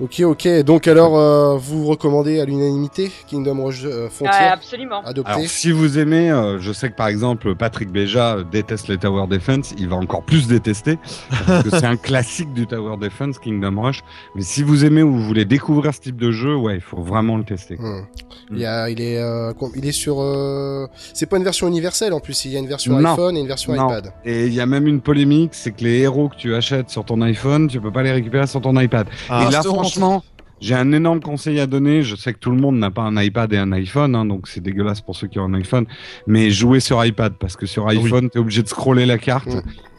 [0.00, 5.02] Ok ok, donc alors euh, vous recommandez à l'unanimité Kingdom Rush euh, Frontier absolument.
[5.04, 8.96] adopté Alors, si vous aimez, euh, je sais que par exemple Patrick Béja déteste les
[8.96, 10.98] Tower Defense, il va encore plus détester
[11.46, 14.00] parce que c'est un classique du Tower Defense, Kingdom Rush.
[14.34, 17.02] Mais si vous aimez ou vous voulez découvrir ce type de jeu, ouais, il faut
[17.02, 17.76] vraiment le tester.
[17.78, 18.06] Hmm.
[18.52, 20.16] Il, y a, il, est, euh, il est sur.
[20.20, 23.10] euh, C'est pas une version universelle en plus, il y a une version Non.
[23.12, 23.88] iPhone et une version Non.
[23.88, 24.14] iPad.
[24.24, 27.04] Et il y a même une polémique, c'est que les héros que tu achètes sur
[27.04, 29.06] ton iPhone, tu peux pas les récupérer sur ton iPad.
[29.28, 29.60] Ah, et là.
[29.90, 30.24] Franchement,
[30.60, 32.02] j'ai un énorme conseil à donner.
[32.02, 34.46] Je sais que tout le monde n'a pas un iPad et un iPhone, hein, donc
[34.46, 35.86] c'est dégueulasse pour ceux qui ont un iPhone.
[36.26, 37.96] Mais jouez sur iPad, parce que sur oui.
[37.96, 39.48] iPhone, tu es obligé de scroller la carte.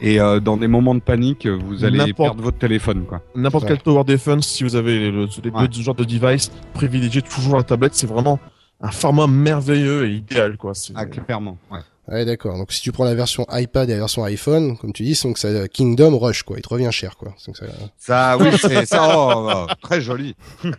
[0.00, 3.04] Et euh, dans des moments de panique, vous allez N'importe- perdre votre téléphone.
[3.06, 3.22] quoi.
[3.34, 5.68] N'importe quel Tower Defense, si vous avez le- les Ouais.
[5.68, 7.94] deux genres de device, privilégiez toujours la tablette.
[7.94, 8.38] C'est vraiment
[8.80, 10.72] un format merveilleux et idéal, quoi.
[10.94, 11.58] Ah, clairement.
[11.70, 11.78] Ouais.
[12.08, 12.58] Ouais, d'accord.
[12.58, 15.28] Donc si tu prends la version iPad et la version iPhone, comme tu dis, c'est
[15.28, 16.56] donc ça Kingdom Rush, quoi.
[16.58, 17.32] Il te revient cher, quoi.
[17.46, 17.66] Donc, ça-
[17.98, 19.08] Ça, oui, c'est ça.
[19.16, 20.34] oh, oh, très joli.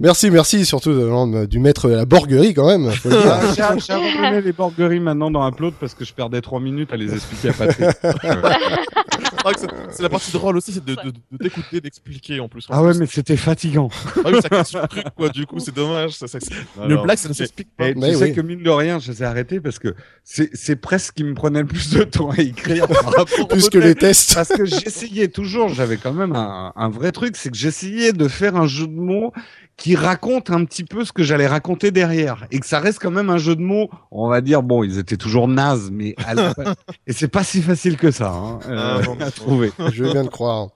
[0.00, 2.90] Merci, merci, surtout de- du maître de la borguerie, quand même.
[2.92, 3.32] faut le dire.
[3.32, 6.92] Ah, J'ai j'ai abandonné les borgueries maintenant dans Upload parce que je perdais trois minutes
[6.92, 7.86] à les expliquer à Patrick.
[9.42, 12.40] C'est vrai que c'est- c'est la partie drôle aussi, c'est de, de, de t'écouter, d'expliquer
[12.40, 12.66] en plus.
[12.70, 13.88] Ah ouais, mais c'était fatigant.
[14.24, 15.28] Ah oui, ça casse le truc, quoi.
[15.28, 16.12] Du coup, c'est dommage.
[16.12, 16.38] Ça, ça-
[16.86, 17.88] le blague, ça ne s'explique pas.
[17.88, 18.34] Et tu Mais sais oui.
[18.34, 21.24] que mine de rien, je les ai arrêtés parce que c'est c'est presque ce qui
[21.24, 22.86] me prenait le plus de temps à écrire
[23.48, 24.34] Plus que les tests.
[24.34, 28.28] Parce que j'essayais toujours, j'avais quand même un, un vrai truc, c'est que j'essayais de
[28.28, 29.32] faire un jeu de mots
[29.76, 32.46] qui raconte un petit peu ce que j'allais raconter derrière.
[32.50, 34.98] Et que ça reste quand même un jeu de mots, on va dire, bon, ils
[34.98, 36.54] étaient toujours nazes, mais à la
[37.06, 39.20] Et c'est pas si facile que ça hein, euh, Ah, non.
[39.20, 39.72] à trouver.
[39.92, 40.68] Je bien le croire.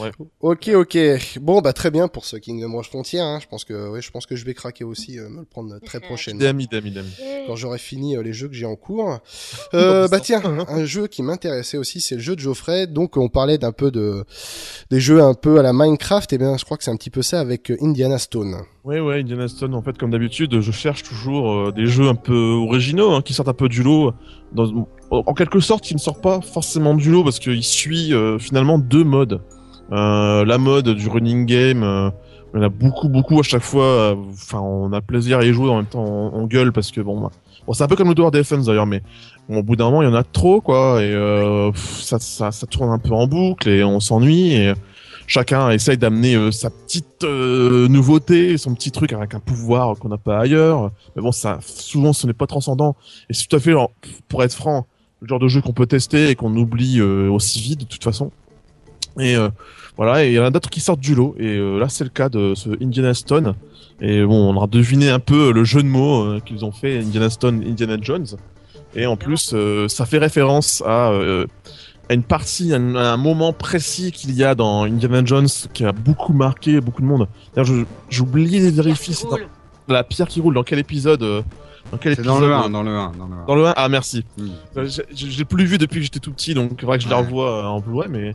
[0.00, 0.10] Ouais.
[0.40, 0.98] Ok, ok.
[1.40, 3.20] Bon, bah très bien pour ce Kingdom Rush Frontier.
[3.20, 3.38] Hein.
[3.40, 5.78] Je pense que, ouais, je pense que je vais craquer aussi, euh, me le prendre
[5.80, 6.40] très prochainement.
[6.40, 7.06] Idem, idem, idem.
[7.46, 9.18] quand j'aurai fini euh, les jeux que j'ai en cours.
[9.74, 12.86] Euh, Bon, bah tiens, un jeu qui m'intéressait aussi, c'est le jeu de Geoffrey.
[12.86, 14.24] Donc on parlait d'un peu de
[14.90, 16.32] des jeux un peu à la Minecraft.
[16.32, 17.76] Et bien, je crois que c'est un petit peu ça avec euh,
[18.18, 18.56] Indiana Stone.
[18.84, 22.14] Ouais, ouais, Indiana Stone, en fait, comme d'habitude, je cherche toujours euh, des jeux un
[22.14, 24.12] peu originaux, hein, qui sortent un peu du lot,
[25.10, 28.78] en quelque sorte, qui ne sortent pas forcément du lot, parce qu'il suit euh, finalement
[28.78, 29.40] deux modes.
[29.92, 31.82] Euh, la mode du running game,
[32.54, 35.76] on a beaucoup, beaucoup à chaque fois, enfin, on a plaisir à y jouer, en
[35.76, 37.30] même temps, on, gueule, parce que bon,
[37.72, 39.02] c'est un peu comme le Tower Defense d'ailleurs, mais
[39.48, 41.14] au bout d'un moment, il y en a trop, quoi, et
[41.74, 44.74] ça, ça tourne un peu en boucle, et on s'ennuie, et
[45.28, 50.08] chacun essaye d'amener euh, sa petite euh, nouveauté, son petit truc avec un pouvoir qu'on
[50.08, 50.90] n'a pas ailleurs.
[51.14, 52.96] Mais bon, ça, souvent, ce n'est pas transcendant.
[53.30, 53.92] Et c'est tout à fait, alors,
[54.26, 54.86] pour être franc,
[55.20, 58.02] le genre de jeu qu'on peut tester et qu'on oublie euh, aussi vite de toute
[58.02, 58.32] façon.
[59.20, 59.50] Et euh,
[59.96, 61.36] voilà, et il y en a d'autres qui sortent du lot.
[61.38, 63.54] Et euh, là, c'est le cas de ce Indiana Stone.
[64.00, 67.28] Et bon, on aura deviné un peu le jeu de mots qu'ils ont fait, Indiana
[67.30, 68.26] Stone, Indiana Jones.
[68.94, 71.46] Et en plus, euh, ça fait référence à, euh,
[72.08, 75.48] à une partie, à un, à un moment précis qu'il y a dans Indiana Jones
[75.74, 77.28] qui a beaucoup marqué beaucoup de monde.
[77.54, 79.26] D'ailleurs, je- j'ai oublié de vérifier, c'est
[79.88, 81.42] la pierre qui roule, dans quel épisode euh,
[81.92, 83.44] Dans quel C'est épisode dans le euh, 1, dans le 1, dans le 1.
[83.46, 84.24] Dans le 1 Ah, merci.
[84.36, 84.46] Mm.
[84.76, 87.08] Euh, Je l'ai plus vu depuis que j'étais tout petit, donc il faudrait que je
[87.08, 87.24] la Ouais.
[87.26, 88.34] revoie euh, en Blu-ray, mais.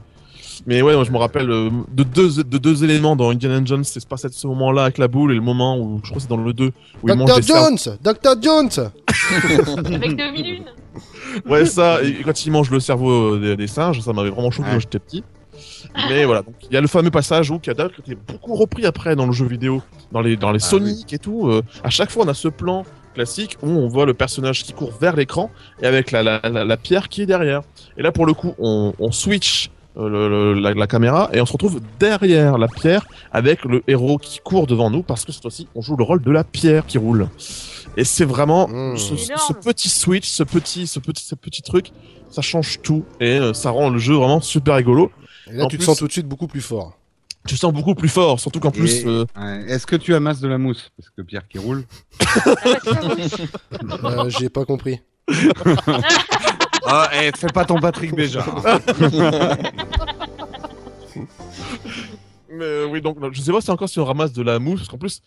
[0.67, 3.83] Mais ouais, moi, je me rappelle euh, de, deux, de deux éléments dans Indiana Jones,
[3.83, 6.15] c'est se passe à ce moment-là avec la boule et le moment où, je crois
[6.17, 6.71] que c'est dans le 2,
[7.01, 7.47] où il mange Dr des.
[7.47, 8.69] Jones, Dr Jones.
[9.85, 10.63] Avec 2001.
[11.47, 14.51] Ouais, ça, et quand il mange le cerveau euh, des, des singes, ça m'avait vraiment
[14.51, 14.73] choqué Ouais.
[14.75, 15.23] quand j'étais petit.
[16.09, 18.55] Mais voilà, donc il y a le fameux passage où qui a d'ailleurs été beaucoup
[18.55, 19.81] repris après dans le jeu vidéo,
[20.11, 21.47] dans les, dans les Ah Sonic et tout.
[21.47, 22.83] euh, à chaque fois, on a ce plan
[23.13, 26.65] classique où on voit le personnage qui court vers l'écran et avec la, la, la,
[26.65, 27.61] la pierre qui est derrière.
[27.97, 31.45] Et là, pour le coup, on, on switch le, le- la, la caméra et on
[31.45, 35.41] se retrouve derrière la pierre avec le héros qui court devant nous parce que cette
[35.41, 37.27] fois-ci, on joue le rôle de la pierre qui roule.
[37.95, 38.97] Et c'est vraiment Mmh.
[38.97, 41.91] ce, petit switch, ce petit, ce petit, ce petit truc,
[42.31, 45.11] ça change tout et euh, ça rend le jeu vraiment super rigolo.
[45.51, 46.97] Et là, En tu te sens tout de suite beaucoup plus fort.
[47.45, 49.65] Tu te sens beaucoup plus fort, surtout qu'en plus, euh, Ouais.
[49.67, 50.91] Est-ce que tu amasses de la mousse?
[50.97, 51.83] Parce que Pierre qui roule.
[54.03, 55.01] Euh, J'ai pas compris.
[56.85, 58.45] Ah, eh, fais pas ton Patrick Béja.
[62.51, 64.89] Mais oui, donc je sais pas si encore si on ramasse de la mousse, parce
[64.89, 65.21] qu'en plus,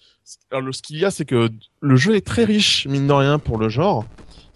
[0.52, 1.48] alors, ce qu'il y a, c'est que
[1.80, 4.04] le jeu est très riche, mine de rien, pour le genre.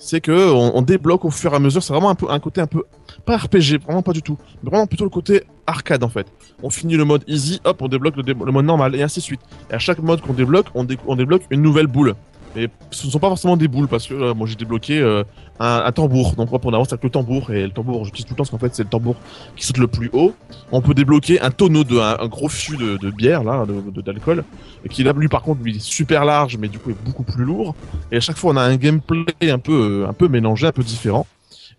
[0.02, 1.82] C'est que on, débloque au fur et à mesure.
[1.82, 2.84] C'est vraiment un peu un côté un peu
[3.26, 6.26] pas RPG, vraiment pas du tout, mais vraiment plutôt le côté arcade en fait.
[6.62, 9.24] On finit le mode easy, hop, on débloque le, le mode normal et ainsi de
[9.24, 9.40] suite.
[9.70, 12.14] Et à chaque mode qu'on débloque, on, dé- on débloque une nouvelle boule.
[12.56, 15.22] Et ce ne sont pas forcément des boules parce que euh, moi j'ai débloqué euh,
[15.60, 16.34] un, tambour.
[16.34, 18.50] Donc hop, on avance avec le tambour et le tambour, j'utilise tout le temps parce
[18.50, 19.14] qu'en fait c'est le tambour
[19.54, 20.34] qui saute le plus haut.
[20.72, 24.00] On peut débloquer un tonneau de un, gros fût de, de bière là, de- de-
[24.00, 24.44] d'alcool,
[24.84, 27.22] et qui là lui par contre lui est super large, mais du coup est beaucoup
[27.22, 27.76] plus lourd.
[28.10, 30.72] Et à chaque fois on a un gameplay un peu euh, un peu mélangé, un
[30.72, 31.26] peu différent,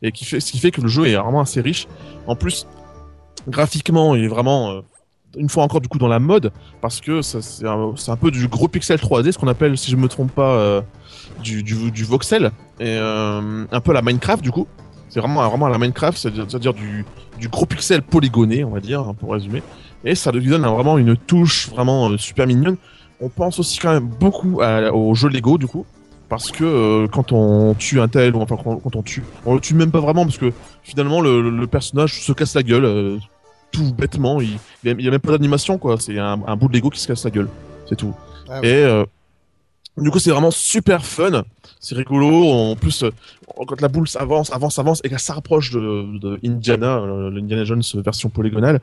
[0.02, 1.88] et qui fait ce qui fait que le jeu est vraiment assez riche.
[2.28, 2.66] En plus,
[3.50, 4.82] graphiquement il est vraiment euh,
[5.38, 6.52] une fois encore du coup dans la mode
[6.82, 10.08] parce que c'est un, peu du gros pixel 3D, ce qu'on appelle si je me
[10.08, 10.82] trompe pas euh,
[11.44, 14.68] du, voxel et euh, un peu la Minecraft du coup.
[15.10, 17.06] C'est vraiment vraiment la Minecraft, c'est-à-dire du,
[17.50, 19.62] gros pixel polygoné, on va dire, hein, pour résumer.
[20.06, 22.78] Et ça lui donne vraiment une touche vraiment euh, super mignonne.
[23.20, 25.86] On pense aussi quand même beaucoup à- au jeu Lego du coup.
[26.30, 29.74] Parce que quand on tue un tel, ou enfin quand, on tue, on le tue
[29.74, 33.20] même pas vraiment parce que finalement le, personnage se casse la gueule
[33.72, 34.42] tout bêtement.
[34.42, 35.98] Il, il, y a, même pas d'animation quoi.
[36.00, 37.50] C'est un, un bout de Lego qui se casse la gueule,
[37.88, 38.14] c'est tout.
[38.50, 38.68] Ah ouais.
[38.68, 39.06] Et euh,
[39.98, 41.44] du coup c'est vraiment super fun.
[41.80, 42.48] C'est rigolo.
[42.48, 43.10] En plus, euh,
[43.68, 47.82] quand la boule avance, avance, avance et qu'elle s'approche de, de Indiana, euh, l'Indiana Jones
[47.96, 48.82] version polygonale,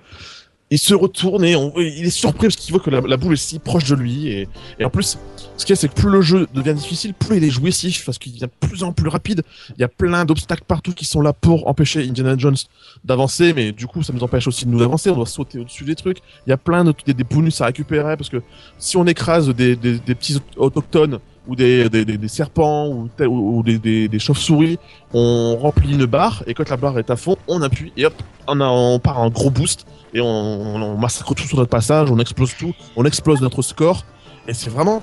[0.70, 3.58] il se retourne et il est surpris parce qu'il voit que la, boule est si
[3.58, 4.28] proche de lui.
[4.28, 4.48] Et,
[4.84, 5.18] en plus,
[5.56, 8.04] ce qu'il y a, c'est que plus le jeu devient difficile, plus il est jouissif
[8.04, 9.42] parce qu'il devient de plus en plus rapide.
[9.70, 12.56] Il y a plein d'obstacles partout qui sont là pour empêcher Indiana Jones
[13.04, 15.10] d'avancer, mais du coup, ça nous empêche aussi de nous avancer.
[15.10, 16.18] On doit sauter au-dessus des trucs.
[16.46, 18.42] Il y a plein de bonus à récupérer parce que
[18.78, 21.18] si on écrase des petits autochtones
[21.48, 21.88] ou des,
[22.28, 24.78] serpents ou, des, chauves-souris,
[25.12, 28.14] on remplit une barre et quand la barre est à fond, on appuie et hop,
[28.46, 32.18] on, a, on part un gros boost et on, massacre tout sur notre passage, on
[32.18, 34.04] explose tout, on explose notre score
[34.46, 35.02] et c'est vraiment,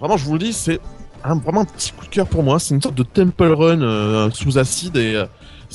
[0.00, 0.80] vraiment, je vous le dis, c'est
[1.22, 2.58] vraiment un petit coup de cœur pour moi.
[2.58, 5.26] C'est une sorte de Temple Run euh, sous acide et euh,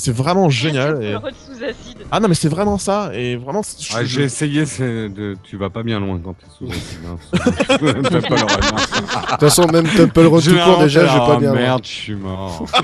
[0.02, 1.04] c'est vraiment génial.
[1.04, 1.98] et- Rôde sous acide.
[2.12, 3.62] Ah non mais c'est vraiment ça et vraiment.
[3.80, 5.36] je- J'ai essayé, de...
[5.44, 7.18] tu vas pas bien loin quand t'es sous acide, hein.
[7.78, 11.54] De toute façon, même Temple Run tout court, déjà, j'ai pas Ah, bien.
[11.54, 12.66] Merde, je suis mort.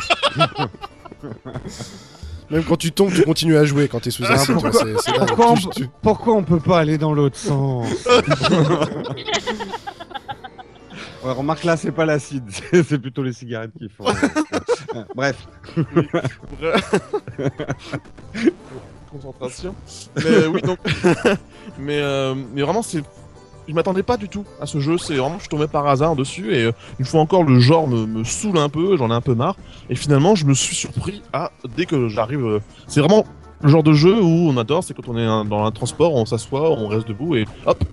[2.49, 6.43] Même quand tu tombes, tu continues à jouer quand t'es sous Tu- tu- pourquoi on
[6.43, 7.85] peut pas aller dans l'autre sens?
[11.23, 14.05] Ouais, remarque là, c'est pas l'acide, c'est plutôt les cigarettes qui font.
[14.07, 15.47] Euh, Bref.
[19.11, 19.75] concentration.
[20.15, 20.79] Mais euh, oui, donc.
[21.79, 23.03] mais, euh, mais vraiment, c'est.
[23.67, 24.97] Je m'attendais pas du tout à ce jeu.
[24.97, 28.23] C'est vraiment, je tombé par hasard dessus et euh, une fois encore, le genre me,
[28.23, 28.95] saoule un peu.
[28.95, 29.57] J'en ai un peu marre.
[29.89, 32.45] Et finalement, je me suis surpris à dès que j'arrive.
[32.45, 33.25] euh, c'est vraiment
[33.61, 34.85] le genre de jeu où on adore.
[34.85, 37.83] C'est quand on est dans un transport, on s'assoit, on reste debout et hop.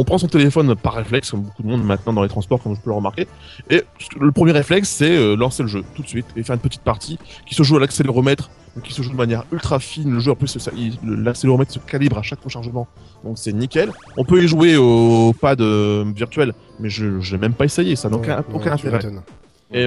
[0.00, 2.74] On prend son téléphone par réflexe, comme beaucoup de monde maintenant dans les transports, comme
[2.74, 3.28] je peux le remarquer.
[3.68, 3.82] Et
[4.18, 6.80] le premier réflexe, c'est euh, lancer le jeu tout de suite et faire une petite
[6.80, 8.48] partie qui se joue à l'accéléromètre
[8.82, 10.10] qui se joue de manière ultra fine.
[10.10, 10.56] Le jeu, en plus,
[11.04, 12.88] l'accéléromètre se calibre à chaque rechargement,
[13.24, 13.90] donc c'est nickel.
[14.16, 17.94] On peut y jouer au pad euh, virtuel, mais je je l'ai même pas essayé,
[17.94, 19.00] ça n'a aucun, aucun intérêt.
[19.70, 19.86] Et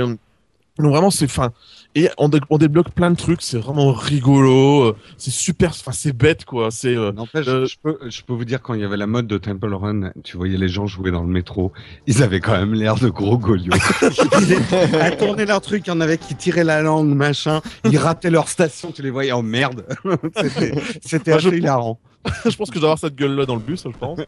[0.79, 1.51] donc vraiment, c'est fin.
[1.95, 5.91] Et on, dé- on débloque plein de trucs, c'est vraiment rigolo, euh, c'est super, enfin
[5.91, 6.71] c'est bête quoi.
[6.71, 9.05] C'est euh, N'empêche, euh, je, peux, je peux vous dire, quand il y avait la
[9.05, 11.71] mode de Temple Run, tu voyais les gens jouer dans le métro,
[12.07, 13.73] ils avaient quand même l'air de gros goliots.
[14.01, 17.97] Ils à tourner leur truc, il y en avait qui tiraient la langue, machin, ils
[17.99, 19.85] rataient leur station, tu les voyais, oh merde
[21.01, 21.99] C'était- assez hilarant.
[22.45, 24.19] je pense que je dois avoir cette gueule-là dans le bus, je pense.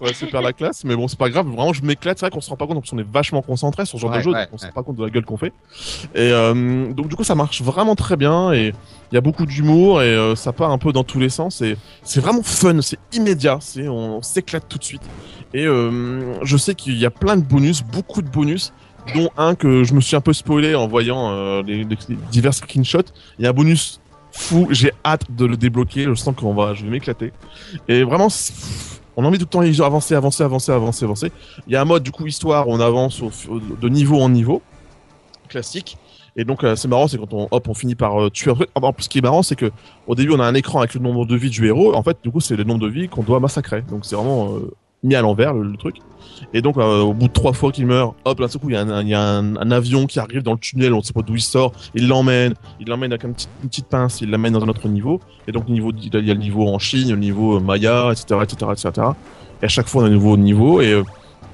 [0.00, 1.46] Ouais, c'est faire la classe, mais bon, c'est pas grave.
[1.46, 2.18] Vraiment, je m'éclate.
[2.18, 4.10] C'est vrai qu'on se rend pas compte parce qu'on est vachement concentré sur ce genre
[4.10, 5.52] Ouais, de jeu, ouais, donc on se rend pas compte de la gueule qu'on fait.
[6.14, 8.72] Et euh, donc, du coup, ça marche vraiment très bien et
[9.10, 11.62] il y a beaucoup d'humour et euh, ça part un peu dans tous les sens.
[11.62, 15.02] Et c'est vraiment fun, c'est immédiat, c'est on, s'éclate tout de suite.
[15.54, 18.72] Et euh, je sais qu'il y a plein de bonus, beaucoup de bonus
[19.14, 22.54] dont un que je me suis un peu spoilé en voyant euh, les, les divers
[22.54, 23.12] screenshots.
[23.38, 24.00] Il y a un bonus
[24.36, 27.32] fou, j'ai hâte de le débloquer, je sens qu'on va, je vais m'éclater.
[27.88, 28.28] Et vraiment,
[29.16, 31.32] on a envie tout le temps avancer, avancer, avancer, avancer, avancer.
[31.66, 33.22] Il y a un mode du coup histoire, où on avance
[33.80, 34.62] de niveau en niveau.
[35.48, 35.96] classique.
[36.38, 38.54] Et donc euh, c'est marrant, c'est quand on hop, on finit par euh, tuer un
[38.54, 38.68] truc.
[38.74, 39.70] En plus, ce qui est marrant, c'est que
[40.06, 41.94] au début on a un écran avec le nombre de vies du héros.
[41.94, 43.82] En fait, du coup, c'est le nombre de vies qu'on doit massacrer.
[43.82, 44.70] Donc c'est vraiment euh,
[45.02, 45.96] mis à l'envers le, truc.
[46.52, 48.74] Et donc euh, au bout de trois fois qu'il meurt, hop, d'un seul coup il
[48.74, 51.72] y a, un, avion qui arrive dans le tunnel, on sait pas d'où il sort,
[51.94, 55.20] il l'emmène, il l'emmène avec une petite, pince, il l'amène dans un autre niveau.
[55.48, 58.70] Et donc niveau, il y a le niveau en Chine, le niveau Maya, etc., etc.,
[58.72, 59.08] etc.
[59.62, 61.02] Et à chaque fois on a un nouveau niveau et euh,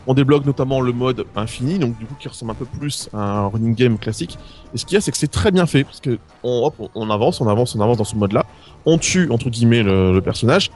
[0.06, 3.18] on débloque notamment le mode infini, donc du coup qui ressemble un peu plus à
[3.18, 4.38] un running game classique.
[4.74, 6.90] Et ce qu'il y a, c'est que c'est très bien fait, parce que on, hop,
[6.94, 8.44] on avance, on avance, on avance dans ce mode-là,
[8.84, 10.70] on tue entre guillemets le, le personnage,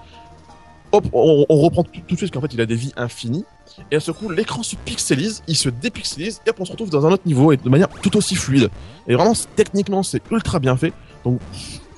[0.97, 2.93] hop, on, on reprend tout, tout de suite, parce qu'en fait il a des vies
[2.97, 3.45] infinies,
[3.91, 6.91] et à ce coup l'écran se pixelise, il se dépixelise, et hop, on se retrouve
[6.91, 8.71] dans un autre niveau, et de manière tout aussi fluide.
[9.09, 10.93] Et vraiment, techniquement, c'est ultra bien fait,
[11.25, 11.41] donc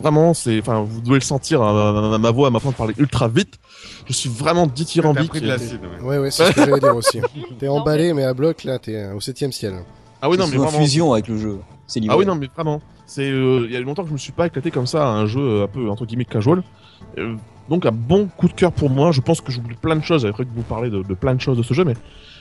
[0.01, 2.95] vraiment, c'est, enfin, vous devez le sentir, hein, ma, ma voix, ma façon de parler
[2.99, 3.55] ultra vite.
[4.07, 5.29] Je suis vraiment T'as dithyrambique.
[5.31, 6.07] pris de l'acide, ouais.
[6.07, 7.21] Ouais, ouais, c'est ce que j'allais dire aussi.
[7.59, 9.75] T'es emballé, mais à bloc, là, t'es euh, au septième ciel.
[10.23, 10.79] Ah oui, non, mais en vraiment.
[10.79, 11.59] fusion avec le jeu.
[11.87, 12.01] C'est.
[12.09, 12.81] Ah oui, non, mais vraiment.
[13.07, 15.11] C'est, euh, il y a longtemps que je me suis pas éclaté comme ça à
[15.13, 16.63] un jeu euh, un peu entre guillemets casual.
[17.19, 17.37] Euh,
[17.69, 19.13] donc un bon coup de cœur pour moi.
[19.13, 20.23] Je pense que j'oublie plein de choses.
[20.23, 21.95] J'avais que vous parler de, de plein de choses de ce jeu, mais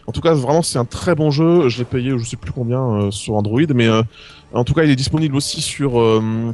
[0.07, 1.69] en tout cas vraiment c'est un très bon jeu.
[1.69, 4.01] Je l'ai payé, je sais plus combien euh, sur Android, mais euh,
[4.53, 5.99] en tout cas il est disponible aussi sur.
[5.99, 6.53] euh,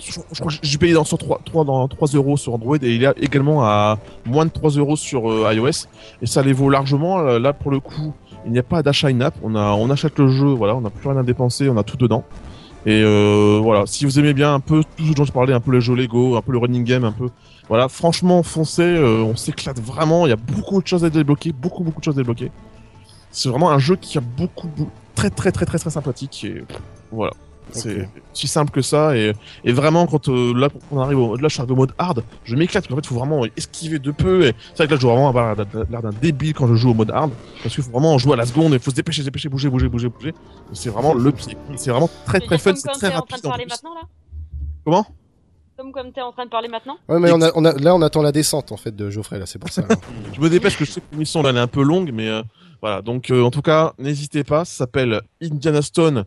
[0.00, 2.76] je, je crois que j'ai payé dans, sur 3, 3, dans 3 euros sur Android
[2.80, 5.86] et il est également à moins de 3 euros sur euh, iOS
[6.22, 7.18] et ça les vaut largement.
[7.22, 8.12] Là pour le coup,
[8.46, 9.34] il n'y a pas d'achat in-app.
[9.42, 11.82] On a, on achète le jeu, voilà, on n'a plus rien à dépenser, on a
[11.84, 12.24] tout dedans.
[12.86, 15.60] Et euh, voilà, si vous aimez bien un peu tout ce dont je parlais, un
[15.60, 17.28] peu les jeux Lego, un peu le running game, un peu,
[17.68, 20.26] voilà, franchement foncez, euh, on s'éclate vraiment.
[20.26, 22.50] Il y a beaucoup de choses à débloquer, beaucoup beaucoup de choses à débloquer.
[23.30, 26.62] C'est vraiment un jeu qui a beaucoup, beaucoup- très très très très très sympathique et
[27.10, 27.32] voilà.
[27.70, 29.32] C'est si simple que ça et,
[29.64, 32.22] et vraiment quand euh, là on arrive au, là je suis arrivé au mode hard
[32.44, 34.96] je m'éclate parce qu'en fait faut vraiment esquiver de peu et c'est vrai que là
[34.96, 35.56] je dois vraiment avoir
[35.90, 38.36] l'air d'un- débile quand je joue au mode hard parce qu'il faut vraiment jouer à
[38.36, 40.34] la seconde et il faut se dépêcher se dépêcher bouger bouger bouger bouger
[40.74, 43.46] c'est vraiment le pied c'est vraiment très très fun c'est très en train rapide de
[43.46, 43.70] en parler plus.
[43.72, 44.00] maintenant là?
[44.84, 45.06] Comment?
[45.76, 47.94] Comme comme t'es en train de parler maintenant Ouais, mais on a, on a, là,
[47.94, 49.82] on attend la descente, en fait, de Geoffrey, là, c'est pour ça.
[49.82, 49.96] là.
[50.34, 52.28] je me dépêche que je sais que l'émission là elle est un peu longue mais
[52.28, 52.42] euh,
[52.80, 56.24] voilà donc euh, en tout cas n'hésitez pas ça s'appelle Indiana Stone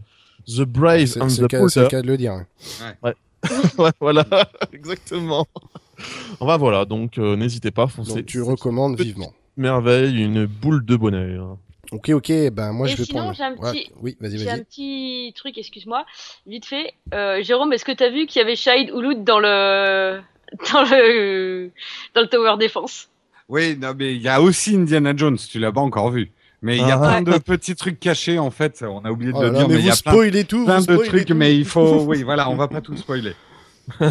[0.48, 2.34] The Brave C'est and the le, cas- c'est le Potter cas de le dire.
[2.34, 2.46] hein.
[3.04, 3.14] ouais,
[4.02, 4.26] voilà
[4.74, 5.46] exactement
[6.40, 9.34] enfin voilà donc euh, n'hésitez pas foncez Donc, tu recommandes vivement.
[9.56, 11.58] merveille une boule de bonheur
[11.92, 13.36] Ok, ok, ben moi Et je vais sinon, prendre.
[13.38, 16.06] j'ai un Ouais, petit- Oui, vas-y, J'ai un petit truc, excuse-moi,
[16.46, 16.94] vite fait.
[17.14, 20.20] Euh, Jérôme, est-ce que t'as vu qu'il y avait Shahid Ouloud dans le
[20.74, 21.72] dans le
[22.14, 23.10] dans le Tower Defense?
[23.50, 26.30] Oui, non, mais il y a aussi Indiana Jones, tu l'as pas encore vu.
[26.62, 27.22] Mais il y a Ah.
[27.22, 29.68] plein de petits trucs cachés, en fait, on a oublié de Oh le là dire,
[29.70, 31.36] mais mais il y a plein, tout, plein vous de trucs, tout.
[31.36, 33.34] mais il faut, oui, voilà, on va pas tout spoiler.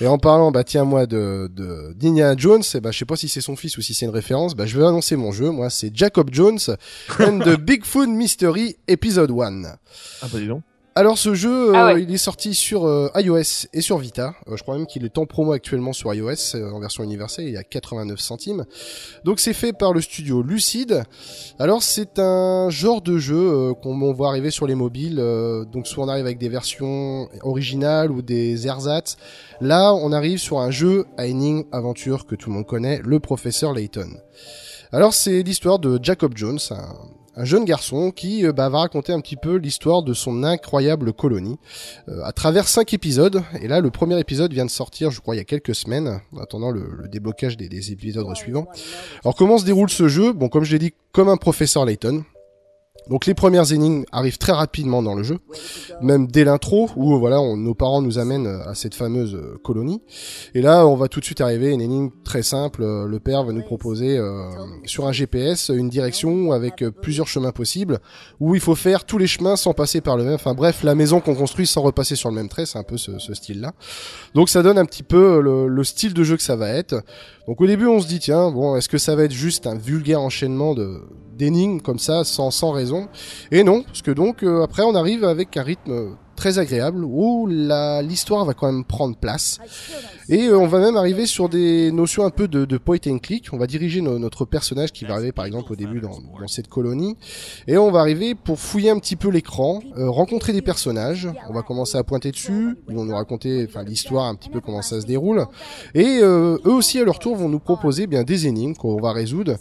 [0.00, 3.16] Et en parlant, bah tiens moi de de d'Indiana Jones, eh ben je sais pas
[3.16, 5.50] si c'est son fils ou si c'est une référence, bah je vais annoncer mon jeu.
[5.50, 6.58] Moi, c'est Jacob Jones
[7.18, 9.64] and the Bigfoot Mystery Episode 1.
[9.64, 10.62] ah bah dis donc
[10.98, 12.02] Alors ce jeu, Ah euh, ouais.
[12.02, 14.34] il est sorti sur euh, iOS et sur Vita.
[14.48, 17.54] Euh, je crois même qu'il est en promo actuellement sur iOS en version universelle, il
[17.54, 18.64] est à 89 centimes.
[19.22, 21.04] Donc c'est fait par le studio Lucid.
[21.60, 25.22] Alors c'est un genre de jeu qu'on on voit arriver sur les mobiles.
[25.72, 29.18] donc soit on arrive avec des versions originales ou des ersatz.
[29.60, 33.20] Là on arrive sur un jeu à énigme aventure que tout le monde connaît, le
[33.20, 34.10] professeur Layton.
[34.90, 36.96] Alors c'est l'histoire de Jacob Jones, un,
[37.38, 41.12] un jeune garçon qui euh, bah, va raconter un petit peu l'histoire de son incroyable
[41.12, 41.56] colonie
[42.08, 43.42] euh, à travers cinq épisodes.
[43.62, 46.20] Et là, le premier épisode vient de sortir, je crois, il y a quelques semaines,
[46.34, 48.66] en attendant le, le déblocage des, des épisodes suivants.
[49.24, 50.32] Alors comment se déroule ce jeu?
[50.32, 52.24] Bon, comme je l'ai dit, comme un professeur Layton.
[53.10, 55.38] Donc les premières énigmes arrivent très rapidement dans le jeu,
[56.02, 60.02] même dès l'intro où voilà, on- nos parents nous amènent à cette fameuse euh, colonie.
[60.54, 62.82] Et là, on va tout de suite arriver à une énigme très simple.
[62.82, 64.48] Euh, Le père va nous proposer euh,
[64.84, 67.98] sur un GPS une direction avec euh, plusieurs chemins possibles
[68.40, 70.34] où il faut faire tous les chemins sans passer par le même.
[70.34, 72.96] Enfin bref, la maison qu'on construit sans repasser sur le même trait, c'est un peu
[72.98, 73.72] ce, ce style-là.
[74.34, 77.02] Donc ça donne un petit peu le, le style de jeu que ça va être.
[77.48, 79.74] Donc au début, on se dit tiens, bon, est-ce que ça va être juste un
[79.74, 80.74] vulgaire enchaînement
[81.34, 83.08] d'énigmes comme ça sans sans raison?
[83.50, 87.48] Et non, parce que donc euh, après on arrive avec un rythme très agréable où
[87.48, 89.58] l'histoire va quand même prendre place.
[90.28, 93.18] Et euh, on va même arriver sur des notions un peu de, de point and
[93.18, 93.48] click.
[93.52, 96.68] On va diriger no- notre personnage qui va arriver par exemple au début dans, cette
[96.68, 97.16] colonie.
[97.66, 101.28] Et on va arriver pour fouiller un petit peu l'écran, euh, rencontrer des personnages.
[101.48, 102.76] On va commencer à pointer dessus.
[102.88, 105.44] Ils vont nous raconter l'histoire un petit peu comment ça se déroule.
[105.94, 109.12] Et euh, eux aussi à leur tour vont nous proposer bien des énigmes qu'on va
[109.12, 109.56] résoudre.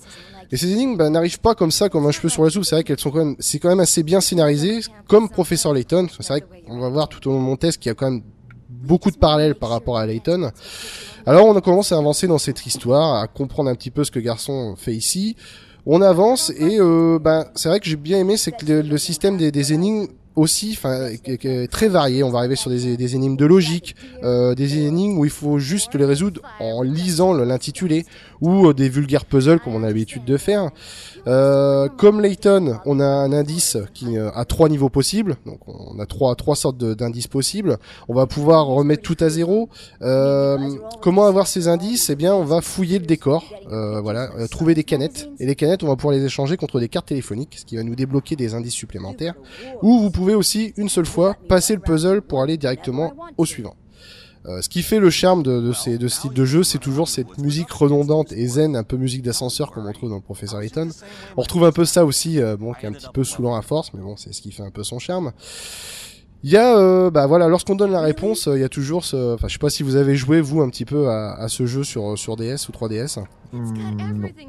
[0.52, 2.66] Et ces énigmes ben, n'arrivent pas comme ça, comme un cheveu sur la soupe.
[2.66, 6.08] C'est vrai qu'elles sont quand même, c'est quand même assez bien scénarisé, comme Professeur Layton.
[6.20, 8.10] C'est vrai qu'on va voir tout au long de mon test qu'il y a quand
[8.10, 8.22] même
[8.70, 10.52] beaucoup de parallèles par rapport à Layton.
[11.26, 14.20] Alors on commence à avancer dans cette histoire, à comprendre un petit peu ce que
[14.20, 15.36] Garçon fait ici.
[15.86, 18.98] On avance et euh, ben c'est vrai que j'ai bien aimé, c'est que le, le
[18.98, 20.08] système des, des énigmes
[20.38, 20.78] aussi,
[21.70, 22.24] très varié.
[22.24, 25.96] On va arriver sur des, énigmes de logique, euh, des énigmes où il faut juste
[25.96, 28.06] les résoudre en lisant l'intitulé,
[28.40, 30.70] ou euh, des vulgaires puzzles comme on a l'habitude de faire.
[31.28, 36.00] Euh, comme Layton, on a un indice qui euh, a trois niveaux possibles, donc on
[36.00, 37.78] a trois sortes d'indices possibles.
[38.08, 39.70] On va pouvoir remettre tout à zéro.
[40.02, 40.58] Euh,
[41.02, 42.10] comment avoir ces indices?
[42.10, 43.44] Eh bien, on va fouiller le décor,
[44.02, 47.08] voilà, trouver des canettes, et les canettes, on va pouvoir les échanger contre des cartes
[47.08, 49.34] téléphoniques, ce qui va nous débloquer des indices supplémentaires.
[49.82, 53.76] Ou vous pouvez aussi une seule fois passer le puzzle pour aller directement au suivant.
[54.48, 56.78] Euh, ce qui fait le charme de, de, ces, de ce type de jeu, c'est
[56.78, 60.22] toujours cette musique redondante et zen, un peu musique d'ascenseur comme on trouve dans le
[60.22, 60.90] Professeur Layton.
[61.36, 63.62] On retrouve un peu ça aussi, euh, bon, qui est un petit peu saoulant à
[63.62, 65.34] force, mais bon, c'est ce qui fait un peu son charme.
[66.44, 69.04] Il y a, euh, bah voilà, lorsqu'on donne la réponse, euh, il y a toujours
[69.04, 71.48] ce, enfin, je sais pas si vous avez joué vous un petit peu à, à
[71.50, 73.20] ce jeu sur sur DS ou 3DS.
[73.52, 73.74] Hmm,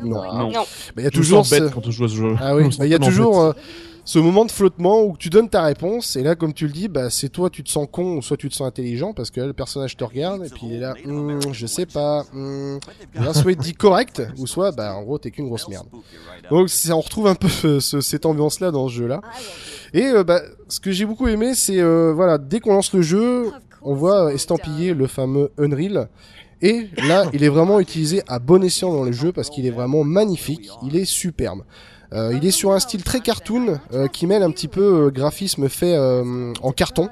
[0.04, 0.22] non.
[0.32, 0.50] Non.
[0.52, 0.64] Non.
[0.96, 1.60] Mais il y a Je me toujours sens ce...
[1.60, 2.34] bête quand on joue à ce jeu.
[2.40, 3.56] Ah oui, bah, il y a toujours bête.
[3.56, 3.60] euh,
[4.10, 6.88] ce moment de flottement où tu donnes ta réponse et là comme tu le dis,
[6.88, 9.38] bah c'est toi tu te sens con ou soit tu te sens intelligent parce que
[9.40, 12.24] là, le personnage te regarde et puis il est là, Hmm, je sais pas,
[13.14, 15.86] là, soit il dit correct ou soit bah en gros t'es qu'une grosse merde.
[16.50, 19.20] Donc on retrouve un peu ce- ce- cette ambiance là dans ce jeu là.
[19.92, 23.02] Et euh, bah ce que j'ai beaucoup aimé c'est euh, voilà dès qu'on lance le
[23.02, 23.50] jeu,
[23.82, 26.08] on voit euh, estampiller le fameux Unreal.
[26.62, 29.70] Et là, il est vraiment utilisé à bon escient dans le jeu parce qu'il est
[29.70, 31.62] vraiment magnifique, il est superbe.
[32.12, 35.10] Euh, il est sur un style très cartoon euh, qui mêle un petit peu euh,
[35.10, 37.08] graphisme fait en carton.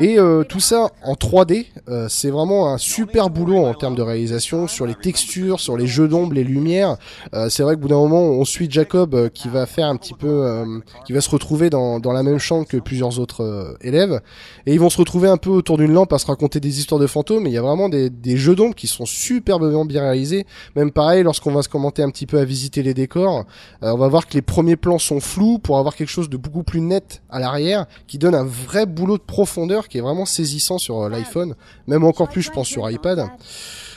[0.00, 4.02] Et euh, tout ça en 3D, euh, c'est vraiment un super boulot en termes de
[4.02, 6.96] réalisation sur les textures, sur les jeux d'ombre, les lumières.
[7.32, 9.96] Euh, c'est vrai que bout d'un moment, on suit Jacob euh, qui va faire un
[9.96, 13.44] petit peu, euh, qui va se retrouver dans, dans la même chambre que plusieurs autres
[13.44, 14.20] euh, élèves,
[14.66, 17.00] et ils vont se retrouver un peu autour d'une lampe à se raconter des histoires
[17.00, 17.46] de fantômes.
[17.46, 20.44] Et il y a vraiment des, des jeux d'ombre qui sont superbement bien réalisés.
[20.74, 23.44] Même pareil, lorsqu'on va se commenter un petit peu à visiter les décors,
[23.82, 26.62] on va voir que les premiers plans sont flous pour avoir quelque chose de beaucoup
[26.62, 30.78] plus net à l'arrière, qui donne un vrai boulot de profondeur qui est vraiment saisissant
[30.78, 31.54] sur euh, l'iPhone,
[31.86, 33.20] même encore plus je pense sur iPad.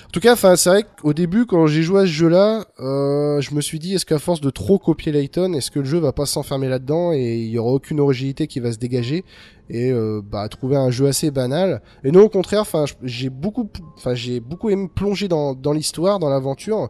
[0.07, 3.41] En tout cas, enfin, c'est vrai qu'au début, quand j'ai joué à ce jeu-là, euh,
[3.41, 5.97] je me suis dit, est-ce qu'à force de trop copier Layton, est-ce que le jeu
[5.97, 9.25] va pas s'enfermer là-dedans et il y aura aucune originalité qui va se dégager
[9.69, 11.81] et euh, bah trouver un jeu assez banal?
[12.05, 12.63] Et non, au contraire,
[13.03, 16.89] j'ai beaucoup, enfin, j'ai beaucoup aimé plonger dans l'histoire, dans l'aventure.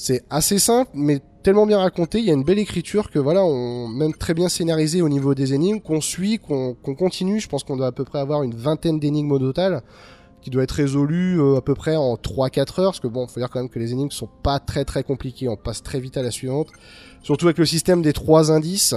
[0.00, 2.20] C'est assez simple, mais tellement bien raconté.
[2.20, 5.34] Il y a une belle écriture que voilà, on même très bien scénarisé au niveau
[5.34, 7.40] des énigmes, qu'on suit, qu'on continue.
[7.40, 9.82] Je pense qu'on doit à peu près avoir une vingtaine d'énigmes au total
[10.40, 13.40] qui doit être résolu euh, à peu près en 3-4 heures, parce que bon, faut
[13.40, 16.16] dire quand même que les énigmes sont pas très très compliquées, on passe très vite
[16.16, 16.68] à la suivante.
[17.24, 18.94] Surtout avec le système des trois indices.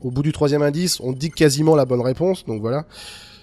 [0.00, 2.86] Au bout du troisième indice, on dit quasiment la bonne réponse, donc voilà.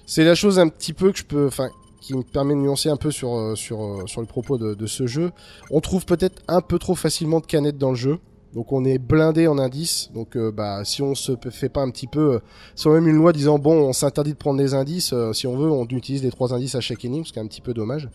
[0.07, 1.69] C'est la chose un petit peu que je peux, enfin,
[2.01, 4.85] qui me permet de nuancer un peu sur euh, sur euh, sur le propos de,
[4.87, 5.31] ce jeu.
[5.69, 8.19] On trouve peut-être un peu trop facilement de canettes dans le jeu.
[8.53, 10.09] Donc on est blindé en indices.
[10.13, 12.39] Donc euh, bah si on se fait pas un petit peu, euh,
[12.75, 15.71] sans même une loi disant bon on s'interdit de prendre des indices, si on veut
[15.71, 18.09] on utilise les trois indices à chaque énigme, ce qui est un petit peu dommage.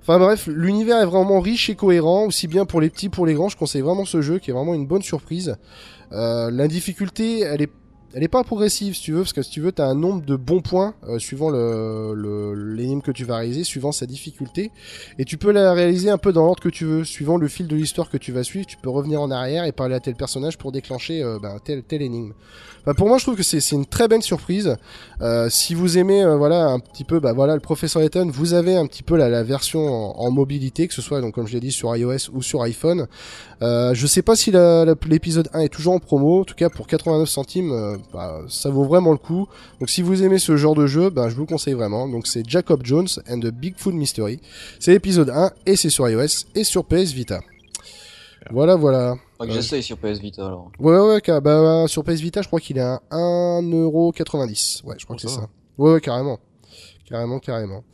[0.00, 3.34] Enfin bref, l'univers est vraiment riche et cohérent, aussi bien pour les petits pour les
[3.34, 3.48] grands.
[3.48, 5.56] Je conseille vraiment ce jeu qui est vraiment une bonne surprise.
[6.10, 7.70] La difficulté, elle est
[8.14, 10.24] elle est pas progressive si tu veux, parce que si tu veux, t'as un nombre
[10.24, 14.70] de bons points euh, suivant l'énigme que tu vas réaliser, suivant sa difficulté,
[15.18, 17.66] et tu peux la réaliser un peu dans l'ordre que tu veux, suivant le fil
[17.66, 18.66] de l'histoire que tu vas suivre.
[18.66, 21.82] Tu peux revenir en arrière et parler à tel personnage pour déclencher euh, ben, tel
[21.82, 22.32] tel énigme.
[22.82, 24.76] Enfin, pour moi, je trouve que c'est une très belle surprise.
[25.20, 28.54] Euh, si vous aimez, euh, voilà, un petit peu, bah voilà, le professeur Layton, vous
[28.54, 31.46] avez un petit peu la, la version en, en mobilité, que ce soit donc comme
[31.46, 33.06] je l'ai dit sur iOS ou sur iPhone.
[33.62, 34.50] Euh, je sais pas si
[35.06, 36.40] l'épisode 1 est toujours en promo.
[36.40, 39.46] En tout cas, pour 89 centimes, euh, bah, ça vaut vraiment le coup.
[39.78, 42.08] Donc, si vous aimez ce genre de jeu, bah, je vous le conseille vraiment.
[42.08, 44.40] Donc, c'est Jacob Jones and the Bigfoot Mystery.
[44.80, 47.40] C'est l'épisode 1 et c'est sur iOS et sur PS Vita.
[48.50, 49.14] Voilà, voilà.
[49.42, 50.70] Faudrait que j'essaye sur PS Vita alors.
[50.78, 54.84] Ouais, ouais, ca- bah, sur PS Vita, je crois qu'il est à 1,90€.
[54.84, 55.48] Ouais, je crois que c'est ça ça.
[55.78, 56.38] Ouais, ouais, carrément.
[57.08, 57.84] Carrément, carrément.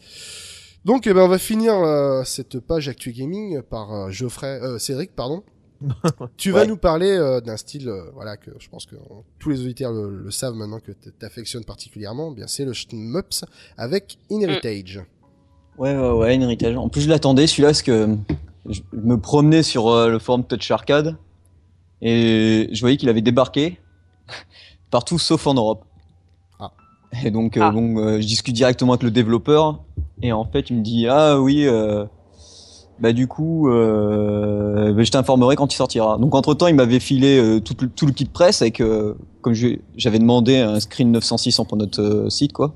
[0.84, 4.78] Donc, eh ben, on va finir euh, cette page Actu Gaming par euh, Geoffrey, euh,
[4.78, 5.42] Cédric, pardon.
[6.36, 6.66] tu vas Ouais.
[6.66, 8.98] nous parler euh, d'un style, euh, voilà, que je pense que euh,
[9.38, 12.30] tous les auditeurs le, le savent maintenant que t'affectionnes particulièrement.
[12.32, 13.44] Bien, c'est le Shmups
[13.76, 15.00] avec Inheritage.
[15.78, 16.76] Ouais, ouais, ouais, une héritage.
[16.76, 18.08] En plus, je l'attendais celui-là parce que
[18.68, 21.16] je me promenais sur euh, le forum Touch Arcade
[22.02, 23.78] et je voyais qu'il avait débarqué
[24.90, 25.84] partout sauf en Europe.
[26.60, 26.70] Ah.
[27.24, 27.70] Et donc, euh, Ah.
[27.70, 29.80] bon, euh, je discute directement avec le développeur
[30.22, 32.04] et en fait, il me dit Ah oui, euh,
[33.00, 36.18] bah du coup, euh, bah, je t'informerai quand il sortira.
[36.18, 39.14] Donc, entre temps, il m'avait filé euh, tout, le- tout le kit presse avec, euh,
[39.40, 39.54] comme
[39.96, 42.74] j'avais demandé, un screen 906 pour notre euh, site, quoi.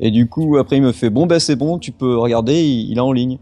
[0.00, 2.90] Et du coup, après, il me fait bon, bah c'est bon, tu peux regarder, il,
[2.90, 3.38] il est en ligne.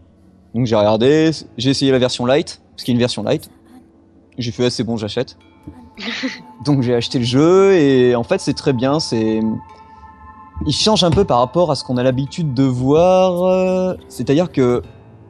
[0.53, 3.49] Donc j'ai regardé, j'ai essayé la version light, parce qu'il y a une version light.
[4.37, 5.37] J'ai fait c'est bon, j'achète.
[6.65, 8.99] Donc j'ai acheté le jeu et en fait c'est très bien.
[8.99, 9.41] C'est
[10.65, 13.43] il change un peu par rapport à ce qu'on a l'habitude de voir.
[13.43, 14.81] euh, C'est-à-dire que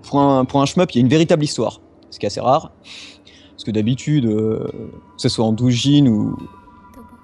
[0.04, 2.72] pour un, pour shmup, il y a une véritable histoire, ce qui est assez rare.
[3.52, 4.68] Parce que d'habitude, euh,
[5.16, 6.36] que ce soit en doujin ou,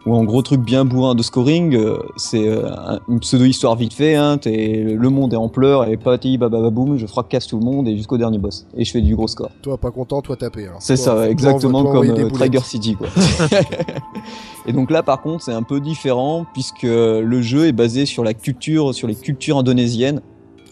[0.06, 3.94] ou en gros truc bien bourrin de scoring, euh, c'est euh, un- une pseudo-histoire vite
[3.94, 4.16] fait.
[4.16, 7.88] Hein, t'es- le monde est en pleurs et pati babababoum, je fracasse tout le monde
[7.88, 8.66] et jusqu'au dernier boss.
[8.78, 9.50] Et je fais du gros score.
[9.62, 10.78] Toi, pas content, toi alors.
[10.80, 12.30] C'est ça, toi, exactement toi, comme euh.
[12.30, 12.96] Trigger City.
[12.96, 13.08] Quoi.
[14.68, 18.24] et donc là, par contre, c'est un peu différent puisque le jeu est basé sur
[18.24, 20.22] la culture, sur les cultures indonésiennes.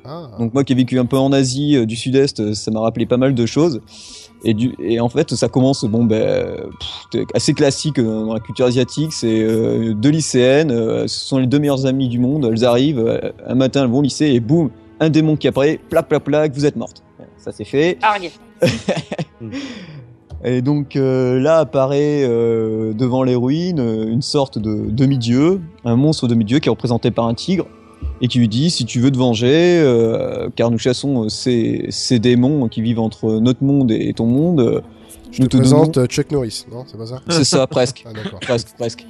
[0.05, 2.71] Ah, Donc moi qui ai vécu un peu en Asie euh, du Sud-Est, euh, ça
[2.71, 3.81] m'a rappelé pas mal de choses.
[4.43, 6.45] Et, du, et en fait, ça commence bon ben
[7.11, 9.11] pff, assez classique euh, dans la culture asiatique.
[9.11, 12.47] C'est euh, deux lycéennes, euh, ce sont les deux meilleures amies du monde.
[12.51, 14.69] Elles arrivent euh, un matin, elles vont au lycée et boum,
[14.99, 17.03] un démon qui apparaît, plac plac plac, vous êtes morte.
[17.37, 17.97] Ça c'est fait.
[20.43, 22.23] Et donc là apparaît
[22.93, 27.33] devant l'héroïne euh, une sorte de demi-dieu, un monstre demi-dieu qui est représenté par un
[27.33, 27.65] tigre,
[28.21, 31.85] et qui lui dit si tu veux te venger, euh, car nous chassons euh, ces,
[31.89, 34.81] ces démons qui vivent entre notre monde et ton monde, euh,
[35.31, 38.03] je nous te te présente euh, Chuck Norris, non C'est pas ça c'est ça presque,
[38.07, 38.11] Ah,
[38.41, 39.05] presque, presque.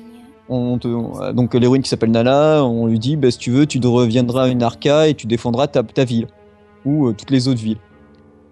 [0.50, 3.66] On te- on- donc l'héroïne qui s'appelle Nala, on lui dit bah, si tu veux
[3.66, 6.28] tu reviendras à une arca et tu défendras ta, ta ville
[6.86, 7.78] ou euh, toutes les autres villes.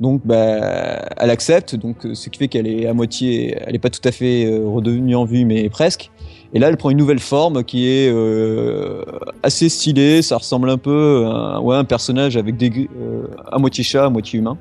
[0.01, 3.89] Donc bah, elle accepte, donc ce qui fait qu'elle est à moitié, elle est pas
[3.89, 6.11] tout à fait redevenue en vue mais presque.
[6.55, 9.03] Et là elle prend une nouvelle forme qui est euh,
[9.43, 13.83] assez stylée, ça ressemble un peu à ouais, un personnage avec des euh, à moitié
[13.83, 14.57] chat, à moitié humain.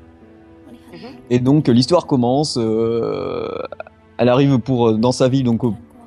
[1.29, 2.57] Et donc l'histoire commence.
[2.59, 3.47] euh,
[4.17, 5.61] elle arrive pour dans sa ville donc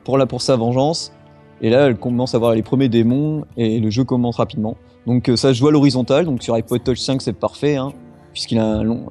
[0.05, 1.12] pour la pour sa vengeance.
[1.60, 4.77] Et là, elle commence à voir les premiers démons et le jeu commence rapidement.
[5.06, 6.27] Donc ça se joue à l'horizontale.
[6.27, 7.93] Donc sur iPod Touch 5, c'est parfait, hein,
[8.32, 8.62] puisqu'il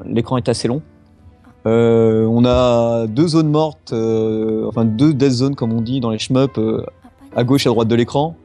[0.06, 0.82] l'écran est assez long.
[1.66, 6.12] Euh, on a deux zones mortes, euh, enfin deux death zones comme on dit dans
[6.12, 6.86] les shmups, euh,
[7.36, 8.36] à gauche et à droite de l'écran.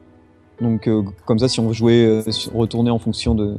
[0.60, 3.54] Donc euh, comme ça, si on si- retourner en fonction de,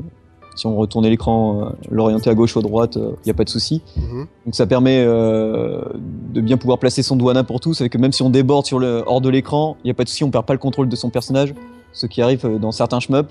[0.55, 3.49] si on retournait l'écran, l'orienter à gauche ou à droite, il n'y a pas de
[3.49, 3.81] souci.
[3.95, 4.25] Mhm.
[4.45, 7.73] Donc ça permet de bien pouvoir placer son doigt n'importe où.
[7.73, 10.03] C'est que même si on déborde sur le hors de l'écran, il n'y a pas
[10.03, 11.53] de souci, on perd pas le contrôle de son personnage.
[11.93, 13.29] Ce qui arrive dans certains shmups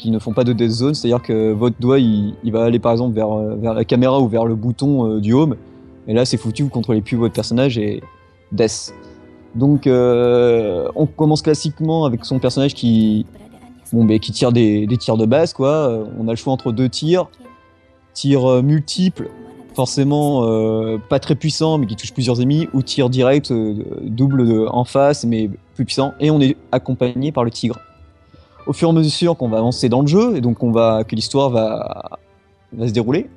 [0.00, 2.92] qui ne font pas de death zone, c'est-à-dire que votre doigt il, va aller par
[2.92, 5.56] exemple vers, euh, vers la caméra ou vers le bouton euh, du home.
[6.08, 8.02] Et là c'est foutu, vous contrôlez plus votre personnage et
[8.50, 8.94] death.
[9.54, 13.26] Donc euh, on commence classiquement avec son personnage qui,
[13.92, 16.02] bon, ben, qui tire des, tirs de base quoi.
[16.18, 17.28] On a le choix entre deux tirs,
[18.14, 19.28] tirs multiples
[19.74, 23.52] forcément pas très puissant mais qui touche plusieurs ennemis ou tir direct
[24.02, 27.78] double en face mais plus puissant et on est accompagné par le tigre.
[28.66, 31.04] Au fur et à mesure qu'on va avancer dans le jeu et donc on va
[31.04, 32.18] que l'histoire va
[32.72, 33.28] va se dérouler,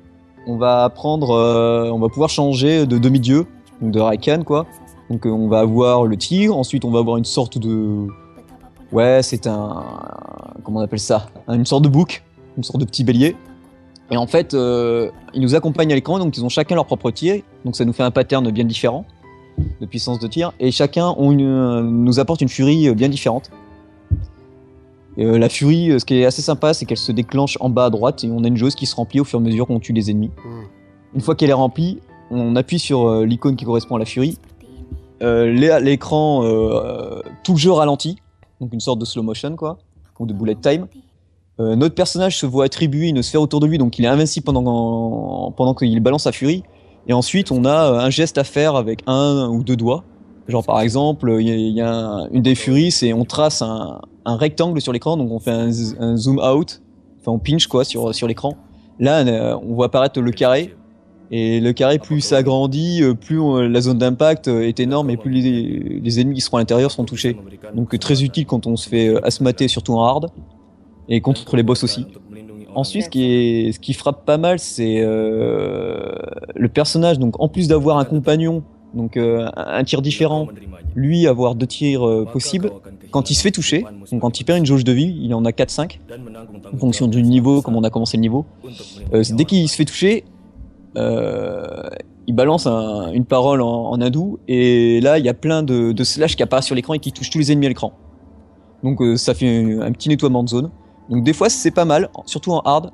[0.46, 3.46] on va apprendre euh, on va pouvoir changer de demi-dieu
[3.80, 4.66] de Raikan quoi.
[5.10, 8.06] Donc euh, on va avoir le tigre, ensuite on va avoir une sorte de
[8.92, 9.82] ouais, c'est un
[10.62, 11.26] comment on appelle ça?
[11.48, 12.22] Une sorte de bouc,
[12.56, 13.36] une sorte de petit bélier.
[14.10, 17.10] Et en fait, euh, ils nous accompagnent à l'écran, donc ils ont chacun leur propre
[17.10, 19.06] tir, donc ça nous fait un pattern bien différent
[19.80, 23.50] de puissance de tir, et chacun nous apporte une furie bien différente.
[25.18, 27.84] Euh, la furie, euh, ce qui est assez sympa, c'est qu'elle se déclenche en bas
[27.86, 29.66] à droite, et on a une jauge qui se remplit au fur et à mesure
[29.66, 30.30] qu'on tue les ennemis.
[30.44, 30.64] Mhm.
[31.14, 32.00] Une fois qu'elle est remplie,
[32.30, 34.38] on appuie sur euh, l'icône qui correspond à la furie.
[35.22, 36.42] Euh, l'é- L'écran,
[37.44, 38.16] tout le jeu ralentit,
[38.60, 39.78] donc une sorte de slow motion quoi,
[40.18, 40.86] ou de bullet time.
[41.60, 45.52] Notre personnage se voit attribuer une sphère autour de lui, donc il est invincible pendant,
[45.56, 46.64] pendant qu'il balance sa furie.
[47.06, 50.02] Et ensuite, on a un geste à faire avec un ou deux doigts.
[50.48, 54.36] Genre par exemple, il y a, y une des furies, c'est on trace un, un
[54.36, 56.80] rectangle sur l'écran, donc on fait un, zoom out,
[57.20, 58.56] enfin on pinch quoi sur, sur l'écran.
[58.98, 60.74] Là, euh, on voit apparaître le carré.
[61.30, 65.16] Et le carré, plus ça grandit, euh, plus la zone d'impact euh, est énorme et
[65.16, 67.36] plus les, ennemis qui seront à l'intérieur seront touchés.
[67.74, 70.30] Donc très utile quand on se fait asmater, surtout en hard,
[71.08, 72.06] et contre les boss aussi.
[72.74, 77.18] Ensuite, ce qui, frappe pas mal, c'est le personnage.
[77.18, 78.64] Donc, en plus d'avoir un compagnon,
[78.94, 80.46] donc euh, un tir différent,
[80.94, 82.70] lui avoir deux tirs euh, possibles.
[83.10, 85.44] Quand il se fait toucher, donc quand il perd une jauge de vie, il en
[85.44, 85.98] a 4-5
[86.72, 88.44] en fonction du niveau, comme on a commencé le niveau.
[89.12, 90.24] Euh, dès qu'il se fait toucher,
[92.26, 95.94] il balance un- une parole en, en hindou et là il y a plein de,
[96.04, 97.92] slash qui apparaissent sur l'écran et qui touchent tous les ennemis à l'écran.
[98.82, 100.70] Donc ça fait un, un petit nettoiement de zone.
[101.10, 102.90] Donc des fois c'est pas mal, surtout en hard.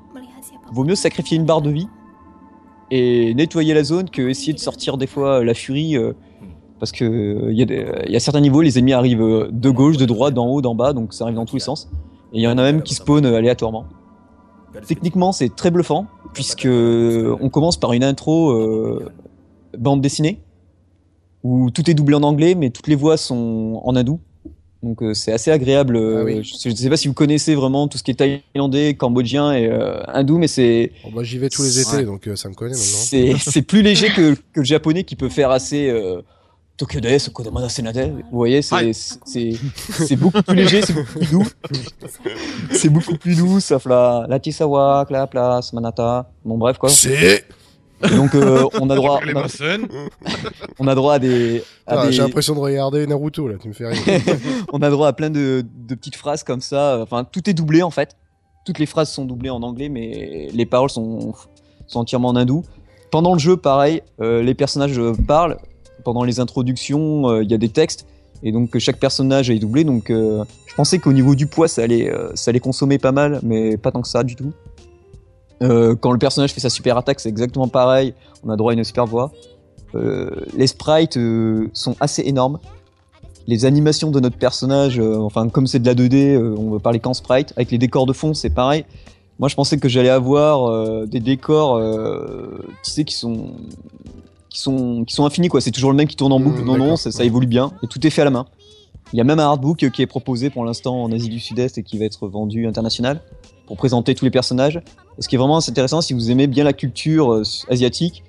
[0.73, 1.87] Vaut mieux sacrifier une barre de vie
[2.91, 6.13] et nettoyer la zone que essayer de sortir des fois la furie euh,
[6.79, 9.97] parce que euh, il il y a certains niveaux les ennemis arrivent euh, de gauche,
[9.97, 11.89] de droite, d'en haut, d'en bas donc ça arrive dans tous les sens.
[12.33, 13.85] Et il y en a même qui spawnent euh, aléatoirement.
[14.87, 19.11] Techniquement, c'est très bluffant puisque on commence par une intro euh,
[19.77, 20.39] bande dessinée
[21.43, 24.19] où tout est doublé en anglais, mais toutes les voix sont en hindou.
[24.83, 25.95] Donc euh, c'est assez agréable.
[25.95, 26.43] euh, Ah oui.
[26.43, 29.67] Je ne sais pas si vous connaissez vraiment tout ce qui est thaïlandais, cambodgien et
[29.67, 32.55] euh, hindou, mais c'est Bon, bah, j'y vais tous les étés, donc euh, ça me
[32.55, 32.83] connaît maintenant.
[32.85, 36.21] c'est c'est plus léger que, que le japonais qui peut faire assez euh,
[36.77, 38.11] Tokyo Des, Kodamada Senade.
[38.31, 38.91] Vous voyez, c'est Ouais.
[38.93, 39.51] c'est
[40.07, 41.47] c'est beaucoup plus léger, c'est beaucoup plus doux.
[42.71, 46.31] C'est beaucoup plus doux, sauf la la Tisawa, la place, Manata.
[46.43, 46.89] Bon bref quoi.
[46.89, 47.45] C'est.
[48.03, 49.87] Et donc euh, on a droit on a, Mason.
[50.79, 53.73] on a droit à des Ah, des- J'ai l'impression de regarder Naruto là, tu me
[53.73, 54.01] fais rire.
[54.73, 56.99] on a droit à plein de, de petites phrases comme ça.
[57.01, 58.15] Enfin, tout est doublé en fait.
[58.65, 61.33] Toutes les phrases sont doublées en anglais, mais les paroles sont,
[61.87, 62.63] sont entièrement en hindou.
[63.11, 65.57] Pendant le jeu, pareil, euh, les personnages euh, parlent.
[66.05, 68.05] Pendant les introductions, euh, il y a des textes.
[68.43, 69.83] Et donc, chaque personnage est doublé.
[69.83, 73.11] Donc, euh, je pensais qu'au niveau du poids, ça allait, euh, ça allait consommer pas
[73.11, 74.53] mal, mais pas tant que ça du tout.
[75.61, 78.13] Euh, quand le personnage fait sa super attaque, c'est exactement pareil.
[78.43, 79.31] On a droit à une super voix.
[79.95, 82.59] Euh, les sprites euh, sont assez énormes
[83.47, 86.99] les animations de notre personnage, enfin comme c'est de la 2D, euh, on va parler
[86.99, 88.85] qu'en sprite, avec les décors de fond, c'est pareil.
[89.39, 91.81] Moi, je pensais que j'allais avoir des décors,
[92.83, 93.55] tu sais, qui sont
[94.47, 95.59] qui sont qui sont infinis quoi.
[95.59, 96.61] C'est toujours le même qui tourne en boucle.
[96.61, 96.99] Mmh, non, non, d'accord.
[96.99, 98.45] ça, ça évolue bien et tout est fait à la main.
[99.11, 101.79] Il y a même un artbook qui est proposé pour l'instant en Asie du Sud-Est
[101.79, 103.21] et qui va être vendu international
[103.67, 104.77] pour présenter tous les personnages.
[105.17, 108.23] Et ce qui est vraiment intéressant, si vous aimez bien la culture euh, asiatique,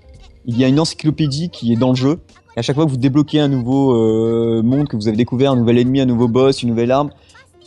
[0.47, 2.21] il y a une encyclopédie qui est dans le jeu.
[2.57, 5.53] Et à chaque fois que vous débloquez un nouveau euh, monde que vous avez découvert,
[5.53, 7.11] un nouvel ennemi, un nouveau boss, une nouvelle arme,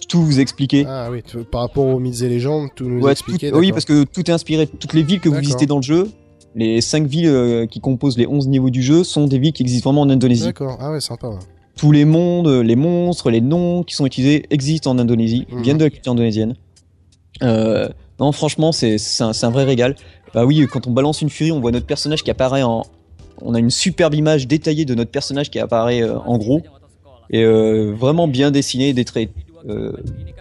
[0.07, 0.85] tout vous expliquer.
[0.87, 1.21] Ah oui,
[1.51, 3.51] par rapport aux mythes et légendes, tout nous Ouais, tout- expliquer.
[3.53, 4.67] oui, parce que tout est inspiré.
[4.67, 6.11] Toutes les villes que vous visitez dans le jeu,
[6.53, 9.63] les 5 villes euh, qui composent les 11 niveaux du jeu, sont des villes qui
[9.63, 10.43] existent vraiment en Indonésie.
[10.43, 11.27] D'accord, ah ouais, sympa.
[11.29, 11.39] ouais.
[11.75, 15.61] Tous les mondes, les monstres, les noms qui sont utilisés existent en Indonésie, Mhm.
[15.63, 16.55] viennent de la culture indonésienne.
[17.43, 17.89] Euh,
[18.19, 19.95] non, franchement, c'est un, un vrai régal.
[20.33, 22.83] Bah oui, quand on balance une furie, on voit notre personnage qui apparaît en.
[23.41, 26.61] On a une superbe image détaillée de notre personnage qui apparaît euh, en gros.
[27.29, 29.31] Et euh, vraiment bien dessiné, des traits.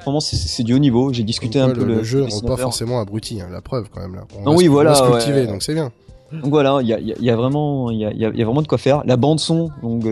[0.04, 1.12] Vraiment, c'est- du haut niveau.
[1.12, 3.88] J'ai discuté un peu le, le, jeu ne rend pas forcément abruti, hein, la preuve
[3.92, 4.24] quand même là.
[4.38, 5.46] On Non, oui, on voilà, ouais, ouais.
[5.46, 5.90] donc c'est bien.
[6.32, 8.60] Donc voilà, il y a, y a- y a vraiment, y a, y a- vraiment
[8.62, 9.02] de quoi faire.
[9.06, 10.04] La bande son, donc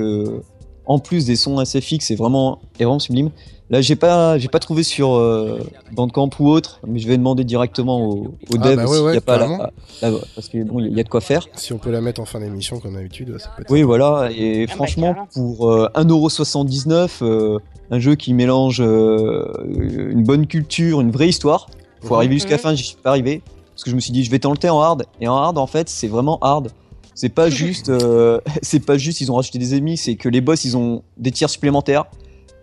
[0.86, 3.30] en plus des sons assez fixes, c'est vraiment, est vraiment sublime.
[3.72, 5.58] Là, j'ai pas, j'ai pas trouvé sur euh,
[5.92, 8.12] Bandcamp ou autre, mais je vais demander directement au,
[8.50, 9.72] au Ah, bah s'il ouais, y a pas la,
[10.02, 11.46] la- parce que bon, il y a- de quoi faire.
[11.54, 13.70] Si on peut la mettre en fin d'émission comme d'habitude, ça peut être.
[13.70, 14.28] Oui, voilà.
[14.30, 17.58] Et bah, franchement, pour euh, 1,79€, euh,
[17.90, 21.66] un jeu qui mélange euh, une bonne culture, une vraie histoire.
[22.02, 22.18] Faut Mhm.
[22.18, 22.62] arriver jusqu'à la Mhm.
[22.62, 23.40] fin, j'y suis pas arrivé.
[23.74, 25.06] Parce que je me suis dit, je vais tenter en hard.
[25.22, 26.68] Et en hard, en fait, c'est vraiment hard.
[27.14, 30.42] C'est pas juste, euh, c'est pas juste, ils ont rajouté des ennemis, c'est que les
[30.42, 32.04] boss, ils ont des tirs supplémentaires,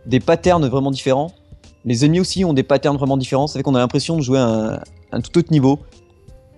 [0.05, 1.31] des patterns vraiment différents.
[1.85, 3.47] Les ennemis aussi ont des patterns vraiment différents.
[3.47, 4.79] Ça fait qu'on a l'impression de jouer à un,
[5.11, 5.79] un tout autre niveau.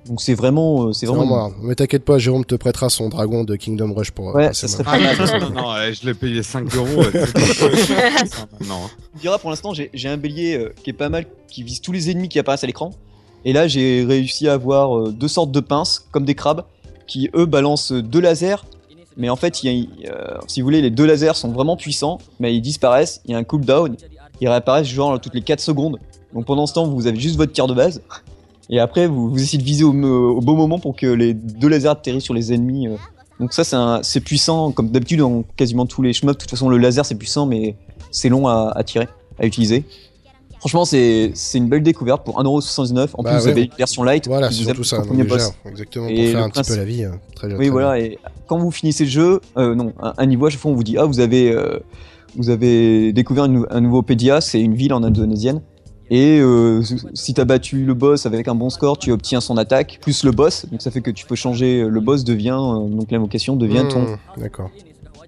[0.07, 1.51] Donc c'est vraiment, euh, c'est vraiment.
[1.61, 4.30] Mais t'inquiète pas, Jérôme te prêtera son dragon de Kingdom Rush pour.
[4.30, 7.03] euh, Ouais, ça serait Ah non, non, non, euh, je l'ai payé 5 euros.
[7.03, 8.35] c'est-
[8.68, 8.80] non.
[9.15, 11.81] On dira pour l'instant, j'ai j'ai un bélier euh, qui est pas mal, qui vise
[11.81, 12.91] tous les ennemis qui apparaissent à l'écran.
[13.45, 16.63] Et là, j'ai réussi à avoir euh, deux sortes de pinces, comme des crabes,
[17.05, 18.55] qui eux balancent deux lasers.
[19.18, 19.86] Mais en fait, euh,
[20.48, 23.22] si vous voulez, les deux lasers sont vraiment puissants, mais ils disparaissent.
[23.26, 23.96] Il y a un cooldown.
[24.40, 26.00] Ils réapparaissent genre toutes les 4 secondes.
[26.34, 28.02] Donc pendant ce temps, vous avez juste votre tir de base.
[28.70, 31.90] Et après, vous, vous essayez de viser au, bon moment pour que les deux lasers
[31.90, 32.88] atterrissent sur les ennemis.
[32.88, 32.96] euh.
[33.40, 36.34] Donc ça, c'est puissant, comme d'habitude dans quasiment tous les shmups.
[36.34, 37.76] De toute façon, le laser, c'est puissant, mais
[38.12, 39.08] c'est long à tirer,
[39.40, 39.84] à utiliser.
[40.62, 43.10] Franchement, c'est une belle découverte pour 1,79€.
[43.16, 44.28] En Bah plus, vous avez une version light.
[44.28, 45.02] Voilà, c'est surtout ça.
[45.02, 45.54] premier déjà, boss.
[45.66, 47.04] exactement, pour Et faire un petit peu la vie.
[47.04, 47.58] euh, Très bien.
[47.58, 48.00] Oui, très voilà.
[48.00, 50.76] Et quand vous finissez le jeu, euh, non, un, un niveau à chaque fois, on
[50.76, 51.80] vous dit ah vous avez euh,
[52.38, 55.62] vous avez découvert une un nouveau Pédia, c'est une ville en indonésienne.
[56.12, 56.84] Et euh,
[57.16, 60.32] si t'as battu le boss avec un bon score, tu obtiens son attaque plus le
[60.32, 60.66] boss.
[60.70, 61.86] Donc ça fait que tu peux changer.
[61.88, 64.70] Le boss devient euh, donc l'invocation devient ton D'accord.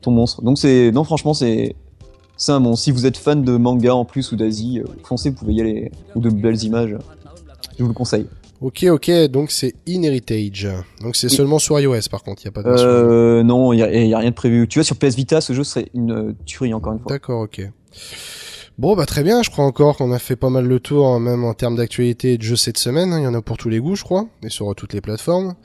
[0.01, 0.43] ton monstre.
[0.43, 1.75] Donc c'est non franchement c'est
[2.47, 2.75] bon.
[2.75, 5.61] Si vous êtes fan de manga en plus ou d'Asie, euh, foncez, vous pouvez y
[5.61, 6.97] aller ou de belles images.
[7.77, 8.27] Je vous le conseille.
[8.61, 10.69] Ok, ok, donc c'est In Heritage.
[11.01, 12.69] Donc c'est seulement sur iOS par contre, il n'y a pas de.
[12.69, 14.69] Euh, non, il y a, rien de prévu.
[14.69, 17.11] Tu vois sur PS Vita, ce jeu serait une euh, tuerie encore une fois.
[17.11, 17.61] D'accord, ok.
[18.77, 21.19] Bon, bah très bien, je crois encore qu'on a fait pas mal le tour, hein,
[21.19, 23.11] même en termes d'actualité et de jeux cette semaine.
[23.11, 23.19] hein.
[23.19, 25.01] Il y en a pour tous les goûts, je crois, et sur euh, toutes les
[25.01, 25.55] plateformes.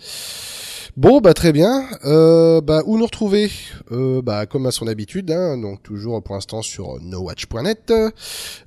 [0.97, 1.87] Bon, bah très bien.
[2.05, 3.51] Euh, bah où nous retrouver?
[3.93, 7.93] Euh, Bah comme à son habitude, hein, donc toujours pour l'instant sur nowatch.net.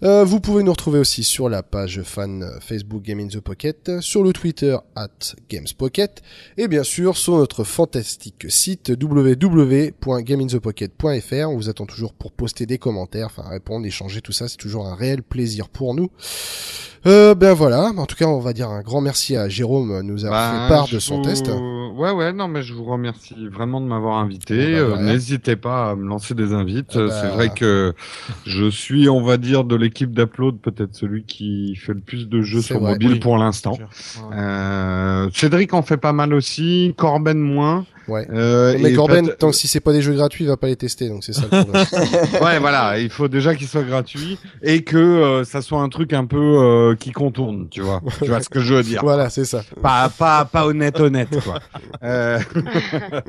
[0.03, 3.99] Euh, vous pouvez nous retrouver aussi sur la page fan Facebook Game in the Pocket,
[4.01, 5.09] sur le Twitter at
[5.49, 6.21] GamesPocket,
[6.57, 11.49] et bien sûr sur notre fantastique site www.gameinthepocket.fr.
[11.49, 14.87] On vous attend toujours pour poster des commentaires, enfin répondre, échanger, tout ça, c'est toujours
[14.87, 16.09] un réel plaisir pour nous.
[17.07, 20.01] Euh, ben voilà, en tout cas on va dire un grand merci à Jérôme de
[20.03, 21.49] nous avoir Bah, fait part de son vous- test.
[21.95, 24.55] Ouais, ouais, non, mais je vous remercie vraiment de m'avoir invité.
[24.73, 25.03] Bah, Euh, ouais.
[25.03, 26.91] N'hésitez pas à me lancer des invites.
[26.95, 27.13] Ah Euh, bah.
[27.21, 27.93] C'est vrai que
[28.45, 32.41] je suis, on va dire, de l'équipe d'Upload, peut-être celui qui fait le plus de
[32.41, 32.93] jeux sur vrai.
[32.93, 33.19] mobile Oui.
[33.19, 33.77] pour l'instant.
[34.33, 37.85] Euh, Cédric en fait pas mal aussi, Corben moins.
[38.07, 38.27] Ouais.
[38.31, 40.75] Euh, Mais Corben, tant que si c'est pas des jeux gratuits, il va pas les
[40.75, 41.85] tester, donc c'est ça le problème.
[42.43, 46.11] ouais, voilà, il faut déjà qu'il soit gratuit et que euh, ça soit un truc
[46.13, 48.01] un peu euh, qui contourne, tu vois.
[48.21, 49.01] tu vois ce que je veux dire.
[49.03, 49.61] voilà, c'est ça.
[49.81, 51.59] Pas, pas, pas honnête, honnête, quoi.
[52.03, 52.39] Euh,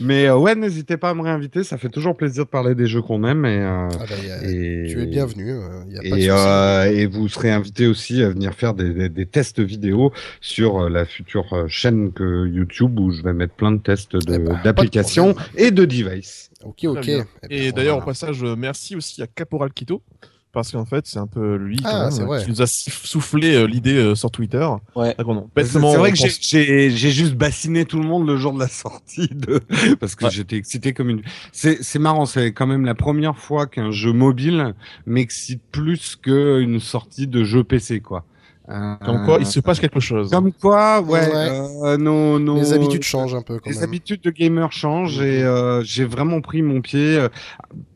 [0.00, 2.86] Mais euh, ouais, n'hésitez pas à me réinviter, ça fait toujours plaisir de parler des
[2.86, 5.98] jeux qu'on aime et, euh, Ah bah, y a- et- Tu es bienvenu, euh, y
[5.98, 9.26] a pas de Et, euh, vous serez invité aussi à venir faire des, des, des
[9.26, 13.67] tests vidéo sur euh, la future euh, chaîne que YouTube où je vais mettre plein
[13.72, 16.50] de tests de- Eh bah, de d'applications et de devices.
[16.64, 17.08] Ok, ok.
[17.08, 18.02] Eh ben, Et d'ailleurs, voilà.
[18.02, 20.02] au passage, euh, merci aussi à Caporal Quito.
[20.50, 22.42] Parce qu'en fait, c'est un peu lui quand Ah, même, c'est vrai.
[22.42, 24.66] qui nous a soufflé euh, l'idée euh, sur Twitter.
[24.96, 25.14] Ouais.
[25.18, 25.22] Ah,
[25.62, 28.54] C'est vrai on que j'ai- pense- j'ai j'ai juste bassiné tout le monde le jour
[28.54, 29.60] de la sortie de
[30.00, 30.30] parce que Ouais.
[30.30, 31.20] j'étais excité comme une.
[31.52, 34.74] C'est c'est marrant, c'est quand même la première fois qu'un jeu mobile
[35.06, 38.24] m'excite plus qu'une sortie de jeu PC quoi.
[38.68, 40.30] Comme quoi, il se passe quelque chose.
[40.30, 41.60] Comme quoi, ouais, Ouais.
[41.84, 43.84] euh, nos, nos Les habitudes changent un peu quand Les même.
[43.84, 47.16] habitudes de gamer changent et euh, j'ai vraiment pris mon pied.
[47.18, 47.28] euh,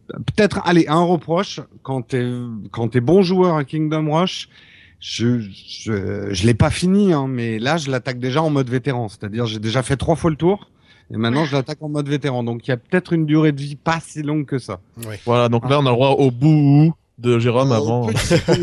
[0.08, 2.26] Peut-être, allez, un reproche quand t'es
[2.70, 4.48] quand t'es bon joueur à Kingdom Rush.
[5.00, 9.08] Je je, je l'ai pas fini, hein, mais là je l'attaque déjà en mode vétéran.
[9.08, 10.70] C'est-à-dire j'ai déjà fait trois fois le tour
[11.12, 12.44] et maintenant je l'attaque en mode vétéran.
[12.44, 14.80] Donc il y a peut-être une durée de vie pas si longue que ça.
[15.26, 18.08] Voilà, donc là, on a le droit au bout de Jérôme avant.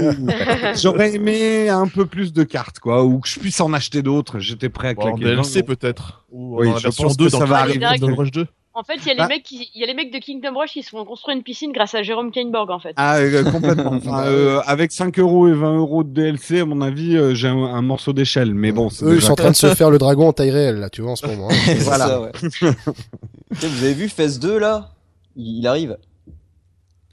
[0.75, 4.39] J'aurais aimé un peu plus de cartes, quoi, ou que je puisse en acheter d'autres.
[4.39, 5.23] J'étais prêt à Bon, en claquer.
[5.35, 5.65] DLC vingt.
[5.67, 6.25] peut-être.
[6.31, 8.13] Ou Oui, je version pense 2 que dans ça va Kingdom arriver.
[8.13, 8.47] Rush 2.
[8.75, 10.57] En fait, il y, a les mecs qui- il y a les mecs de Kingdom
[10.57, 12.93] Rush qui se font construire une piscine grâce à Jérôme Kainborg, en fait.
[12.95, 13.91] Ah, euh, complètement.
[13.93, 17.47] Enfin, euh, avec 5 euros et 20 euros de DLC, à mon avis, euh, j'ai
[17.49, 18.53] un, un morceau d'échelle.
[18.53, 20.51] Mais bon, c'est Eux, ils sont en train de se faire le dragon en taille
[20.51, 21.49] réelle, là, tu vois, en ce moment.
[21.51, 21.55] hein.
[21.65, 22.07] C'est Voilà.
[22.07, 22.31] ça, ouais.
[23.51, 24.91] Vous avez vu Phase 2 là?
[25.35, 25.97] Il, il arrive.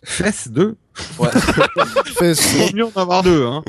[0.05, 0.77] Fesse 2.
[2.19, 3.63] Fais- C'est mieux d'en avoir deux, hein.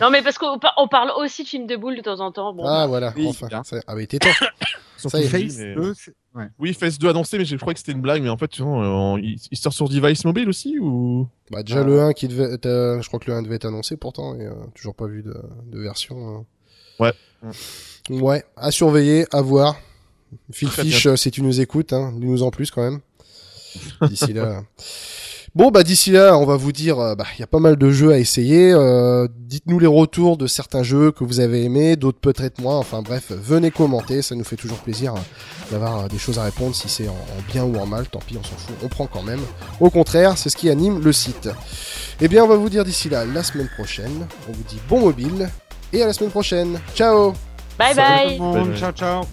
[0.00, 2.32] Non, mais parce qu'on par- on parle aussi de films de boules de temps en
[2.32, 2.52] temps.
[2.52, 3.46] Bon, Ah, voilà, Oui, enfin.
[3.46, 3.62] bien.
[3.64, 4.18] Ça- Ah, bah, temps.
[4.28, 6.46] Ils sont Ça y Face mais- 2, c'est- ouais.
[6.58, 8.22] Oui, Phase 2 annoncé, mais je crois que c'était une blague.
[8.22, 9.20] Mais en fait, tu vois, euh,
[9.50, 11.28] il, sort sur device mobile aussi ou?
[11.50, 13.64] Bah, déjà, le 1 qui devait être, euh, je crois que le 1 devait être
[13.64, 15.34] annoncé pourtant, et euh, toujours pas vu de,
[15.66, 16.44] de version.
[17.00, 17.04] euh.
[17.04, 17.12] Ouais.
[18.10, 19.76] Ouais, à surveiller, à voir.
[20.52, 23.00] Phil Fish, euh, si tu nous écoutes, hein, dis-nous en plus quand même.
[24.08, 24.62] D'ici là.
[25.54, 27.76] Bon, bah d'ici là, on va vous dire, euh, bah il y a pas mal
[27.76, 28.72] de jeux à essayer.
[28.72, 32.78] euh, Dites-nous les retours de certains jeux que vous avez aimés, d'autres peut-être moins.
[32.78, 35.18] Enfin bref, venez commenter, ça nous fait toujours plaisir euh,
[35.70, 38.06] d'avoir des choses à répondre, si c'est en, en bien ou en mal.
[38.06, 39.42] Tant pis, on s'en fout, on prend quand même.
[39.78, 41.50] Au contraire, c'est ce qui anime le site.
[42.22, 44.26] Eh bien, on va vous dire d'ici là la semaine prochaine.
[44.48, 45.50] On vous dit bon mobile
[45.92, 46.80] et à la semaine prochaine.
[46.94, 47.34] Ciao.
[47.78, 48.54] bye Salut bye tout le monde.
[48.54, 48.78] Bye bye.
[48.80, 49.24] Ciao, ciao.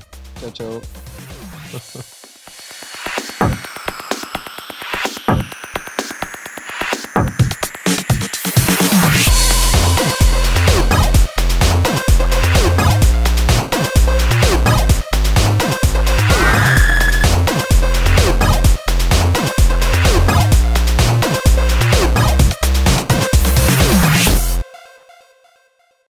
[0.41, 2.02] Ciao, ciao.